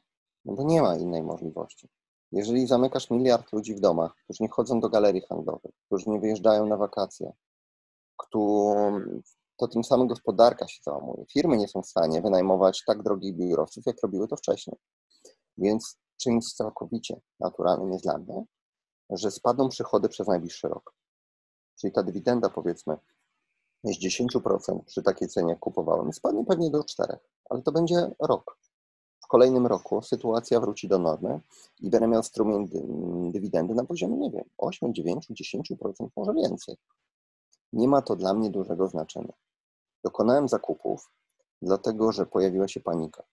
No 0.45 0.53
bo 0.53 0.63
nie 0.63 0.81
ma 0.81 0.95
innej 0.95 1.23
możliwości. 1.23 1.89
Jeżeli 2.31 2.67
zamykasz 2.67 3.09
miliard 3.09 3.53
ludzi 3.53 3.75
w 3.75 3.79
domach, 3.79 4.15
którzy 4.23 4.43
nie 4.43 4.49
chodzą 4.49 4.79
do 4.79 4.89
galerii 4.89 5.21
handlowych, 5.21 5.71
którzy 5.85 6.09
nie 6.09 6.19
wyjeżdżają 6.19 6.65
na 6.65 6.77
wakacje, 6.77 7.33
to 9.57 9.67
tym 9.71 9.83
samym 9.83 10.07
gospodarka 10.07 10.67
się 10.67 10.83
załamuje. 10.83 11.25
Firmy 11.33 11.57
nie 11.57 11.67
są 11.67 11.81
w 11.81 11.87
stanie 11.87 12.21
wynajmować 12.21 12.83
tak 12.85 13.03
drogich 13.03 13.35
biurowców, 13.35 13.85
jak 13.85 14.01
robiły 14.03 14.27
to 14.27 14.35
wcześniej. 14.35 14.77
Więc 15.57 15.97
czymś 16.21 16.53
całkowicie 16.53 17.21
naturalnym 17.39 17.91
jest 17.91 18.03
dla 18.03 18.17
mnie, 18.17 18.43
że 19.09 19.31
spadną 19.31 19.69
przychody 19.69 20.09
przez 20.09 20.27
najbliższy 20.27 20.67
rok. 20.67 20.93
Czyli 21.79 21.93
ta 21.93 22.03
dywidenda, 22.03 22.49
powiedzmy, 22.49 22.97
z 23.83 23.99
10% 23.99 24.83
przy 24.85 25.03
takiej 25.03 25.27
cenie, 25.27 25.49
jak 25.49 25.59
kupowałem, 25.59 26.13
spadnie 26.13 26.45
pewnie 26.45 26.69
do 26.71 26.79
4%, 26.79 27.17
ale 27.49 27.61
to 27.61 27.71
będzie 27.71 28.11
rok 28.19 28.59
kolejnym 29.29 29.67
roku 29.67 30.01
sytuacja 30.01 30.59
wróci 30.59 30.87
do 30.87 30.99
normy 30.99 31.39
i 31.79 31.89
będę 31.89 32.07
miał 32.07 32.23
strumień 32.23 32.69
dywidendy 33.31 33.73
na 33.73 33.85
poziomie, 33.85 34.17
nie 34.17 34.31
wiem, 34.31 34.43
8, 34.57 34.93
9, 34.93 35.27
10%, 35.29 36.07
może 36.15 36.33
więcej. 36.33 36.75
Nie 37.73 37.87
ma 37.87 38.01
to 38.01 38.15
dla 38.15 38.33
mnie 38.33 38.49
dużego 38.49 38.87
znaczenia. 38.87 39.33
Dokonałem 40.03 40.47
zakupów, 40.47 41.11
dlatego 41.61 42.11
że 42.11 42.25
pojawiła 42.25 42.67
się 42.67 42.79
panika. 42.79 43.23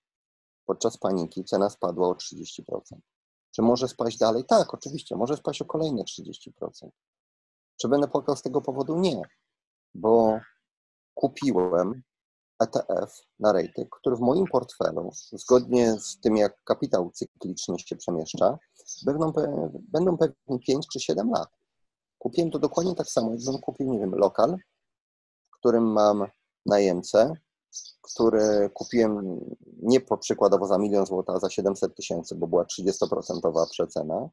Podczas 0.67 0.99
paniki 0.99 1.45
cena 1.45 1.71
spadła 1.71 2.09
o 2.09 2.13
30%. 2.13 2.63
Czy 3.51 3.63
może 3.63 3.89
spaść 3.89 4.19
dalej? 4.19 4.45
Tak, 4.45 4.75
oczywiście, 4.75 5.17
może 5.17 5.37
spaść 5.37 5.63
o 5.63 5.65
kolejne 5.65 6.03
30%. 6.03 6.89
Czy 7.81 7.89
będę 7.89 8.09
płakał 8.09 8.37
z 8.37 8.43
tego 8.43 8.61
powodu? 8.61 8.99
Nie, 8.99 9.23
bo 9.95 10.39
kupiłem 11.15 12.03
ETF 12.61 13.27
na 13.41 13.53
rating, 13.53 13.97
który 14.01 14.17
w 14.17 14.21
moim 14.21 14.47
portfelu, 14.47 15.11
zgodnie 15.33 16.01
z 16.01 16.21
tym 16.21 16.37
jak 16.37 16.65
kapitał 16.65 17.11
cyklicznie 17.11 17.79
się 17.79 17.97
przemieszcza, 17.97 18.59
będą, 19.05 19.33
będą 19.93 20.17
pewnie 20.17 20.59
5 20.67 20.87
czy 20.93 21.01
7 21.01 21.31
lat. 21.31 21.49
Kupiłem 22.19 22.51
to 22.51 22.59
dokładnie 22.59 22.95
tak 22.95 23.07
samo, 23.07 23.31
jakbym 23.31 23.59
kupił, 23.59 23.93
nie 23.93 23.99
wiem, 23.99 24.15
lokal, 24.15 24.57
w 25.51 25.59
którym 25.59 25.85
mam 25.93 26.27
najemcę, 26.67 27.33
który 28.03 28.71
kupiłem 28.75 29.41
nie 29.83 30.01
po 30.01 30.19
przykładowo 30.19 30.67
za 30.67 30.79
milion 30.79 31.07
złotych, 31.07 31.37
a 31.37 31.39
za 31.39 31.51
700 31.51 31.95
tysięcy, 31.95 32.35
bo 32.35 32.47
była 32.47 32.65
30% 32.65 33.67
przecena, 33.71 34.29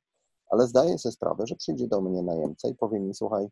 ale 0.49 0.67
zdaję 0.67 0.97
sobie 0.97 1.13
sprawę, 1.13 1.47
że 1.47 1.55
przyjdzie 1.55 1.87
do 1.87 2.01
mnie 2.01 2.23
najemca 2.23 2.67
i 2.67 2.75
powie 2.75 2.99
mi, 2.99 3.13
słuchaj, 3.15 3.49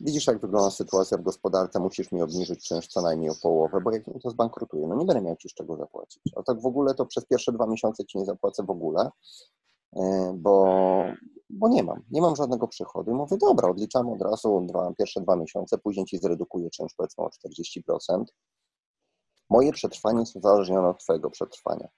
Widzisz, 0.00 0.26
jak 0.26 0.40
wygląda 0.40 0.70
sytuacja 0.70 1.18
w 1.18 1.22
gospodarce, 1.22 1.80
musisz 1.80 2.12
mi 2.12 2.22
obniżyć 2.22 2.68
czynsz 2.68 2.88
co 2.88 3.02
najmniej 3.02 3.30
o 3.30 3.34
połowę, 3.42 3.80
bo 3.80 3.90
jak 3.90 4.06
mi 4.06 4.20
to 4.20 4.30
zbankrutuje, 4.30 4.86
no 4.86 4.94
nie 4.94 5.04
będę 5.04 5.22
miał 5.22 5.36
ci 5.36 5.48
z 5.48 5.54
czego 5.54 5.76
zapłacić. 5.76 6.22
A 6.36 6.42
tak 6.42 6.60
w 6.60 6.66
ogóle 6.66 6.94
to 6.94 7.06
przez 7.06 7.26
pierwsze 7.26 7.52
dwa 7.52 7.66
miesiące 7.66 8.04
ci 8.04 8.18
nie 8.18 8.24
zapłacę 8.24 8.62
w 8.62 8.70
ogóle, 8.70 9.10
e, 9.96 10.32
bo, 10.36 10.76
bo 11.52 11.68
nie 11.68 11.82
mam, 11.82 12.02
nie 12.10 12.20
mam 12.20 12.36
żadnego 12.36 12.68
przychodu. 12.68 13.10
I 13.10 13.14
mówię, 13.14 13.36
dobra, 13.36 13.68
odliczamy 13.68 14.12
od 14.12 14.22
razu 14.22 14.66
dwa, 14.68 14.92
pierwsze 14.98 15.20
dwa 15.20 15.36
miesiące, 15.36 15.78
później 15.78 16.06
ci 16.06 16.18
zredukuję 16.18 16.70
czynsz 16.70 16.94
powiedzmy 16.96 17.24
o 17.24 17.28
40%. 17.28 18.24
Moje 19.50 19.72
przetrwanie 19.72 20.20
jest 20.20 20.36
uzależnione 20.36 20.88
od 20.88 20.98
twojego 20.98 21.30
przetrwania. 21.30 21.88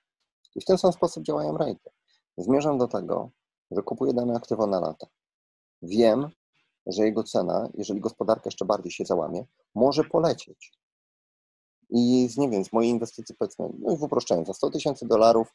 I 0.54 0.60
w 0.60 0.64
ten 0.64 0.78
sam 0.78 0.92
sposób 0.92 1.24
działają 1.24 1.58
rejty. 1.58 1.90
Zmierzam 2.36 2.78
do 2.78 2.88
tego, 2.88 3.30
że 3.70 3.82
kupuję 3.82 4.12
dane 4.12 4.34
aktywo 4.34 4.66
na 4.66 4.80
lata. 4.80 5.06
Wiem, 5.82 6.28
że 6.86 7.04
jego 7.04 7.22
cena, 7.22 7.68
jeżeli 7.74 8.00
gospodarka 8.00 8.42
jeszcze 8.44 8.64
bardziej 8.64 8.92
się 8.92 9.04
załamie, 9.04 9.44
może 9.74 10.04
polecieć. 10.04 10.72
I 11.90 12.28
z, 12.28 12.36
nie 12.36 12.50
wiem, 12.50 12.64
z 12.64 12.72
mojej 12.72 12.90
inwestycji 12.90 13.34
powiedzmy, 13.38 13.68
no 13.78 13.94
i 13.94 13.96
w 13.96 14.02
uproszczeniu, 14.02 14.44
za 14.44 14.52
100 14.52 14.70
tysięcy 14.70 15.06
dolarów 15.06 15.48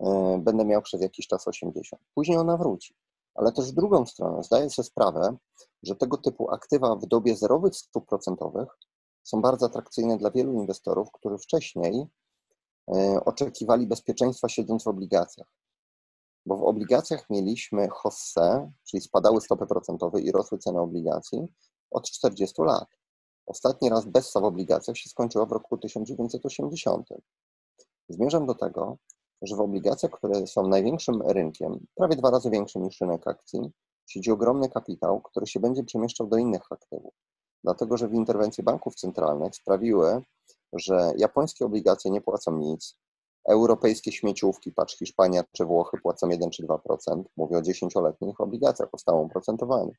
y, 0.00 0.04
będę 0.38 0.64
miał 0.64 0.82
przez 0.82 1.02
jakiś 1.02 1.26
czas 1.26 1.48
80. 1.48 2.02
Później 2.14 2.38
ona 2.38 2.56
wróci. 2.56 2.94
Ale 3.34 3.52
też 3.52 3.72
w 3.72 3.74
drugą 3.74 4.06
stronę 4.06 4.42
zdaję 4.42 4.70
sobie 4.70 4.86
sprawę, 4.86 5.36
że 5.82 5.96
tego 5.96 6.16
typu 6.16 6.50
aktywa 6.50 6.96
w 6.96 7.06
dobie 7.06 7.36
zerowych 7.36 7.76
stóp 7.76 8.06
procentowych 8.06 8.68
są 9.22 9.42
bardzo 9.42 9.66
atrakcyjne 9.66 10.18
dla 10.18 10.30
wielu 10.30 10.52
inwestorów, 10.52 11.12
którzy 11.12 11.38
wcześniej 11.38 12.06
e, 12.94 13.24
oczekiwali 13.24 13.86
bezpieczeństwa 13.86 14.48
siedząc 14.48 14.84
w 14.84 14.88
obligacjach. 14.88 15.54
Bo 16.46 16.56
w 16.56 16.62
obligacjach 16.62 17.30
mieliśmy 17.30 17.88
hosse, 17.88 18.72
czyli 18.84 19.00
spadały 19.00 19.40
stopy 19.40 19.66
procentowe 19.66 20.20
i 20.20 20.32
rosły 20.32 20.58
ceny 20.58 20.80
obligacji 20.80 21.48
od 21.90 22.10
40 22.10 22.62
lat. 22.62 22.88
Ostatni 23.46 23.90
raz 23.90 24.06
bessa 24.06 24.40
w 24.40 24.44
obligacjach 24.44 24.96
się 24.96 25.10
skończyła 25.10 25.46
w 25.46 25.52
roku 25.52 25.78
1980. 25.78 27.08
Zmierzam 28.08 28.46
do 28.46 28.54
tego, 28.54 28.98
że 29.42 29.56
w 29.56 29.60
obligacjach, 29.60 30.12
które 30.12 30.46
są 30.46 30.68
największym 30.68 31.22
rynkiem, 31.22 31.86
prawie 31.94 32.16
dwa 32.16 32.30
razy 32.30 32.50
większym 32.50 32.82
niż 32.82 33.00
rynek 33.00 33.28
akcji, 33.28 33.70
siedzi 34.06 34.30
ogromny 34.30 34.68
kapitał, 34.68 35.20
który 35.20 35.46
się 35.46 35.60
będzie 35.60 35.84
przemieszczał 35.84 36.26
do 36.26 36.36
innych 36.36 36.72
aktywów. 36.72 37.14
Dlatego, 37.64 37.96
że 37.96 38.08
w 38.08 38.14
interwencje 38.14 38.64
banków 38.64 38.94
centralnych 38.94 39.54
sprawiły, 39.54 40.22
że 40.72 41.12
japońskie 41.16 41.64
obligacje 41.64 42.10
nie 42.10 42.20
płacą 42.20 42.56
nic, 42.56 42.96
europejskie 43.48 44.12
śmieciówki, 44.12 44.72
patrz 44.72 44.98
Hiszpania 44.98 45.44
czy 45.52 45.64
Włochy 45.64 45.98
płacą 46.02 46.28
1 46.28 46.50
czy 46.50 46.66
2%, 46.66 47.22
mówię 47.36 47.58
o 47.58 47.60
10-letnich 47.60 48.34
obligacjach 48.38 48.88
o 48.92 48.98
stałym 48.98 49.26
oprocentowaniu. 49.26 49.92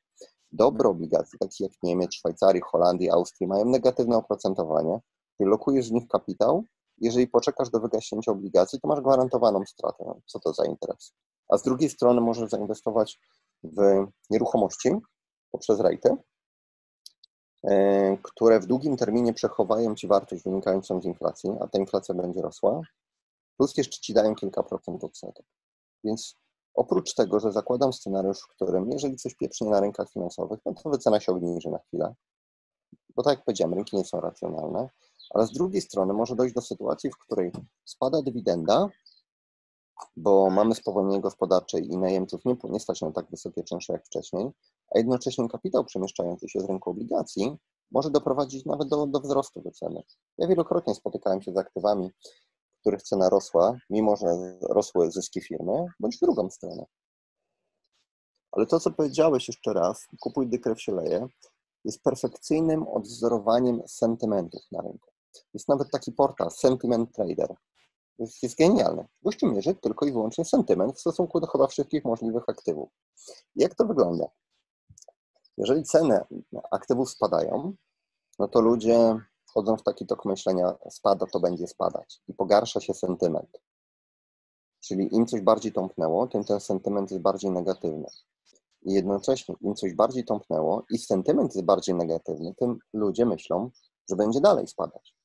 Dobre 0.52 0.90
obligacje, 0.90 1.40
takie 1.40 1.64
jak 1.64 1.74
Niemiec, 1.84 2.14
Szwajcarii, 2.14 2.62
Holandii, 2.62 3.10
Austrii, 3.10 3.48
mają 3.48 3.66
negatywne 3.66 4.18
oprocentowanie, 4.18 5.00
czyli 5.38 5.50
lokujesz 5.50 5.92
nich 5.92 6.08
kapitał, 6.08 6.64
jeżeli 7.02 7.28
poczekasz 7.28 7.70
do 7.70 7.80
wygaśnięcia 7.80 8.32
obligacji, 8.32 8.80
to 8.80 8.88
masz 8.88 9.02
gwarantowaną 9.02 9.66
stratę. 9.66 10.04
Co 10.26 10.40
to 10.40 10.54
za 10.54 10.66
interes? 10.66 11.14
A 11.50 11.58
z 11.58 11.64
drugiej 11.64 11.90
strony 11.90 12.22
możesz 12.22 12.50
zainwestować 12.50 13.20
w 13.64 14.08
nieruchomości 14.30 14.90
poprzez 15.52 15.80
rejty, 15.80 16.16
e, 17.64 18.18
które 18.18 18.60
w 18.60 18.66
długim 18.66 18.98
terminie 18.98 19.34
przechowają 19.34 19.96
Ci 19.96 20.08
wartość 20.08 20.44
wynikającą 20.44 21.02
z 21.02 21.06
inflacji, 21.06 21.52
a 21.60 21.68
ta 21.68 21.80
inflacja 21.80 22.16
będzie 22.16 22.42
rosła, 22.42 22.82
plus 23.58 23.78
jeszcze 23.78 24.00
Ci 24.02 24.14
dają 24.14 24.36
kilka 24.36 24.64
procent 24.64 25.04
odsetek. 25.04 25.46
Więc 26.04 26.36
oprócz 26.74 27.14
tego, 27.14 27.40
że 27.40 27.52
zakładam 27.52 27.94
scenariusz, 27.94 28.42
w 28.42 28.48
którym 28.48 28.92
jeżeli 28.92 29.16
coś 29.16 29.36
pieprznie 29.36 29.70
na 29.70 29.80
rynkach 29.80 30.10
finansowych, 30.10 30.60
no 30.66 30.74
to 30.74 30.90
wycena 30.90 31.20
się 31.20 31.32
obniży 31.32 31.70
na 31.70 31.80
chwilę, 31.80 32.16
bo 33.16 33.24
tak 33.24 33.38
jak 33.38 33.46
powiedziałem, 33.46 33.74
rynki 33.74 33.98
nie 33.98 34.06
są 34.06 34.22
racjonalne, 34.22 34.90
ale 35.34 35.48
z 35.48 35.52
drugiej 35.52 35.82
strony 35.82 36.14
może 36.14 36.36
dojść 36.36 36.56
do 36.56 36.62
sytuacji, 36.62 37.12
w 37.12 37.18
której 37.18 37.52
spada 37.86 38.22
dywidenda, 38.22 38.90
bo 40.18 40.50
mamy 40.50 40.76
spowolnienie 40.76 41.22
gospodarcze 41.22 41.80
i 41.80 41.98
najemców 41.98 42.46
nie, 42.46 42.56
nie 42.64 42.80
stać 42.80 43.02
na 43.02 43.12
tak 43.12 43.30
wysokie 43.30 43.64
czynsze 43.64 43.94
jak 43.94 44.06
wcześniej, 44.06 44.50
a 44.96 44.98
jednocześnie 44.98 45.48
kapitał 45.48 45.86
przemieszczający 45.86 46.50
się 46.50 46.60
z 46.60 46.66
rynku 46.66 46.90
obligacji 46.90 47.58
może 47.92 48.10
doprowadzić 48.10 48.66
nawet 48.66 48.88
do, 48.88 49.08
do 49.08 49.20
wzrostu 49.20 49.62
wyceny. 49.62 50.04
Ja 50.38 50.48
wielokrotnie 50.48 50.96
spotykałem 50.96 51.42
się 51.42 51.54
z 51.54 51.58
aktywami, 51.58 52.10
których 52.82 53.02
cena 53.02 53.30
rosła, 53.30 53.78
mimo 53.90 54.16
że 54.16 54.28
rosły 54.62 55.12
zyski 55.12 55.42
firmy, 55.42 55.86
bądź 56.00 56.18
w 56.18 56.20
drugą 56.20 56.50
stronę. 56.50 56.86
Ale 58.52 58.66
to, 58.66 58.80
co 58.80 58.92
powiedziałeś 58.92 59.48
jeszcze 59.48 59.74
raz, 59.74 60.08
kupuj, 60.20 60.48
gdy 60.48 60.60
krew 60.60 60.82
się 60.82 60.92
leje, 60.96 61.28
jest 61.86 62.04
perfekcyjnym 62.04 62.88
odwzorowaniem 62.88 63.82
sentymentów 63.88 64.62
na 64.72 64.82
rynku. 64.82 65.11
Jest 65.54 65.70
nawet 65.70 65.92
taki 65.92 66.12
portal, 66.12 66.52
Sentiment 66.52 67.12
Trader. 67.16 67.56
Jest, 68.20 68.44
jest 68.44 68.58
genialny. 68.58 69.08
Gościu 69.22 69.48
mierzy 69.48 69.76
tylko 69.76 70.06
i 70.06 70.12
wyłącznie 70.12 70.46
sentyment 70.46 70.98
w 70.98 71.00
stosunku 71.00 71.40
do 71.40 71.48
chyba 71.48 71.68
wszystkich 71.68 72.06
możliwych 72.06 72.44
aktywów. 72.48 72.90
Jak 73.56 73.76
to 73.76 73.86
wygląda? 73.86 74.26
Jeżeli 75.58 75.84
ceny 75.84 76.20
aktywów 76.72 77.10
spadają, 77.10 77.74
no 78.40 78.48
to 78.48 78.62
ludzie 78.62 79.16
wchodzą 79.46 79.78
w 79.78 79.84
taki 79.84 80.06
tok 80.06 80.26
myślenia, 80.26 80.76
spada, 80.90 81.26
to 81.26 81.40
będzie 81.40 81.68
spadać 81.68 82.22
i 82.28 82.34
pogarsza 82.34 82.80
się 82.80 82.94
sentyment. 82.94 83.62
Czyli 84.80 85.16
im 85.16 85.26
coś 85.26 85.42
bardziej 85.42 85.74
tąpnęło, 85.74 86.28
tym 86.28 86.44
ten 86.44 86.60
sentyment 86.60 87.12
jest 87.12 87.24
bardziej 87.24 87.52
negatywny. 87.52 88.08
I 88.82 88.94
jednocześnie 88.94 89.56
im 89.62 89.76
coś 89.76 89.94
bardziej 89.94 90.26
tąpnęło 90.26 90.86
i 90.90 90.98
sentyment 90.98 91.56
jest 91.56 91.66
bardziej 91.66 91.96
negatywny, 91.96 92.56
tym 92.56 92.80
ludzie 92.94 93.26
myślą, 93.26 93.70
że 94.10 94.16
będzie 94.16 94.42
dalej 94.42 94.68
spadać. 94.68 95.16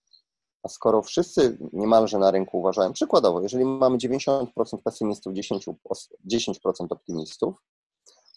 A 0.67 0.69
skoro 0.69 1.03
wszyscy 1.03 1.59
niemalże 1.73 2.19
na 2.19 2.31
rynku 2.31 2.59
uważają, 2.59 2.93
przykładowo, 2.93 3.41
jeżeli 3.41 3.65
mamy 3.65 3.99
90% 3.99 4.47
pesymistów, 4.85 5.33
10%, 5.33 5.71
10 6.25 6.61
optymistów, 6.91 7.55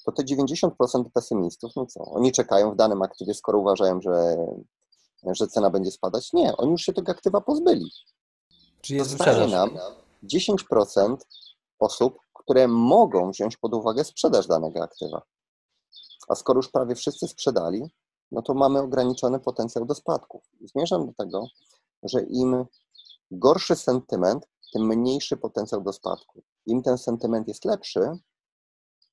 to 0.06 0.12
te 0.12 0.24
90% 0.24 0.70
pesymistów, 1.14 1.72
no 1.76 1.86
co, 1.86 2.02
oni 2.02 2.32
czekają 2.32 2.72
w 2.72 2.76
danym 2.76 3.02
aktywie, 3.02 3.34
skoro 3.34 3.60
uważają, 3.60 4.02
że, 4.02 4.38
że 5.24 5.48
cena 5.48 5.70
będzie 5.70 5.92
spadać? 5.92 6.34
Nie, 6.34 6.58
oni 6.58 6.72
już 6.72 6.82
się 6.82 6.94
tego 6.94 7.12
aktywa 7.12 7.42
pozbyli. 7.42 7.92
Czyli 8.82 8.98
jest 8.98 9.12
Zostaje 9.12 9.48
nam 9.48 9.70
10% 10.24 11.18
osób, 11.80 12.20
które 12.34 12.68
mogą 12.68 13.32
wziąć 13.32 13.58
pod 13.58 13.74
uwagę 13.74 14.04
sprzedaż 14.04 14.48
danego 14.48 14.84
aktywa. 14.84 15.22
A 16.28 16.36
skoro 16.36 16.58
już 16.58 16.70
prawie 16.70 16.96
wszyscy 16.96 17.28
sprzedali, 17.28 17.90
no 18.32 18.42
to 18.42 18.54
mamy 18.54 18.80
ograniczony 18.80 19.40
potencjał 19.40 19.86
do 19.86 19.96
spadków. 19.96 20.44
Zmierzam 20.62 21.06
do 21.06 21.14
tego, 21.14 21.48
że 22.04 22.22
im 22.22 22.66
gorszy 23.32 23.76
sentyment, 23.76 24.48
tym 24.74 24.88
mniejszy 24.88 25.38
potencjał 25.38 25.82
do 25.82 25.94
spadku. 25.94 26.42
Im 26.66 26.84
ten 26.84 26.98
sentyment 26.98 27.48
jest 27.48 27.66
lepszy, 27.66 28.12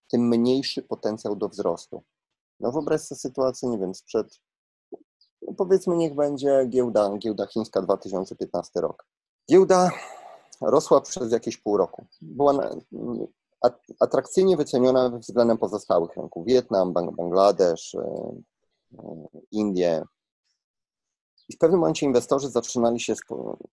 tym 0.08 0.28
mniejszy 0.28 0.82
potencjał 0.82 1.36
do 1.36 1.48
wzrostu. 1.48 2.02
No 2.60 2.72
wyobraź 2.72 3.00
sobie 3.00 3.18
sytuację, 3.18 3.68
nie 3.68 3.78
wiem, 3.78 3.94
sprzed, 3.94 4.40
no 5.42 5.54
powiedzmy 5.54 5.96
niech 5.96 6.14
będzie 6.14 6.66
giełda, 6.68 7.16
giełda 7.18 7.46
chińska 7.46 7.82
2015 7.82 8.80
rok. 8.80 9.06
Giełda 9.50 9.90
rosła 10.60 11.00
przez 11.00 11.32
jakieś 11.32 11.56
pół 11.56 11.76
roku. 11.76 12.06
Była 12.22 12.70
atrakcyjnie 14.00 14.56
wyceniona 14.56 15.10
względem 15.10 15.58
pozostałych 15.58 16.16
rynków. 16.16 16.46
Wietnam, 16.46 16.92
Bangladesz, 16.92 17.94
e, 17.94 18.32
e, 18.98 19.26
Indie, 19.50 20.04
i 21.48 21.54
w 21.54 21.58
pewnym 21.58 21.80
momencie 21.80 22.06
inwestorzy 22.06 22.48
zaczynali 22.48 23.00
się, 23.00 23.14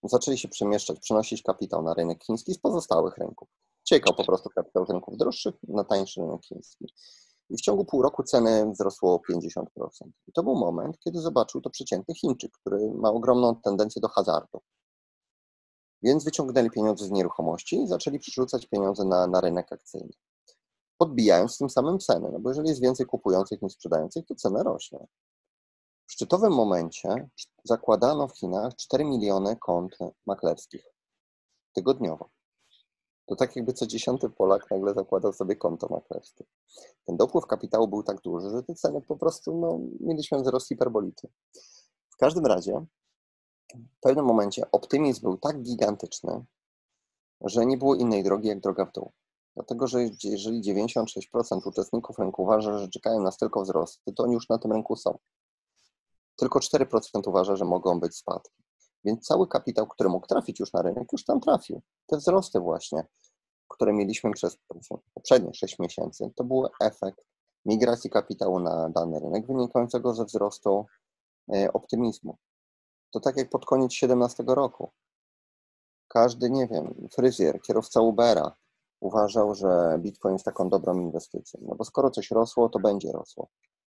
zaczęli 0.04 0.38
się 0.38 0.48
przemieszczać, 0.48 1.00
przenosić 1.00 1.44
kapitał 1.44 1.84
na 1.84 1.94
rynek 1.94 2.24
chiński 2.24 2.54
z 2.54 2.60
pozostałych 2.60 3.18
rynków. 3.18 3.50
Ciekał 3.84 4.16
po 4.16 4.24
prostu 4.24 4.50
kapitał 4.50 4.86
z 4.86 4.90
rynków 4.90 5.18
droższych 5.18 5.56
na 5.68 5.84
tańszy 5.84 6.22
rynek 6.22 6.46
chiński. 6.46 6.86
I 7.50 7.58
w 7.58 7.62
ciągu 7.62 7.86
pół 7.86 8.02
roku 8.02 8.24
ceny 8.24 8.72
wzrosło 8.72 9.14
o 9.14 9.22
50%. 9.34 9.66
I 10.28 10.32
to 10.34 10.44
był 10.44 10.56
moment, 10.56 11.00
kiedy 11.00 11.20
zobaczył 11.20 11.62
to 11.62 11.70
przeciętny 11.70 12.16
Chińczyk, 12.16 12.52
który 12.52 12.92
ma 12.96 13.10
ogromną 13.10 13.56
tendencję 13.56 14.02
do 14.02 14.08
hazardu. 14.08 14.62
Więc 16.04 16.24
wyciągnęli 16.24 16.70
pieniądze 16.70 17.06
z 17.06 17.12
nieruchomości 17.12 17.82
i 17.82 17.88
zaczęli 17.88 18.20
przerzucać 18.20 18.66
pieniądze 18.66 19.06
na, 19.06 19.28
na 19.28 19.42
rynek 19.42 19.74
akcyjny. 19.74 20.14
Podbijając 20.98 21.58
tym 21.58 21.70
samym 21.70 22.00
cenę, 22.00 22.30
no 22.34 22.40
bo 22.40 22.50
jeżeli 22.50 22.70
jest 22.70 22.82
więcej 22.82 23.06
kupujących 23.06 23.62
niż 23.62 23.74
sprzedających, 23.74 24.26
to 24.26 24.36
cena 24.36 24.64
rośnie. 24.64 25.08
W 26.08 26.12
szczytowym 26.14 26.54
momencie 26.54 27.30
zakładano 27.64 28.28
w 28.28 28.38
Chinach 28.38 28.76
4 28.76 29.06
miliony 29.06 29.56
kont 29.56 29.98
maklerskich 30.26 30.86
tygodniowo. 31.74 32.30
To 33.26 33.36
tak 33.36 33.56
jakby 33.56 33.74
co 33.74 33.88
dziesiąty 33.88 34.30
Polak 34.30 34.72
nagle 34.72 34.94
zakładał 34.94 35.34
sobie 35.34 35.56
konto 35.56 35.88
maklerskie. 35.90 36.46
Ten 37.06 37.18
dopływ 37.18 37.46
kapitału 37.46 37.88
był 37.88 38.04
tak 38.04 38.22
duży, 38.22 38.50
że 38.50 38.64
te 38.64 38.76
ceny 38.76 39.02
po 39.02 39.18
prostu, 39.18 39.60
no, 39.60 39.80
mieliśmy 40.00 40.42
wzrost 40.42 40.68
hiperboliczny. 40.68 41.30
W 42.10 42.18
każdym 42.18 42.46
razie, 42.46 42.86
w 43.76 44.00
pewnym 44.02 44.26
momencie 44.26 44.72
optymizm 44.72 45.22
był 45.22 45.38
tak 45.38 45.62
gigantyczny, 45.62 46.46
że 47.42 47.66
nie 47.66 47.78
było 47.78 47.96
innej 47.96 48.24
drogi 48.24 48.48
jak 48.48 48.60
droga 48.60 48.86
w 48.86 48.92
dół. 48.92 49.12
Dlatego, 49.56 49.88
że 49.88 50.00
jeżeli 50.24 50.62
96% 50.62 51.68
uczestników 51.68 52.20
rynku 52.20 52.44
uważa, 52.44 52.78
że 52.78 52.90
czekają 52.90 53.22
nas 53.22 53.38
tylko 53.38 53.62
wzrosty, 53.62 54.14
to 54.14 54.24
oni 54.24 54.34
już 54.34 54.50
na 54.50 54.58
tym 54.58 54.72
rynku 54.72 54.96
są. 54.96 55.18
Tylko 56.36 56.60
4% 56.60 57.28
uważa, 57.28 57.56
że 57.56 57.66
mogą 57.66 58.00
być 58.00 58.16
spadki. 58.16 58.64
Więc 59.06 59.28
cały 59.28 59.48
kapitał, 59.48 59.88
który 59.88 60.10
mógł 60.10 60.28
trafić 60.28 60.60
już 60.60 60.74
na 60.74 60.82
rynek, 60.82 61.08
już 61.12 61.26
tam 61.26 61.40
trafił. 61.40 61.82
Te 62.08 62.18
wzrosty 62.18 62.60
właśnie, 62.60 63.08
które 63.68 63.94
mieliśmy 63.94 64.32
przez 64.32 64.58
poprzednie 65.14 65.54
6 65.54 65.80
miesięcy, 65.80 66.32
to 66.36 66.44
był 66.44 66.68
efekt 66.82 67.26
migracji 67.66 68.10
kapitału 68.10 68.60
na 68.60 68.90
dany 68.90 69.20
rynek 69.20 69.48
wynikającego 69.48 70.14
ze 70.14 70.26
wzrostu 70.26 70.86
e, 71.54 71.74
optymizmu. 71.74 72.38
To 73.12 73.20
tak 73.20 73.38
jak 73.38 73.50
pod 73.50 73.66
koniec 73.66 73.92
2017 73.92 74.44
roku. 74.48 74.92
Każdy, 76.08 76.50
nie 76.50 76.68
wiem, 76.68 77.08
fryzjer, 77.12 77.62
kierowca 77.62 78.02
Ubera 78.02 78.56
uważał, 79.00 79.56
że 79.56 79.98
Bitcoin 80.00 80.36
jest 80.36 80.46
taką 80.46 80.70
dobrą 80.70 81.00
inwestycją. 81.00 81.60
No 81.64 81.76
bo 81.76 81.86
skoro 81.86 82.12
coś 82.12 82.32
rosło, 82.32 82.70
to 82.70 82.80
będzie 82.80 83.12
rosło. 83.12 83.48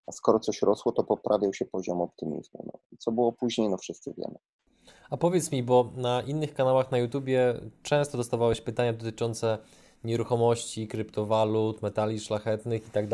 A 0.07 0.11
skoro 0.11 0.39
coś 0.39 0.61
rosło, 0.61 0.91
to 0.91 1.03
poprawiał 1.03 1.53
się 1.53 1.65
poziom 1.65 2.01
optymizmu. 2.01 2.63
No. 2.65 2.97
Co 2.97 3.11
było 3.11 3.31
później, 3.31 3.69
no 3.69 3.77
wszyscy 3.77 4.13
wiemy. 4.17 4.35
A 5.09 5.17
powiedz 5.17 5.51
mi, 5.51 5.63
bo 5.63 5.91
na 5.95 6.21
innych 6.21 6.53
kanałach 6.53 6.91
na 6.91 6.97
YouTubie 6.97 7.53
często 7.83 8.17
dostawałeś 8.17 8.61
pytania 8.61 8.93
dotyczące 8.93 9.57
nieruchomości, 10.03 10.87
kryptowalut, 10.87 11.81
metali 11.81 12.19
szlachetnych 12.19 12.87
i 12.87 12.91
tak. 12.91 13.05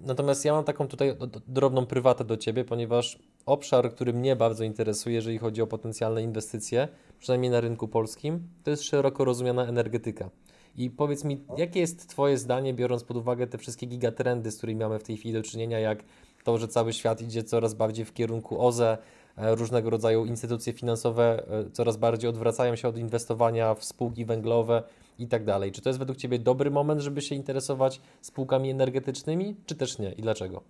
Natomiast 0.00 0.44
ja 0.44 0.52
mam 0.52 0.64
taką 0.64 0.88
tutaj 0.88 1.16
drobną 1.48 1.86
prywatę 1.86 2.24
do 2.24 2.36
Ciebie, 2.36 2.64
ponieważ 2.64 3.18
obszar, 3.46 3.94
który 3.94 4.12
mnie 4.12 4.36
bardzo 4.36 4.64
interesuje, 4.64 5.14
jeżeli 5.14 5.38
chodzi 5.38 5.62
o 5.62 5.66
potencjalne 5.66 6.22
inwestycje, 6.22 6.88
przynajmniej 7.18 7.50
na 7.50 7.60
rynku 7.60 7.88
polskim, 7.88 8.48
to 8.64 8.70
jest 8.70 8.82
szeroko 8.82 9.24
rozumiana 9.24 9.66
energetyka. 9.66 10.30
I 10.76 10.90
powiedz 10.90 11.24
mi, 11.24 11.44
jakie 11.56 11.80
jest 11.80 12.08
Twoje 12.08 12.38
zdanie, 12.38 12.74
biorąc 12.74 13.04
pod 13.04 13.16
uwagę 13.16 13.46
te 13.46 13.58
wszystkie 13.58 13.86
gigatrendy, 13.86 14.50
z 14.50 14.56
którymi 14.56 14.80
mamy 14.80 14.98
w 14.98 15.02
tej 15.02 15.16
chwili 15.16 15.34
do 15.34 15.42
czynienia, 15.42 15.78
jak 15.78 16.04
to, 16.44 16.58
że 16.58 16.68
cały 16.68 16.92
świat 16.92 17.22
idzie 17.22 17.44
coraz 17.44 17.74
bardziej 17.74 18.04
w 18.04 18.12
kierunku 18.12 18.66
OZE, 18.66 18.98
e, 19.36 19.54
różnego 19.54 19.90
rodzaju 19.90 20.24
instytucje 20.24 20.72
finansowe 20.72 21.46
e, 21.50 21.70
coraz 21.70 21.96
bardziej 21.96 22.30
odwracają 22.30 22.76
się 22.76 22.88
od 22.88 22.98
inwestowania 22.98 23.74
w 23.74 23.84
spółki 23.84 24.24
węglowe 24.24 24.82
i 25.18 25.28
tak 25.28 25.44
dalej. 25.44 25.72
Czy 25.72 25.82
to 25.82 25.88
jest 25.88 25.98
według 25.98 26.18
Ciebie 26.18 26.38
dobry 26.38 26.70
moment, 26.70 27.00
żeby 27.00 27.22
się 27.22 27.34
interesować 27.34 28.00
spółkami 28.20 28.70
energetycznymi, 28.70 29.56
czy 29.66 29.74
też 29.74 29.98
nie 29.98 30.12
i 30.12 30.22
dlaczego? 30.22 30.62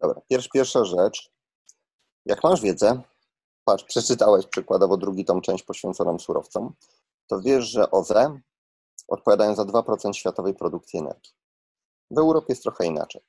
Dobra, 0.00 0.20
Pierwsza, 0.52 0.84
rzecz. 0.84 1.30
Jak 2.26 2.44
masz 2.44 2.60
wiedzę, 2.60 3.02
patrz, 3.64 3.84
przeczytałeś 3.84 4.46
przykładowo 4.46 4.96
drugi 4.96 5.24
tą 5.24 5.40
część 5.40 5.64
poświęconą 5.64 6.18
surowcom, 6.18 6.74
to 7.26 7.40
wiesz, 7.40 7.64
że 7.64 7.90
OZE 7.90 8.40
odpowiadają 9.10 9.54
za 9.54 9.64
2% 9.64 10.12
światowej 10.12 10.54
produkcji 10.54 10.98
energii. 10.98 11.32
W 12.10 12.18
Europie 12.18 12.46
jest 12.48 12.62
trochę 12.62 12.86
inaczej. 12.86 13.22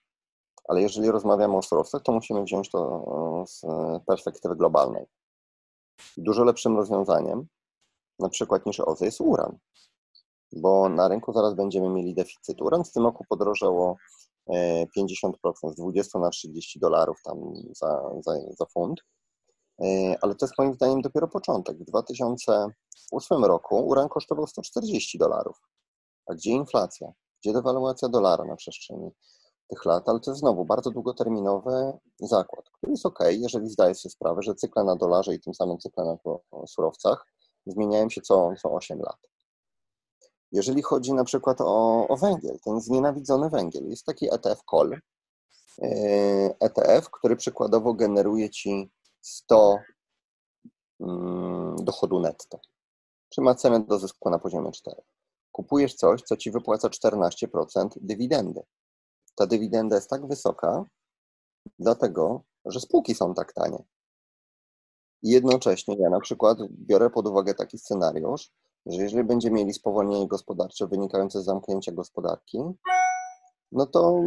Ale 0.67 0.81
jeżeli 0.81 1.11
rozmawiamy 1.11 1.57
o 1.57 1.61
surowcach, 1.61 2.01
to 2.03 2.11
musimy 2.11 2.43
wziąć 2.43 2.69
to 2.69 3.43
z 3.47 3.61
perspektywy 4.07 4.55
globalnej. 4.55 5.05
Dużo 6.17 6.43
lepszym 6.43 6.77
rozwiązaniem, 6.77 7.47
na 8.19 8.29
przykład 8.29 8.65
niż 8.65 8.79
OZE, 8.79 9.05
jest 9.05 9.21
uran, 9.21 9.57
bo 10.51 10.89
na 10.89 11.07
rynku 11.07 11.33
zaraz 11.33 11.53
będziemy 11.53 11.89
mieli 11.89 12.15
deficyt. 12.15 12.61
Uran 12.61 12.83
w 12.83 12.91
tym 12.91 13.03
roku 13.03 13.25
podrożało 13.29 13.97
50% 14.97 15.33
z 15.71 15.75
20 15.75 16.19
na 16.19 16.29
30 16.29 16.79
dolarów 16.79 17.17
tam 17.23 17.37
za, 17.71 18.01
za, 18.19 18.33
za 18.59 18.65
funt. 18.65 19.01
Ale 20.21 20.35
to 20.35 20.45
jest 20.45 20.57
moim 20.57 20.73
zdaniem 20.73 21.01
dopiero 21.01 21.27
początek. 21.27 21.77
W 21.77 21.83
2008 21.83 23.45
roku 23.45 23.87
uran 23.87 24.09
kosztował 24.09 24.47
140 24.47 25.17
dolarów. 25.17 25.70
A 26.31 26.35
gdzie 26.35 26.51
inflacja? 26.51 27.13
Gdzie 27.41 27.53
dewaluacja 27.53 28.09
dolara 28.09 28.45
na 28.45 28.55
przestrzeni 28.55 29.11
tych 29.67 29.85
lat? 29.85 30.09
Ale 30.09 30.19
to 30.19 30.31
jest 30.31 30.39
znowu 30.39 30.65
bardzo 30.65 30.91
długoterminowy 30.91 31.93
zakład, 32.19 32.69
który 32.69 32.91
jest 32.91 33.05
ok, 33.05 33.19
jeżeli 33.29 33.69
zdaje 33.69 33.95
sobie 33.95 34.11
sprawę, 34.11 34.41
że 34.41 34.55
cykle 34.55 34.83
na 34.83 34.95
dolarze 34.95 35.35
i 35.35 35.39
tym 35.39 35.53
samym 35.53 35.77
cykle 35.77 36.05
na 36.05 36.17
surowcach 36.67 37.27
zmieniają 37.65 38.09
się 38.09 38.21
co, 38.21 38.51
co 38.61 38.73
8 38.73 38.99
lat. 38.99 39.17
Jeżeli 40.51 40.81
chodzi 40.81 41.13
na 41.13 41.23
przykład 41.23 41.61
o, 41.61 42.07
o 42.07 42.17
węgiel, 42.17 42.59
ten 42.65 42.81
znienawidzony 42.81 43.49
węgiel, 43.49 43.89
jest 43.89 44.05
taki 44.05 44.33
ETF 44.33 44.63
COL, 44.63 44.99
ETF, 46.59 47.09
który 47.11 47.35
przykładowo 47.35 47.93
generuje 47.93 48.49
ci 48.49 48.91
100 49.21 49.77
mm, 50.99 51.75
dochodu 51.75 52.19
netto, 52.19 52.59
czy 53.29 53.41
ma 53.41 53.55
cenę 53.55 53.79
do 53.79 53.99
zysku 53.99 54.29
na 54.29 54.39
poziomie 54.39 54.71
4. 54.71 55.01
Kupujesz 55.51 55.95
coś, 55.95 56.21
co 56.21 56.37
ci 56.37 56.51
wypłaca 56.51 56.87
14% 56.87 57.89
dywidendy. 57.95 58.61
Ta 59.35 59.47
dywidenda 59.47 59.95
jest 59.95 60.09
tak 60.09 60.27
wysoka, 60.27 60.85
dlatego, 61.79 62.43
że 62.65 62.79
spółki 62.79 63.15
są 63.15 63.33
tak 63.33 63.53
tanie. 63.53 63.83
I 65.23 65.29
jednocześnie 65.29 65.95
ja 65.99 66.09
na 66.09 66.19
przykład 66.19 66.57
biorę 66.71 67.09
pod 67.09 67.27
uwagę 67.27 67.53
taki 67.53 67.77
scenariusz, 67.77 68.51
że 68.85 69.01
jeżeli 69.03 69.23
będziemy 69.23 69.55
mieli 69.55 69.73
spowolnienie 69.73 70.27
gospodarcze 70.27 70.87
wynikające 70.87 71.41
z 71.41 71.45
zamknięcia 71.45 71.91
gospodarki, 71.91 72.59
no 73.71 73.85
to 73.85 74.19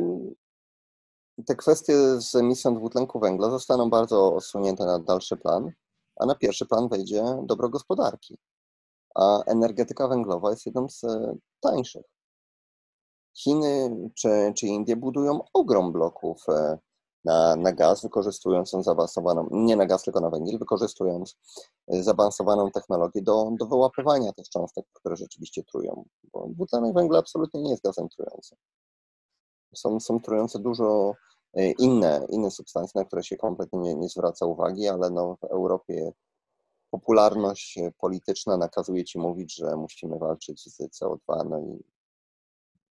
te 1.46 1.54
kwestie 1.56 2.20
z 2.20 2.34
emisją 2.34 2.74
dwutlenku 2.74 3.20
węgla 3.20 3.50
zostaną 3.50 3.90
bardzo 3.90 4.34
osunięte 4.34 4.86
na 4.86 4.98
dalszy 4.98 5.36
plan, 5.36 5.70
a 6.16 6.26
na 6.26 6.34
pierwszy 6.34 6.66
plan 6.66 6.88
wejdzie 6.88 7.24
dobro 7.42 7.68
gospodarki. 7.68 8.38
A 9.14 9.42
energetyka 9.42 10.08
węglowa 10.08 10.50
jest 10.50 10.66
jedną 10.66 10.88
z 10.88 11.04
e, 11.04 11.36
tańszych. 11.60 12.04
Chiny 13.36 13.96
czy, 14.14 14.52
czy 14.56 14.66
Indie 14.66 14.96
budują 14.96 15.40
ogrom 15.52 15.92
bloków 15.92 16.48
e, 16.48 16.78
na, 17.24 17.56
na 17.56 17.72
gaz, 17.72 18.02
wykorzystując 18.02 18.70
zaawansowaną, 18.70 19.48
nie 19.50 19.76
na 19.76 19.86
gaz, 19.86 20.02
tylko 20.02 20.20
na 20.20 20.30
węgiel, 20.30 20.58
wykorzystując 20.58 21.36
e, 21.88 22.02
zaawansowaną 22.02 22.70
technologię 22.70 23.22
do, 23.22 23.50
do 23.60 23.66
wyłapywania 23.66 24.32
tych 24.32 24.48
cząstek, 24.48 24.86
które 24.92 25.16
rzeczywiście 25.16 25.62
trują. 25.64 26.04
Bo 26.32 26.48
dwutlenek 26.48 26.94
węgla 26.94 27.18
absolutnie 27.18 27.62
nie 27.62 27.70
jest 27.70 27.82
gazem 27.82 28.08
trującym. 28.08 28.58
Są, 29.74 30.00
są 30.00 30.20
trujące 30.20 30.58
dużo 30.58 31.14
inne, 31.78 32.26
inne 32.28 32.50
substancje, 32.50 33.00
na 33.00 33.04
które 33.04 33.24
się 33.24 33.36
kompletnie 33.36 33.78
nie, 33.78 33.94
nie 33.94 34.08
zwraca 34.08 34.46
uwagi, 34.46 34.88
ale 34.88 35.10
no 35.10 35.36
w 35.36 35.44
Europie 35.44 36.12
popularność 36.94 37.78
polityczna 37.98 38.56
nakazuje 38.56 39.04
ci 39.04 39.18
mówić, 39.18 39.54
że 39.54 39.76
musimy 39.76 40.18
walczyć 40.18 40.62
z 40.62 40.78
CO2, 40.80 41.48
no 41.48 41.58
i 41.58 41.84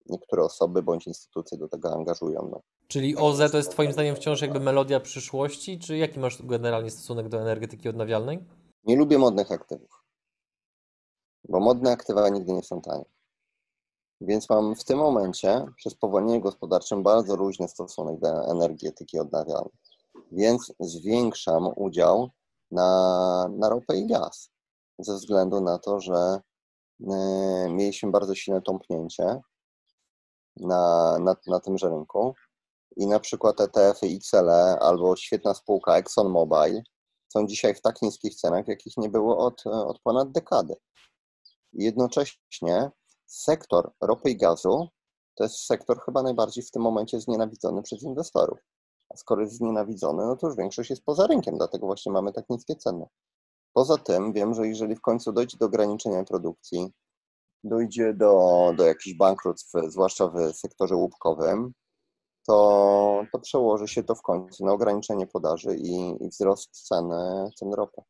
niektóre 0.07 0.43
osoby 0.43 0.83
bądź 0.83 1.07
instytucje 1.07 1.59
do 1.59 1.69
tego 1.69 1.95
angażują. 1.95 2.49
No. 2.53 2.61
Czyli 2.89 3.17
OZE 3.17 3.51
to 3.51 3.57
jest 3.57 3.71
Twoim 3.71 3.93
zdaniem 3.93 4.17
wciąż 4.17 4.43
jakby 4.43 4.61
melodia 4.61 5.01
przyszłości, 5.01 5.79
czy 5.79 5.97
jaki 5.97 6.19
masz 6.19 6.43
generalnie 6.43 6.91
stosunek 6.91 7.29
do 7.29 7.41
energetyki 7.41 7.89
odnawialnej? 7.89 8.45
Nie 8.85 8.97
lubię 8.97 9.19
modnych 9.19 9.53
aktywów, 9.53 10.05
bo 11.49 11.61
modne 11.61 11.93
aktywa 11.93 12.29
nigdy 12.29 12.53
nie 12.53 12.63
są 12.63 12.81
tanie. 12.81 13.05
Więc 14.21 14.51
mam 14.51 14.75
w 14.75 14.85
tym 14.85 14.99
momencie 14.99 15.67
przez 15.77 15.95
powolnienie 15.95 16.41
gospodarcze 16.41 16.97
bardzo 16.97 17.37
luźny 17.37 17.69
stosunek 17.69 18.21
do 18.21 18.51
energetyki 18.51 19.19
odnawialnej. 19.19 19.73
Więc 20.33 20.73
zwiększam 20.81 21.69
udział 21.77 22.31
na, 22.71 23.49
na 23.59 23.69
ropę 23.69 23.97
i 23.97 24.07
gaz. 24.07 24.51
Ze 24.99 25.15
względu 25.15 25.61
na 25.61 25.79
to, 25.79 26.01
że 26.01 26.41
y, 27.01 27.07
mieliśmy 27.71 28.11
bardzo 28.11 28.35
silne 28.35 28.63
tąpnięcie 28.63 29.41
na, 30.57 31.19
na, 31.19 31.37
na 31.47 31.61
tymże 31.61 31.89
rynku 31.89 32.35
i 32.97 33.07
na 33.07 33.21
przykład 33.21 33.61
ETF-y 33.61 34.07
XLE 34.07 34.79
albo 34.81 35.17
świetna 35.17 35.55
spółka 35.55 35.97
ExxonMobil 35.97 36.83
są 37.29 37.47
dzisiaj 37.47 37.75
w 37.75 37.81
tak 37.81 38.03
niskich 38.03 38.35
cenach, 38.35 38.69
jakich 38.69 38.97
nie 38.97 39.09
było 39.09 39.39
od, 39.39 39.67
od 39.67 40.01
ponad 40.01 40.33
dekady. 40.33 40.75
Jednocześnie 41.73 42.91
sektor 43.27 43.93
ropy 44.01 44.31
i 44.31 44.37
gazu 44.37 44.89
to 45.35 45.45
jest 45.45 45.67
sektor 45.67 46.01
chyba 46.05 46.23
najbardziej 46.23 46.65
w 46.65 46.71
tym 46.71 46.83
momencie 46.83 47.21
znienawidzony 47.21 47.83
przez 47.83 48.03
inwestorów. 48.03 48.59
A 49.09 49.17
skoro 49.17 49.43
jest 49.43 49.57
znienawidzony, 49.57 50.27
no 50.27 50.37
to 50.37 50.47
już 50.47 50.57
większość 50.57 50.91
jest 50.91 51.05
poza 51.05 51.27
rynkiem, 51.27 51.57
dlatego 51.57 51.87
właśnie 51.87 52.13
mamy 52.13 52.33
tak 52.33 52.45
niskie 52.51 52.77
ceny. 52.77 53.07
Poza 53.73 53.99
tym 53.99 54.33
wiem, 54.33 54.55
że 54.55 54.69
jeżeli 54.69 54.97
w 54.97 55.01
końcu 55.01 55.33
dojdzie 55.33 55.59
do 55.59 55.67
ograniczenia 55.67 56.25
produkcji, 56.25 56.93
dojdzie 57.65 58.15
do, 58.15 58.73
do 58.77 58.85
jakichś 58.85 59.17
bankructw, 59.17 59.73
zwłaszcza 59.89 60.29
w 60.29 60.53
sektorze 60.53 60.97
łupkowym, 60.97 61.73
to, 62.47 63.25
to 63.33 63.39
przełoży 63.39 63.89
się 63.89 64.03
to 64.03 64.15
w 64.15 64.23
końcu 64.23 64.65
na 64.65 64.73
ograniczenie 64.73 65.27
podaży 65.27 65.77
i, 65.77 66.25
i 66.25 66.29
wzrost 66.29 66.71
ceny, 66.89 67.51
cen 67.57 67.75
ropy. 67.75 68.03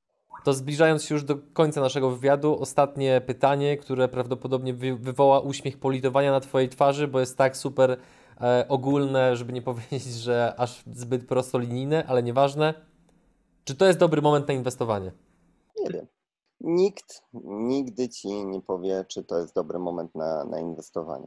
To 0.44 0.52
zbliżając 0.52 1.02
się 1.02 1.14
już 1.14 1.24
do 1.24 1.34
końca 1.52 1.80
naszego 1.80 2.10
wywiadu, 2.10 2.60
ostatnie 2.60 3.20
pytanie, 3.20 3.76
które 3.76 4.08
prawdopodobnie 4.08 4.74
wywoła 4.74 5.40
uśmiech 5.40 5.78
politowania 5.78 6.30
na 6.30 6.40
Twojej 6.40 6.68
twarzy, 6.68 7.08
bo 7.08 7.20
jest 7.20 7.38
tak 7.38 7.56
super 7.56 7.98
ogólne, 8.68 9.36
żeby 9.36 9.52
nie 9.52 9.62
powiedzieć, 9.72 10.02
że 10.02 10.54
aż 10.56 10.82
zbyt 10.92 11.26
prostolinijne, 11.26 12.06
ale 12.06 12.22
nieważne. 12.22 12.74
Czy 13.64 13.74
to 13.74 13.86
jest 13.86 13.98
dobry 13.98 14.22
moment 14.22 14.48
na 14.48 14.54
inwestowanie? 14.54 15.12
Nie 15.80 15.90
wiem. 15.90 16.06
Nikt 16.60 17.22
nigdy 17.44 18.08
ci 18.08 18.28
nie 18.28 18.62
powie, 18.62 19.04
czy 19.08 19.24
to 19.24 19.38
jest 19.38 19.54
dobry 19.54 19.78
moment 19.78 20.14
na, 20.14 20.44
na 20.44 20.60
inwestowanie. 20.60 21.26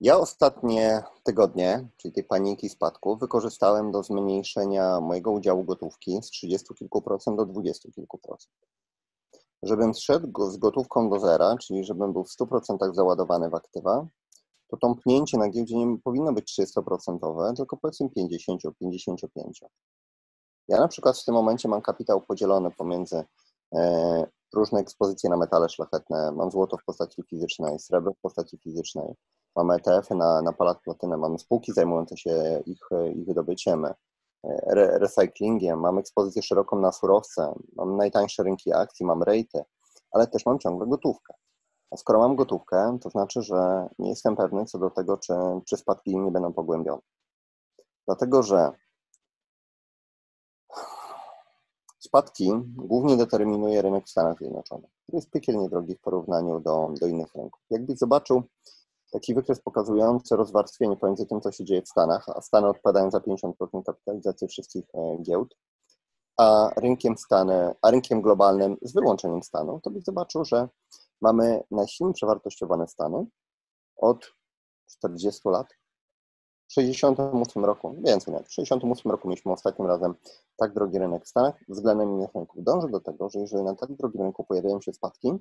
Ja 0.00 0.18
ostatnie 0.18 1.02
tygodnie, 1.22 1.88
czyli 1.96 2.14
tej 2.14 2.24
paniki 2.24 2.68
spadku, 2.68 3.16
wykorzystałem 3.16 3.92
do 3.92 4.02
zmniejszenia 4.02 5.00
mojego 5.00 5.32
udziału 5.32 5.64
gotówki 5.64 6.22
z 6.22 6.30
30 6.30 6.74
kilku 6.74 7.02
procent 7.02 7.36
do 7.36 7.46
20 7.46 7.90
kilku 7.92 8.18
procent. 8.18 8.54
Żebym 9.62 9.94
szedł 9.94 10.50
z 10.50 10.56
gotówką 10.56 11.10
do 11.10 11.20
zera, 11.20 11.56
czyli 11.60 11.84
żebym 11.84 12.12
był 12.12 12.24
w 12.24 12.36
100% 12.40 12.94
załadowany 12.94 13.50
w 13.50 13.54
aktywa, 13.54 14.06
to 14.76 14.86
tąpnięcie 14.86 15.38
na 15.38 15.48
giełdzie 15.48 15.76
nie 15.76 15.98
powinno 15.98 16.32
być 16.32 16.58
300%, 16.60 17.56
tylko 17.56 17.76
powiedzmy 17.76 18.08
50-55%. 18.08 19.26
Ja 20.68 20.78
na 20.80 20.88
przykład 20.88 21.18
w 21.18 21.24
tym 21.24 21.34
momencie 21.34 21.68
mam 21.68 21.82
kapitał 21.82 22.20
podzielony 22.20 22.70
pomiędzy 22.70 23.24
e, 23.74 24.26
różne 24.54 24.80
ekspozycje 24.80 25.30
na 25.30 25.36
metale 25.36 25.68
szlachetne. 25.68 26.32
Mam 26.32 26.50
złoto 26.50 26.76
w 26.76 26.84
postaci 26.84 27.22
fizycznej, 27.22 27.78
srebro 27.78 28.12
w 28.12 28.20
postaci 28.20 28.58
fizycznej, 28.58 29.14
mamy 29.56 29.74
ETF-y 29.74 30.14
na, 30.14 30.42
na 30.42 30.52
palat 30.52 30.80
platynę, 30.82 31.16
mamy 31.16 31.38
spółki 31.38 31.72
zajmujące 31.72 32.16
się 32.16 32.62
ich, 32.66 32.88
ich 33.14 33.26
wydobyciem, 33.26 33.86
re, 34.66 34.98
recyklingiem, 34.98 35.80
mamy 35.80 36.00
ekspozycję 36.00 36.42
szeroką 36.42 36.80
na 36.80 36.92
surowce, 36.92 37.54
mam 37.76 37.96
najtańsze 37.96 38.42
rynki 38.42 38.72
akcji, 38.72 39.06
mam 39.06 39.22
rejty, 39.22 39.64
ale 40.10 40.26
też 40.26 40.46
mam 40.46 40.58
ciągle 40.58 40.86
gotówkę. 40.86 41.34
Skoro 41.96 42.18
mam 42.18 42.36
gotówkę, 42.36 42.98
to 43.02 43.10
znaczy, 43.10 43.42
że 43.42 43.88
nie 43.98 44.10
jestem 44.10 44.36
pewny 44.36 44.64
co 44.64 44.78
do 44.78 44.90
tego, 44.90 45.16
czy, 45.16 45.32
czy 45.68 45.76
spadki 45.76 46.16
nie 46.16 46.30
będą 46.30 46.52
pogłębione. 46.52 47.02
Dlatego, 48.06 48.42
że 48.42 48.72
Spadki 52.04 52.52
głównie 52.66 53.16
determinuje 53.16 53.82
rynek 53.82 54.08
Stanów 54.08 54.38
Zjednoczonych, 54.38 54.90
który 55.02 55.16
jest 55.16 55.30
piekielnie 55.30 55.68
drogi 55.68 55.94
w 55.94 56.00
porównaniu 56.00 56.60
do, 56.60 56.90
do 57.00 57.06
innych 57.06 57.34
rynków. 57.34 57.62
Jakbyś 57.70 57.98
zobaczył 57.98 58.42
taki 59.12 59.34
wykres 59.34 59.60
pokazujący 59.60 60.36
rozwarstwienie 60.36 60.96
pomiędzy 60.96 61.26
tym, 61.26 61.40
co 61.40 61.52
się 61.52 61.64
dzieje 61.64 61.82
w 61.82 61.88
Stanach, 61.88 62.28
a 62.28 62.40
Stany 62.40 62.68
odpowiadają 62.68 63.10
za 63.10 63.18
50% 63.18 63.52
kapitalizacji 63.86 64.48
wszystkich 64.48 64.84
e, 64.94 65.16
giełd, 65.22 65.56
a 66.38 66.70
rynkiem, 66.76 67.18
Stany, 67.18 67.74
a 67.82 67.90
rynkiem 67.90 68.22
globalnym 68.22 68.76
z 68.82 68.92
wyłączeniem 68.92 69.42
Stanów, 69.42 69.82
to 69.82 69.90
byś 69.90 70.04
zobaczył, 70.04 70.44
że 70.44 70.68
mamy 71.20 71.62
najsilniej 71.70 72.14
przewartościowane 72.14 72.88
Stany 72.88 73.26
od 73.96 74.34
40 74.86 75.48
lat. 75.48 75.66
W 76.68 76.72
68 76.72 77.64
roku, 77.64 77.96
więcej 78.04 78.32
nawet, 78.32 78.48
w 78.48 78.52
68 78.52 79.10
roku 79.10 79.28
mieliśmy 79.28 79.52
ostatnim 79.52 79.88
razem 79.88 80.14
tak 80.56 80.72
drogi 80.72 80.98
rynek 80.98 81.24
w 81.24 81.28
Stanach 81.28 81.54
względem 81.68 82.10
innych 82.10 82.34
rynków. 82.34 82.64
Dążę 82.64 82.88
do 82.88 83.00
tego, 83.00 83.28
że 83.28 83.40
jeżeli 83.40 83.64
na 83.64 83.74
tak 83.74 83.92
drogim 83.92 84.22
rynku 84.22 84.44
pojawiają 84.44 84.80
się 84.80 84.92
spadki, 84.92 85.32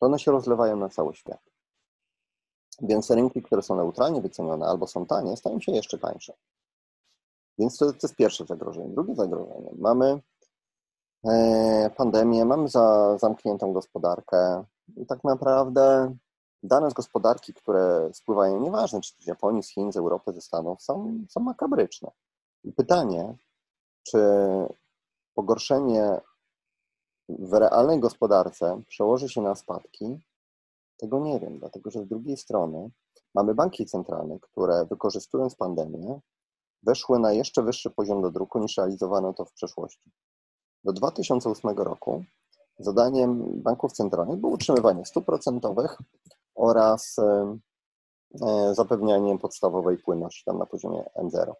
to 0.00 0.06
one 0.06 0.18
się 0.18 0.30
rozlewają 0.30 0.76
na 0.76 0.88
cały 0.88 1.14
świat. 1.14 1.40
Więc 2.82 3.10
rynki, 3.10 3.42
które 3.42 3.62
są 3.62 3.76
neutralnie 3.76 4.20
wycenione 4.20 4.66
albo 4.66 4.86
są 4.86 5.06
tanie, 5.06 5.36
stają 5.36 5.60
się 5.60 5.72
jeszcze 5.72 5.98
tańsze. 5.98 6.32
Więc 7.58 7.76
to, 7.76 7.92
to 7.92 7.98
jest 8.02 8.16
pierwsze 8.16 8.44
zagrożenie. 8.46 8.88
Drugie 8.88 9.14
zagrożenie. 9.14 9.70
Mamy 9.78 10.20
e, 11.24 11.90
pandemię, 11.96 12.44
mamy 12.44 12.68
za, 12.68 13.18
zamkniętą 13.18 13.72
gospodarkę 13.72 14.64
tak 15.08 15.24
naprawdę 15.24 16.16
dane 16.62 16.90
z 16.90 16.94
gospodarki, 16.94 17.54
które 17.54 18.10
spływają, 18.12 18.60
nieważne 18.60 19.00
czy 19.00 19.12
z 19.18 19.26
Japonii, 19.26 19.62
z 19.62 19.68
Chin, 19.68 19.92
z 19.92 19.96
Europy, 19.96 20.32
ze 20.32 20.40
Stanów, 20.40 20.82
są, 20.82 21.24
są 21.28 21.40
makabryczne. 21.40 22.10
I 22.64 22.72
pytanie, 22.72 23.34
czy 24.02 24.18
pogorszenie 25.34 26.20
w 27.28 27.52
realnej 27.52 28.00
gospodarce 28.00 28.82
przełoży 28.88 29.28
się 29.28 29.42
na 29.42 29.54
spadki, 29.54 30.18
tego 30.96 31.20
nie 31.20 31.40
wiem, 31.40 31.58
dlatego 31.58 31.90
że 31.90 32.04
z 32.04 32.08
drugiej 32.08 32.36
strony 32.36 32.90
mamy 33.34 33.54
banki 33.54 33.86
centralne, 33.86 34.38
które 34.40 34.84
wykorzystując 34.84 35.54
pandemię, 35.54 36.20
weszły 36.82 37.18
na 37.18 37.32
jeszcze 37.32 37.62
wyższy 37.62 37.90
poziom 37.90 38.22
do 38.22 38.30
druku 38.30 38.58
niż 38.58 38.76
realizowano 38.76 39.32
to 39.32 39.44
w 39.44 39.52
przeszłości. 39.52 40.10
Do 40.84 40.92
2008 40.92 41.70
roku 41.70 42.24
zadaniem 42.78 43.62
banków 43.62 43.92
centralnych 43.92 44.38
było 44.38 44.52
utrzymywanie 44.52 45.04
stóp 45.04 45.24
procentowych 45.24 45.98
oraz 46.54 47.18
e, 47.18 47.58
e, 48.46 48.74
zapewnianie 48.74 49.38
podstawowej 49.38 49.98
płynności 49.98 50.44
tam 50.44 50.58
na 50.58 50.66
poziomie 50.66 51.04
M0. 51.16 51.52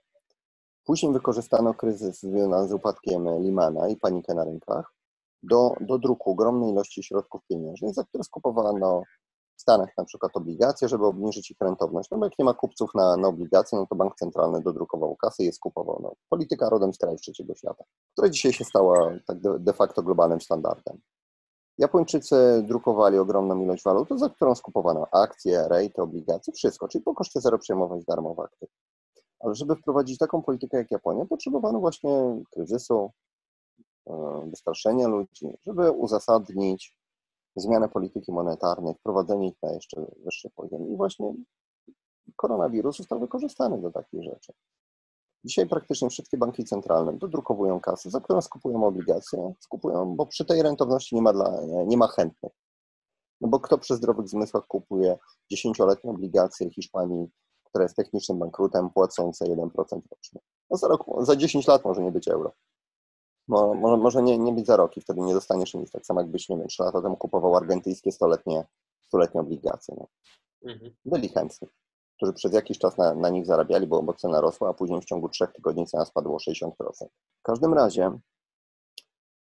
Później 0.85 1.13
wykorzystano 1.13 1.75
kryzys 1.75 2.21
związany 2.21 2.69
z 2.69 2.73
upadkiem 2.73 3.43
Limana 3.43 3.89
i 3.89 3.97
panikę 3.97 4.35
na 4.35 4.45
rynkach 4.45 4.95
do, 5.43 5.75
do 5.81 5.99
druku 5.99 6.31
ogromnej 6.31 6.71
ilości 6.71 7.03
środków 7.03 7.43
pieniężnych, 7.49 7.95
za 7.95 8.05
które 8.05 8.25
skupowano 8.25 9.03
w 9.57 9.61
Stanach 9.61 9.89
na 9.99 10.05
przykład 10.05 10.37
obligacje, 10.37 10.89
żeby 10.89 11.07
obniżyć 11.07 11.51
ich 11.51 11.57
rentowność. 11.61 12.11
No 12.11 12.19
bo 12.19 12.25
jak 12.25 12.39
nie 12.39 12.45
ma 12.45 12.55
kupców 12.55 12.91
na, 12.95 13.17
na 13.17 13.29
obligacje, 13.29 13.79
no 13.79 13.87
to 13.87 13.95
bank 13.95 14.15
centralny 14.17 14.61
dodrukował 14.63 15.17
kasy 15.17 15.43
i 15.43 15.47
je 15.47 15.53
skupował. 15.53 16.01
No, 16.03 16.15
polityka 16.29 16.69
rodem 16.69 16.95
z 16.95 16.99
krajów 16.99 17.21
trzeciego 17.21 17.55
świata, 17.55 17.85
która 18.13 18.29
dzisiaj 18.29 18.53
się 18.53 18.65
stała 18.65 19.11
tak 19.27 19.41
de, 19.41 19.59
de 19.59 19.73
facto 19.73 20.03
globalnym 20.03 20.41
standardem. 20.41 21.01
Japończycy 21.79 22.65
drukowali 22.67 23.19
ogromną 23.19 23.63
ilość 23.63 23.85
waluty, 23.85 24.19
za 24.19 24.29
którą 24.29 24.55
skupowano 24.55 25.07
akcje, 25.13 25.69
rejty, 25.69 26.03
obligacje, 26.03 26.53
wszystko, 26.53 26.89
czyli 26.89 27.05
po 27.05 27.15
koszcie 27.15 27.41
zero 27.41 27.59
przejmować 27.59 28.05
darmowe 28.05 28.43
aktywy. 28.43 28.73
Ale 29.41 29.55
żeby 29.55 29.77
wprowadzić 29.77 30.19
taką 30.19 30.43
politykę 30.43 30.77
jak 30.77 30.91
Japonia, 30.91 31.27
potrzebowano 31.27 31.81
właśnie 31.81 32.43
kryzysu, 32.51 33.11
e, 34.07 34.47
wystraszenia 34.51 35.09
ludzi, 35.09 35.59
żeby 35.67 35.91
uzasadnić 35.91 36.97
zmianę 37.57 37.89
polityki 37.89 38.33
monetarnej, 38.33 38.95
wprowadzenie 38.95 39.49
ich 39.49 39.63
na 39.63 39.73
jeszcze 39.73 40.07
wyższy 40.25 40.51
poziom. 40.51 40.89
I 40.89 40.97
właśnie 40.97 41.35
koronawirus 42.37 42.97
został 42.97 43.21
wykorzystany 43.21 43.81
do 43.81 43.91
takich 43.91 44.23
rzeczy. 44.23 44.53
Dzisiaj 45.45 45.67
praktycznie 45.67 46.11
wszystkie 46.11 46.39
banki 46.39 46.65
centralne 46.65 47.13
dodrukowują 47.19 47.81
kasy, 47.81 48.11
za 48.11 48.21
którą 48.21 48.41
skupują 48.41 48.85
obligacje, 48.85 49.55
skupują, 49.61 50.17
bo 50.17 50.27
przy 50.27 50.45
tej 50.45 50.63
rentowności 50.63 51.15
nie 51.15 51.23
ma, 51.23 51.33
dla, 51.33 51.61
nie 51.87 51.97
ma 51.97 52.09
chętnych. 52.09 52.53
No 53.41 53.49
bo 53.49 53.61
kto 53.61 53.79
przy 53.79 53.97
zdrowych 53.97 54.29
zmysłach 54.29 54.67
kupuje 54.67 55.19
dziesięcioletnie 55.51 56.11
obligacje 56.11 56.71
Hiszpanii, 56.71 57.31
która 57.65 57.83
jest 57.83 57.97
technicznym 57.97 58.39
bankrutem, 58.39 58.91
płacące 58.91 59.45
1% 59.45 59.71
rocznie? 60.11 60.41
No 60.71 60.77
za, 60.77 60.89
rok, 60.89 61.05
za 61.21 61.37
10 61.37 61.67
lat 61.67 61.85
może 61.85 62.03
nie 62.03 62.13
być 62.13 62.29
euro. 62.29 62.53
Może, 63.49 63.97
może 63.97 64.23
nie, 64.23 64.39
nie 64.39 64.53
być 64.53 64.67
za 64.67 64.77
rok 64.77 64.97
i 64.97 65.01
wtedy 65.01 65.21
nie 65.21 65.35
dostaniesz 65.35 65.75
nic. 65.75 65.91
Tak 65.91 66.07
samo 66.07 66.21
jakbyś, 66.21 66.49
nie 66.49 66.57
wiem, 66.57 66.69
3 66.69 66.83
lata 66.83 67.03
temu 67.03 67.17
kupował 67.17 67.57
argentyńskie 67.57 68.13
stuletnie, 68.13 68.65
stuletnie 69.07 69.41
obligacje. 69.41 69.97
No. 69.99 70.07
Mhm. 70.73 70.95
Byli 71.05 71.29
chętni 71.29 71.69
którzy 72.17 72.33
przez 72.33 72.53
jakiś 72.53 72.79
czas 72.79 72.99
na, 72.99 73.15
na 73.15 73.29
nich 73.29 73.47
zarabiali, 73.47 73.87
bo, 73.87 74.03
bo 74.03 74.15
cena 74.15 74.41
rosła, 74.41 74.69
a 74.69 74.75
później 74.75 75.01
w 75.01 75.05
ciągu 75.05 75.29
trzech 75.29 75.53
tygodni 75.53 75.87
cena 75.87 76.05
spadła 76.05 76.35
o 76.35 76.39
60%. 76.39 76.71
W 77.39 77.43
każdym 77.43 77.75
razie 77.75 78.19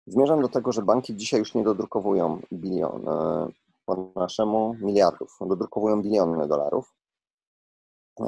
zmierzam 0.06 0.42
do 0.42 0.48
tego, 0.48 0.72
że 0.72 0.82
banki 0.82 1.16
dzisiaj 1.16 1.40
już 1.40 1.54
nie 1.54 1.64
dodrukowują 1.64 2.40
bilion, 2.52 3.08
e, 3.08 3.48
po 3.84 4.12
naszemu 4.16 4.74
miliardów, 4.74 5.38
dodrukowują 5.40 6.02
biliony 6.02 6.48
dolarów 6.48 6.94
e, 8.20 8.24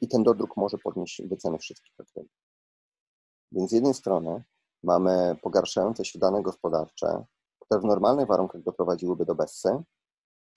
i 0.00 0.08
ten 0.08 0.22
dodruk 0.22 0.56
może 0.56 0.78
podnieść 0.78 1.22
wyceny 1.22 1.58
wszystkich 1.58 1.94
aktywów. 2.00 2.30
Więc 3.52 3.70
z 3.70 3.72
jednej 3.72 3.94
strony 3.94 4.44
mamy 4.82 5.36
pogarszające 5.42 6.04
się 6.04 6.18
dane 6.18 6.42
gospodarcze, 6.42 7.24
które 7.60 7.80
w 7.80 7.84
normalnych 7.84 8.26
warunkach 8.26 8.62
doprowadziłyby 8.62 9.24
do 9.24 9.34
bezsy, 9.34 9.82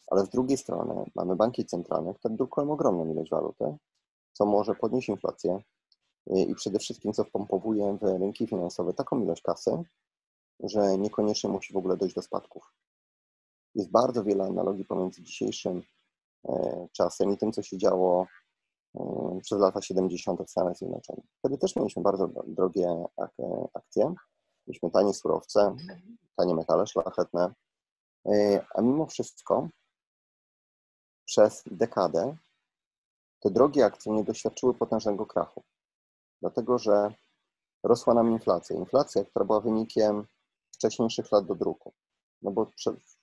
ale 0.08 0.26
z 0.26 0.30
drugiej 0.30 0.58
strony 0.58 1.06
mamy 1.16 1.36
banki 1.36 1.66
centralne, 1.66 2.14
które 2.14 2.36
drukują 2.36 2.72
ogromną 2.72 3.12
ilość 3.12 3.32
waluty, 3.32 3.78
co 4.34 4.46
może 4.46 4.76
podnieść 4.76 5.10
inflację 5.10 5.60
i 6.28 6.56
przede 6.56 6.80
wszystkim 6.80 7.14
co 7.14 7.24
wpompowuje 7.24 7.98
w 8.02 8.04
rynki 8.04 8.48
finansowe 8.48 8.94
taką 8.94 9.24
ilość 9.24 9.42
kasy, 9.42 9.84
że 10.60 10.98
niekoniecznie 10.98 11.50
musi 11.50 11.74
w 11.74 11.78
ogóle 11.78 11.98
dojść 11.98 12.16
do 12.16 12.22
spadków. 12.22 12.74
Jest 13.76 13.92
bardzo 13.92 14.24
wiele 14.24 14.44
analogii 14.44 14.86
pomiędzy 14.86 15.22
dzisiejszym 15.22 15.82
e, 16.46 16.88
czasem 16.92 17.34
i 17.34 17.38
tym, 17.38 17.52
co 17.52 17.62
się 17.62 17.78
działo 17.78 18.28
przez 19.42 19.60
lata 19.60 19.82
70. 19.82 20.42
w 20.42 20.50
Stanach 20.50 20.78
Zjednoczonych. 20.78 21.26
Wtedy 21.40 21.58
też 21.58 21.76
mieliśmy 21.76 22.02
bardzo 22.02 22.30
drogie 22.48 23.06
akcje, 23.74 24.14
mieliśmy 24.68 24.92
tanie 24.92 25.14
surowce, 25.14 25.76
tanie 26.36 26.56
metale 26.56 26.88
szlachetne, 26.88 27.54
e, 28.26 28.66
a 28.76 28.82
mimo 28.82 29.06
wszystko 29.06 29.68
przez 31.26 31.64
dekadę 31.72 32.38
te 33.40 33.52
drogie 33.52 33.86
akcje 33.86 34.12
nie 34.12 34.24
doświadczyły 34.24 34.74
potężnego 34.74 35.26
krachu, 35.26 35.64
dlatego 36.42 36.78
że 36.78 37.14
rosła 37.84 38.14
nam 38.14 38.32
inflacja. 38.32 38.76
Inflacja, 38.76 39.26
która 39.26 39.46
była 39.46 39.62
wynikiem 39.62 40.26
wcześniejszych 40.72 41.32
lat 41.32 41.46
do 41.46 41.56
druku. 41.56 41.94
No 42.42 42.52
bo 42.52 42.68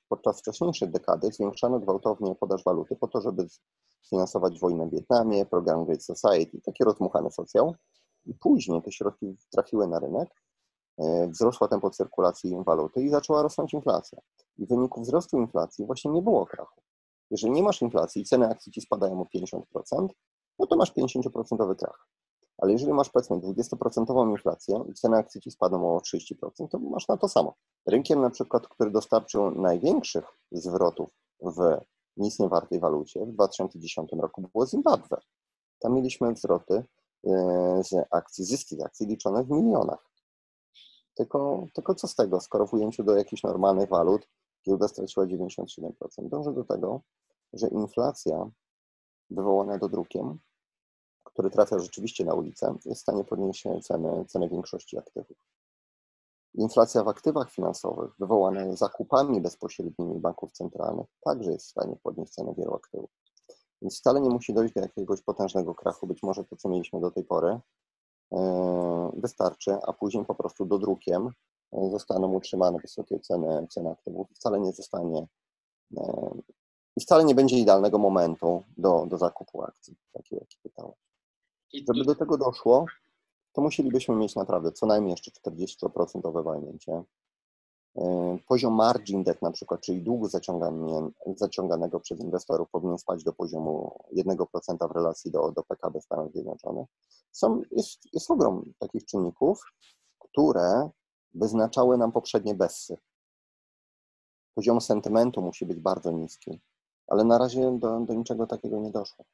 podczas 0.09 0.39
wcześniejszej 0.41 0.89
dekady 0.89 1.33
zwiększano 1.33 1.81
gwałtownie 1.81 2.35
podaż 2.35 2.65
waluty 2.65 2.97
po 2.97 3.09
to, 3.09 3.21
żeby 3.21 3.47
sfinansować 4.03 4.61
wojnę 4.61 4.87
w 4.87 4.91
Wietnamie, 4.91 5.47
program 5.47 5.85
Great 5.85 6.03
Society, 6.03 6.61
taki 6.61 6.85
rozmuchany 6.85 7.31
socjal. 7.31 7.75
I 8.27 8.35
później 8.35 8.83
te 8.83 8.93
środki 8.93 9.37
trafiły 9.51 9.89
na 9.89 9.99
rynek, 9.99 10.29
e, 10.99 11.29
wzrosła 11.29 11.69
tempo 11.69 11.91
cyrkulacji 11.91 12.57
waluty 12.67 13.03
i 13.03 13.09
zaczęła 13.09 13.43
rosnąć 13.43 13.75
inflacja. 13.75 14.19
I 14.59 14.67
w 14.67 14.69
wyniku 14.69 15.01
wzrostu 15.01 15.39
inflacji 15.39 15.87
właśnie 15.87 16.11
nie 16.11 16.23
było 16.23 16.47
krachu. 16.47 16.81
Jeżeli 17.31 17.53
nie 17.53 17.63
masz 17.63 17.83
inflacji 17.83 18.23
i 18.23 18.25
ceny 18.25 18.49
akcji 18.49 18.73
ci 18.73 18.81
spadają 18.81 19.21
o 19.21 19.25
50%, 19.25 20.09
no 20.59 20.67
to 20.67 20.77
masz 20.77 20.93
50% 20.93 21.77
krach. 21.77 22.07
Ale 22.59 22.73
jeżeli 22.73 22.93
masz 22.93 23.11
powiedzmy 23.11 23.37
20% 23.37 24.31
inflację 24.31 24.85
i 24.89 24.95
ceny 24.95 25.17
akcji 25.17 25.41
ci 25.41 25.51
spadną 25.51 25.97
o 25.97 25.99
30%, 25.99 26.69
to 26.71 26.79
masz 26.79 27.09
na 27.09 27.17
to 27.17 27.29
samo. 27.29 27.55
Rynkiem 27.87 28.21
na 28.21 28.31
przykład, 28.31 28.69
który 28.69 28.91
dostarczył 28.91 29.51
największych 29.51 30.25
zwrotów 30.53 31.09
w 31.43 31.79
nic 32.21 32.39
niewartej 32.39 32.81
walucie 32.81 33.27
w 33.27 33.33
2010 33.33 34.13
roku 34.13 34.43
było 34.53 34.67
Zimbabwe. 34.67 35.21
Tam 35.79 35.95
mieliśmy 35.95 36.37
zwroty 36.37 36.85
e, 37.27 37.83
z 37.85 37.95
akcji, 38.11 38.45
zyski 38.45 38.77
z 38.77 38.81
akcji 38.81 39.07
liczone 39.07 39.45
w 39.45 39.51
milionach. 39.51 40.11
Tylko, 41.15 41.67
tylko 41.75 41.95
co 41.95 42.09
z 42.09 42.15
tego, 42.15 42.41
skoro 42.41 42.67
w 42.67 42.75
ujęciu 42.75 43.05
do 43.05 43.17
jakichś 43.17 43.43
normalnych 43.43 43.89
walut 43.89 44.29
giełda 44.67 44.89
straciła 44.89 45.27
97%. 45.27 45.93
Dążę 46.19 46.53
do 46.53 46.65
tego, 46.65 47.01
że 47.53 47.69
inflacja 47.69 48.51
wywołana 49.31 49.79
dodrukiem, 49.79 50.39
który 51.25 51.51
trafia 51.51 51.79
rzeczywiście 51.79 52.25
na 52.25 52.35
ulicę, 52.35 52.75
jest 52.85 53.01
w 53.01 53.03
stanie 53.03 53.25
podnieść 53.25 53.63
ceny, 53.83 54.25
ceny 54.29 54.49
większości 54.49 54.99
aktywów. 54.99 55.37
Inflacja 56.55 57.05
w 57.05 57.09
aktywach 57.09 57.51
finansowych 57.51 58.11
wywołana 58.19 58.77
zakupami 58.77 59.41
bezpośrednimi 59.41 60.19
banków 60.19 60.53
centralnych 60.53 61.07
także 61.25 61.53
jest 61.53 61.67
w 61.67 61.71
stanie 61.71 61.97
podnieść 62.03 62.33
cenę 62.33 62.55
wielu 62.59 62.75
aktywów. 62.75 63.11
Więc 63.83 63.99
wcale 63.99 64.21
nie 64.21 64.31
musi 64.31 64.55
dojść 64.55 64.75
do 64.75 64.81
jakiegoś 64.81 65.23
potężnego 65.23 65.75
krachu. 65.75 66.07
Być 66.07 66.23
może 66.23 66.45
to, 66.45 66.57
co 66.57 66.69
mieliśmy 66.69 67.01
do 67.01 67.11
tej 67.11 67.25
pory, 67.25 67.61
yy, 68.33 68.39
wystarczy, 69.15 69.79
a 69.83 69.93
później 69.93 70.25
po 70.25 70.35
prostu 70.35 70.65
dodrukiem 70.65 71.31
e, 71.73 71.91
zostaną 71.91 72.33
utrzymane 72.33 72.79
wysokie 72.79 73.21
ceny, 73.21 73.67
ceny 73.71 73.91
aktywów. 73.91 74.29
Wcale 74.35 74.61
nie 74.61 74.73
zostanie 74.73 75.27
e, 75.97 76.31
i 76.97 77.01
wcale 77.01 77.25
nie 77.25 77.35
będzie 77.35 77.59
idealnego 77.59 77.99
momentu 77.99 78.63
do, 78.77 79.07
do 79.07 79.19
zakupu 79.19 79.63
akcji, 79.63 79.97
takiej 80.13 80.39
jaki 80.39 80.57
pytałeś. 80.63 80.97
Żeby 81.75 82.05
do 82.05 82.15
tego 82.15 82.37
doszło, 82.37 82.87
to 83.53 83.63
musielibyśmy 83.63 84.17
mieć 84.17 84.37
naprawdę 84.37 84.73
co 84.73 84.87
najmniej 84.87 85.11
jeszcze 85.11 85.31
40% 85.31 86.45
walnięcie. 86.45 87.05
E, 87.97 88.39
poziom 88.49 88.75
margin 88.75 89.25
debt 89.25 89.43
na 89.43 89.51
przykład, 89.51 89.81
czyli 89.81 90.03
długu 90.03 90.29
zaciąganego 91.37 92.01
przez 92.01 92.21
inwestorów 92.21 92.71
powinien 92.71 92.99
spać 92.99 93.25
do 93.25 93.33
poziomu 93.33 93.99
1% 94.17 94.89
w 94.89 94.93
relacji 94.93 95.31
do, 95.31 95.53
do 95.53 95.63
PKB 95.63 96.01
Stanów 96.01 96.33
Zjednoczonych. 96.33 96.89
Są, 97.33 97.63
jest, 97.71 98.15
jest 98.15 98.31
ogrom 98.31 98.73
takich 98.79 99.05
czynników, 99.05 99.63
które 100.19 100.91
wyznaczały 101.35 101.99
nam 101.99 102.13
poprzednie 102.13 102.55
bessy. 102.55 102.99
Poziom 104.55 104.81
sentymentu 104.81 105.43
musi 105.43 105.67
być 105.67 105.81
bardzo 105.81 106.11
niski, 106.11 106.61
ale 107.07 107.25
na 107.25 107.39
razie 107.39 107.79
do, 107.79 108.01
do 108.01 108.15
niczego 108.15 108.47
takiego 108.47 108.79
nie 108.79 108.91
doszło. 108.91 109.25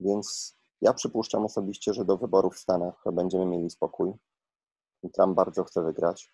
Więc 0.00 0.57
ja 0.80 0.92
przypuszczam 0.92 1.44
osobiście, 1.44 1.94
że 1.94 2.04
do 2.04 2.16
wyborów 2.16 2.54
w 2.54 2.58
Stanach 2.58 3.02
będziemy 3.12 3.46
mieli 3.46 3.70
spokój. 3.70 4.12
Trump 5.12 5.36
bardzo 5.36 5.64
chce 5.64 5.82
wygrać. 5.82 6.32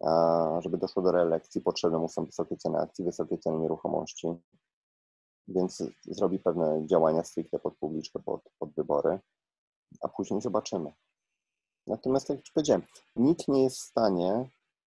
A 0.00 0.58
żeby 0.60 0.78
doszło 0.78 1.02
do 1.02 1.12
reelekcji, 1.12 1.60
potrzebne 1.60 1.98
mu 1.98 2.08
są 2.08 2.24
wysokie 2.24 2.56
ceny 2.56 2.78
akcji, 2.78 3.04
wysokie 3.04 3.38
ceny 3.38 3.58
nieruchomości, 3.58 4.28
więc 5.48 5.82
zrobi 6.04 6.38
pewne 6.38 6.86
działania 6.86 7.24
stricte 7.24 7.58
pod 7.58 7.76
publiczkę, 7.76 8.18
pod, 8.18 8.42
pod 8.58 8.74
wybory, 8.74 9.18
a 10.00 10.08
później 10.08 10.40
zobaczymy. 10.40 10.92
Natomiast, 11.86 12.28
jak 12.28 12.38
już 12.38 12.50
powiedziałem, 12.50 12.82
nikt 13.16 13.48
nie 13.48 13.62
jest 13.62 13.76
w 13.76 13.84
stanie 13.84 14.50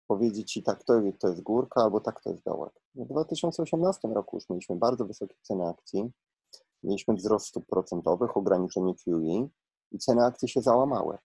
powiedzieć 0.07 0.53
Ci 0.53 0.63
tak, 0.63 0.85
to, 0.85 1.01
to 1.19 1.29
jest 1.29 1.43
górka, 1.43 1.83
albo 1.83 2.01
tak, 2.01 2.23
to 2.23 2.31
jest 2.31 2.45
dołek. 2.45 2.73
W 2.95 3.07
2018 3.07 4.09
roku 4.09 4.37
już 4.37 4.51
mieliśmy 4.51 4.77
bardzo 4.77 5.05
wysokie 5.05 5.35
ceny 5.43 5.69
akcji, 5.69 6.13
mieliśmy 6.83 7.15
wzrost 7.15 7.47
stóp 7.47 7.67
procentowych, 7.67 8.37
ograniczenie 8.37 8.95
QE 8.95 9.49
i 9.93 9.99
ceny 9.99 10.25
akcji 10.25 10.49
się 10.49 10.61
załamały. 10.63 11.19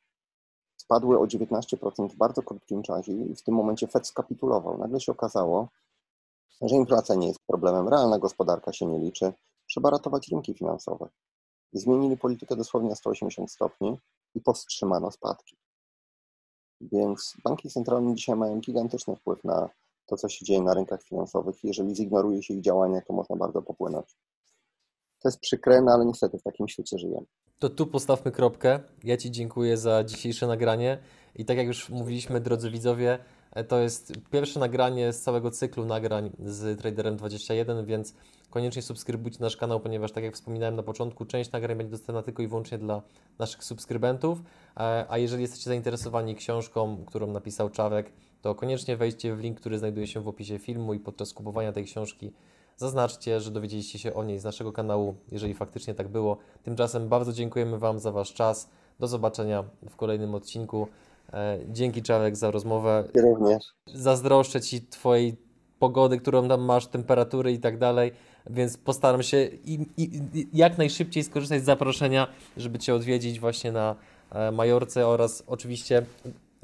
Spadły 0.77 1.19
o 1.19 1.23
19% 1.23 2.09
w 2.09 2.15
bardzo 2.15 2.41
krótkim 2.41 2.83
czasie 2.83 3.11
i 3.11 3.35
w 3.35 3.43
tym 3.43 3.55
momencie 3.55 3.87
Fed 3.87 4.07
skapitulował. 4.07 4.77
Nagle 4.77 4.99
się 4.99 5.11
okazało, 5.11 5.67
że 6.61 6.75
inflacja 6.75 7.15
nie 7.15 7.27
jest 7.27 7.39
problemem, 7.47 7.87
realna 7.87 8.19
gospodarka 8.19 8.73
się 8.73 8.85
nie 8.85 8.99
liczy, 8.99 9.33
trzeba 9.69 9.89
ratować 9.89 10.27
rynki 10.27 10.53
finansowe. 10.53 11.09
Zmienili 11.73 12.17
politykę 12.17 12.55
dosłownie 12.55 12.89
na 12.89 12.95
180 12.95 13.51
stopni 13.51 13.97
i 14.35 14.41
powstrzymano 14.41 15.11
spadki. 15.11 15.57
Więc 16.81 17.37
banki 17.43 17.69
centralne 17.69 18.15
dzisiaj 18.15 18.35
mają 18.35 18.59
gigantyczny 18.59 19.15
wpływ 19.15 19.43
na 19.43 19.69
to, 20.05 20.17
co 20.17 20.29
się 20.29 20.45
dzieje 20.45 20.61
na 20.61 20.73
rynkach 20.73 21.03
finansowych. 21.03 21.63
Jeżeli 21.63 21.95
zignoruje 21.95 22.43
się 22.43 22.53
ich 22.53 22.61
działania, 22.61 23.01
to 23.01 23.13
można 23.13 23.35
bardzo 23.35 23.61
popłynąć. 23.61 24.17
To 25.19 25.29
jest 25.29 25.39
przykre, 25.39 25.81
no 25.81 25.91
ale 25.91 26.05
niestety 26.05 26.37
w 26.37 26.43
takim 26.43 26.67
świecie 26.67 26.97
żyjemy. 26.97 27.25
To 27.59 27.69
tu 27.69 27.87
postawmy 27.87 28.31
kropkę. 28.31 28.79
Ja 29.03 29.17
Ci 29.17 29.31
dziękuję 29.31 29.77
za 29.77 30.03
dzisiejsze 30.03 30.47
nagranie. 30.47 30.97
I 31.35 31.45
tak 31.45 31.57
jak 31.57 31.67
już 31.67 31.89
mówiliśmy, 31.89 32.39
drodzy 32.39 32.71
widzowie, 32.71 33.19
e, 33.51 33.63
to 33.63 33.79
jest 33.79 34.13
pierwsze 34.31 34.59
nagranie 34.59 35.13
z 35.13 35.21
całego 35.21 35.51
cyklu 35.51 35.85
nagrań 35.85 36.31
z 36.39 36.79
Traderem 36.79 37.17
21, 37.17 37.85
więc 37.85 38.13
koniecznie 38.49 38.81
subskrybujcie 38.81 39.37
nasz 39.41 39.57
kanał, 39.57 39.79
ponieważ 39.79 40.11
tak 40.11 40.23
jak 40.23 40.35
wspominałem 40.35 40.75
na 40.75 40.83
początku, 40.83 41.25
część 41.25 41.51
nagrań 41.51 41.77
będzie 41.77 41.91
dostępna 41.91 42.23
tylko 42.23 42.43
i 42.43 42.47
wyłącznie 42.47 42.77
dla 42.77 43.01
naszych 43.39 43.63
subskrybentów. 43.63 44.39
E, 44.77 45.05
a 45.09 45.17
jeżeli 45.17 45.41
jesteście 45.41 45.69
zainteresowani 45.69 46.35
książką, 46.35 47.05
którą 47.05 47.27
napisał 47.27 47.69
Czawek, 47.69 48.11
to 48.41 48.55
koniecznie 48.55 48.97
wejdźcie 48.97 49.35
w 49.35 49.39
link, 49.39 49.59
który 49.59 49.79
znajduje 49.79 50.07
się 50.07 50.21
w 50.21 50.27
opisie 50.27 50.59
filmu 50.59 50.93
i 50.93 50.99
podczas 50.99 51.33
kupowania 51.33 51.71
tej 51.71 51.85
książki 51.85 52.33
zaznaczcie, 52.77 53.41
że 53.41 53.51
dowiedzieliście 53.51 53.99
się 53.99 54.13
o 54.13 54.23
niej 54.23 54.39
z 54.39 54.43
naszego 54.43 54.71
kanału, 54.71 55.15
jeżeli 55.31 55.53
faktycznie 55.53 55.93
tak 55.93 56.07
było. 56.07 56.37
Tymczasem 56.63 57.09
bardzo 57.09 57.33
dziękujemy 57.33 57.79
Wam 57.79 57.99
za 57.99 58.11
Wasz 58.11 58.33
czas. 58.33 58.69
Do 58.99 59.07
zobaczenia 59.07 59.63
w 59.89 59.95
kolejnym 59.95 60.35
odcinku. 60.35 60.87
E, 61.33 61.59
dzięki 61.67 62.01
Czarek 62.01 62.35
za 62.35 62.51
rozmowę. 62.51 63.03
Również. 63.15 63.63
Zazdroszczę 63.93 64.61
Ci 64.61 64.81
Twojej 64.81 65.37
pogody, 65.79 66.17
którą 66.17 66.47
tam 66.47 66.61
masz, 66.61 66.87
temperatury 66.87 67.51
i 67.51 67.59
tak 67.59 67.77
dalej, 67.77 68.11
więc 68.49 68.77
postaram 68.77 69.23
się 69.23 69.45
i, 69.65 69.85
i, 69.97 70.47
jak 70.53 70.77
najszybciej 70.77 71.23
skorzystać 71.23 71.61
z 71.61 71.65
zaproszenia, 71.65 72.27
żeby 72.57 72.79
Cię 72.79 72.95
odwiedzić 72.95 73.39
właśnie 73.39 73.71
na 73.71 73.95
e, 74.31 74.51
Majorce 74.51 75.07
oraz 75.07 75.43
oczywiście 75.47 76.05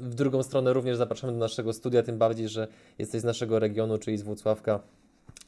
w 0.00 0.14
drugą 0.14 0.42
stronę 0.42 0.72
również 0.72 0.96
zapraszamy 0.96 1.32
do 1.32 1.38
naszego 1.38 1.72
studia, 1.72 2.02
tym 2.02 2.18
bardziej, 2.18 2.48
że 2.48 2.68
jesteś 2.98 3.20
z 3.20 3.24
naszego 3.24 3.58
regionu, 3.58 3.98
czyli 3.98 4.18
z 4.18 4.22
Włocławka. 4.22 4.80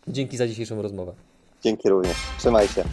Dzięki 0.08 0.36
za 0.36 0.48
dzisiejszą 0.48 0.82
rozmowę. 0.82 1.12
Dzięki 1.62 1.88
również. 1.88 2.16
Trzymaj 2.38 2.68
się. 2.68 2.84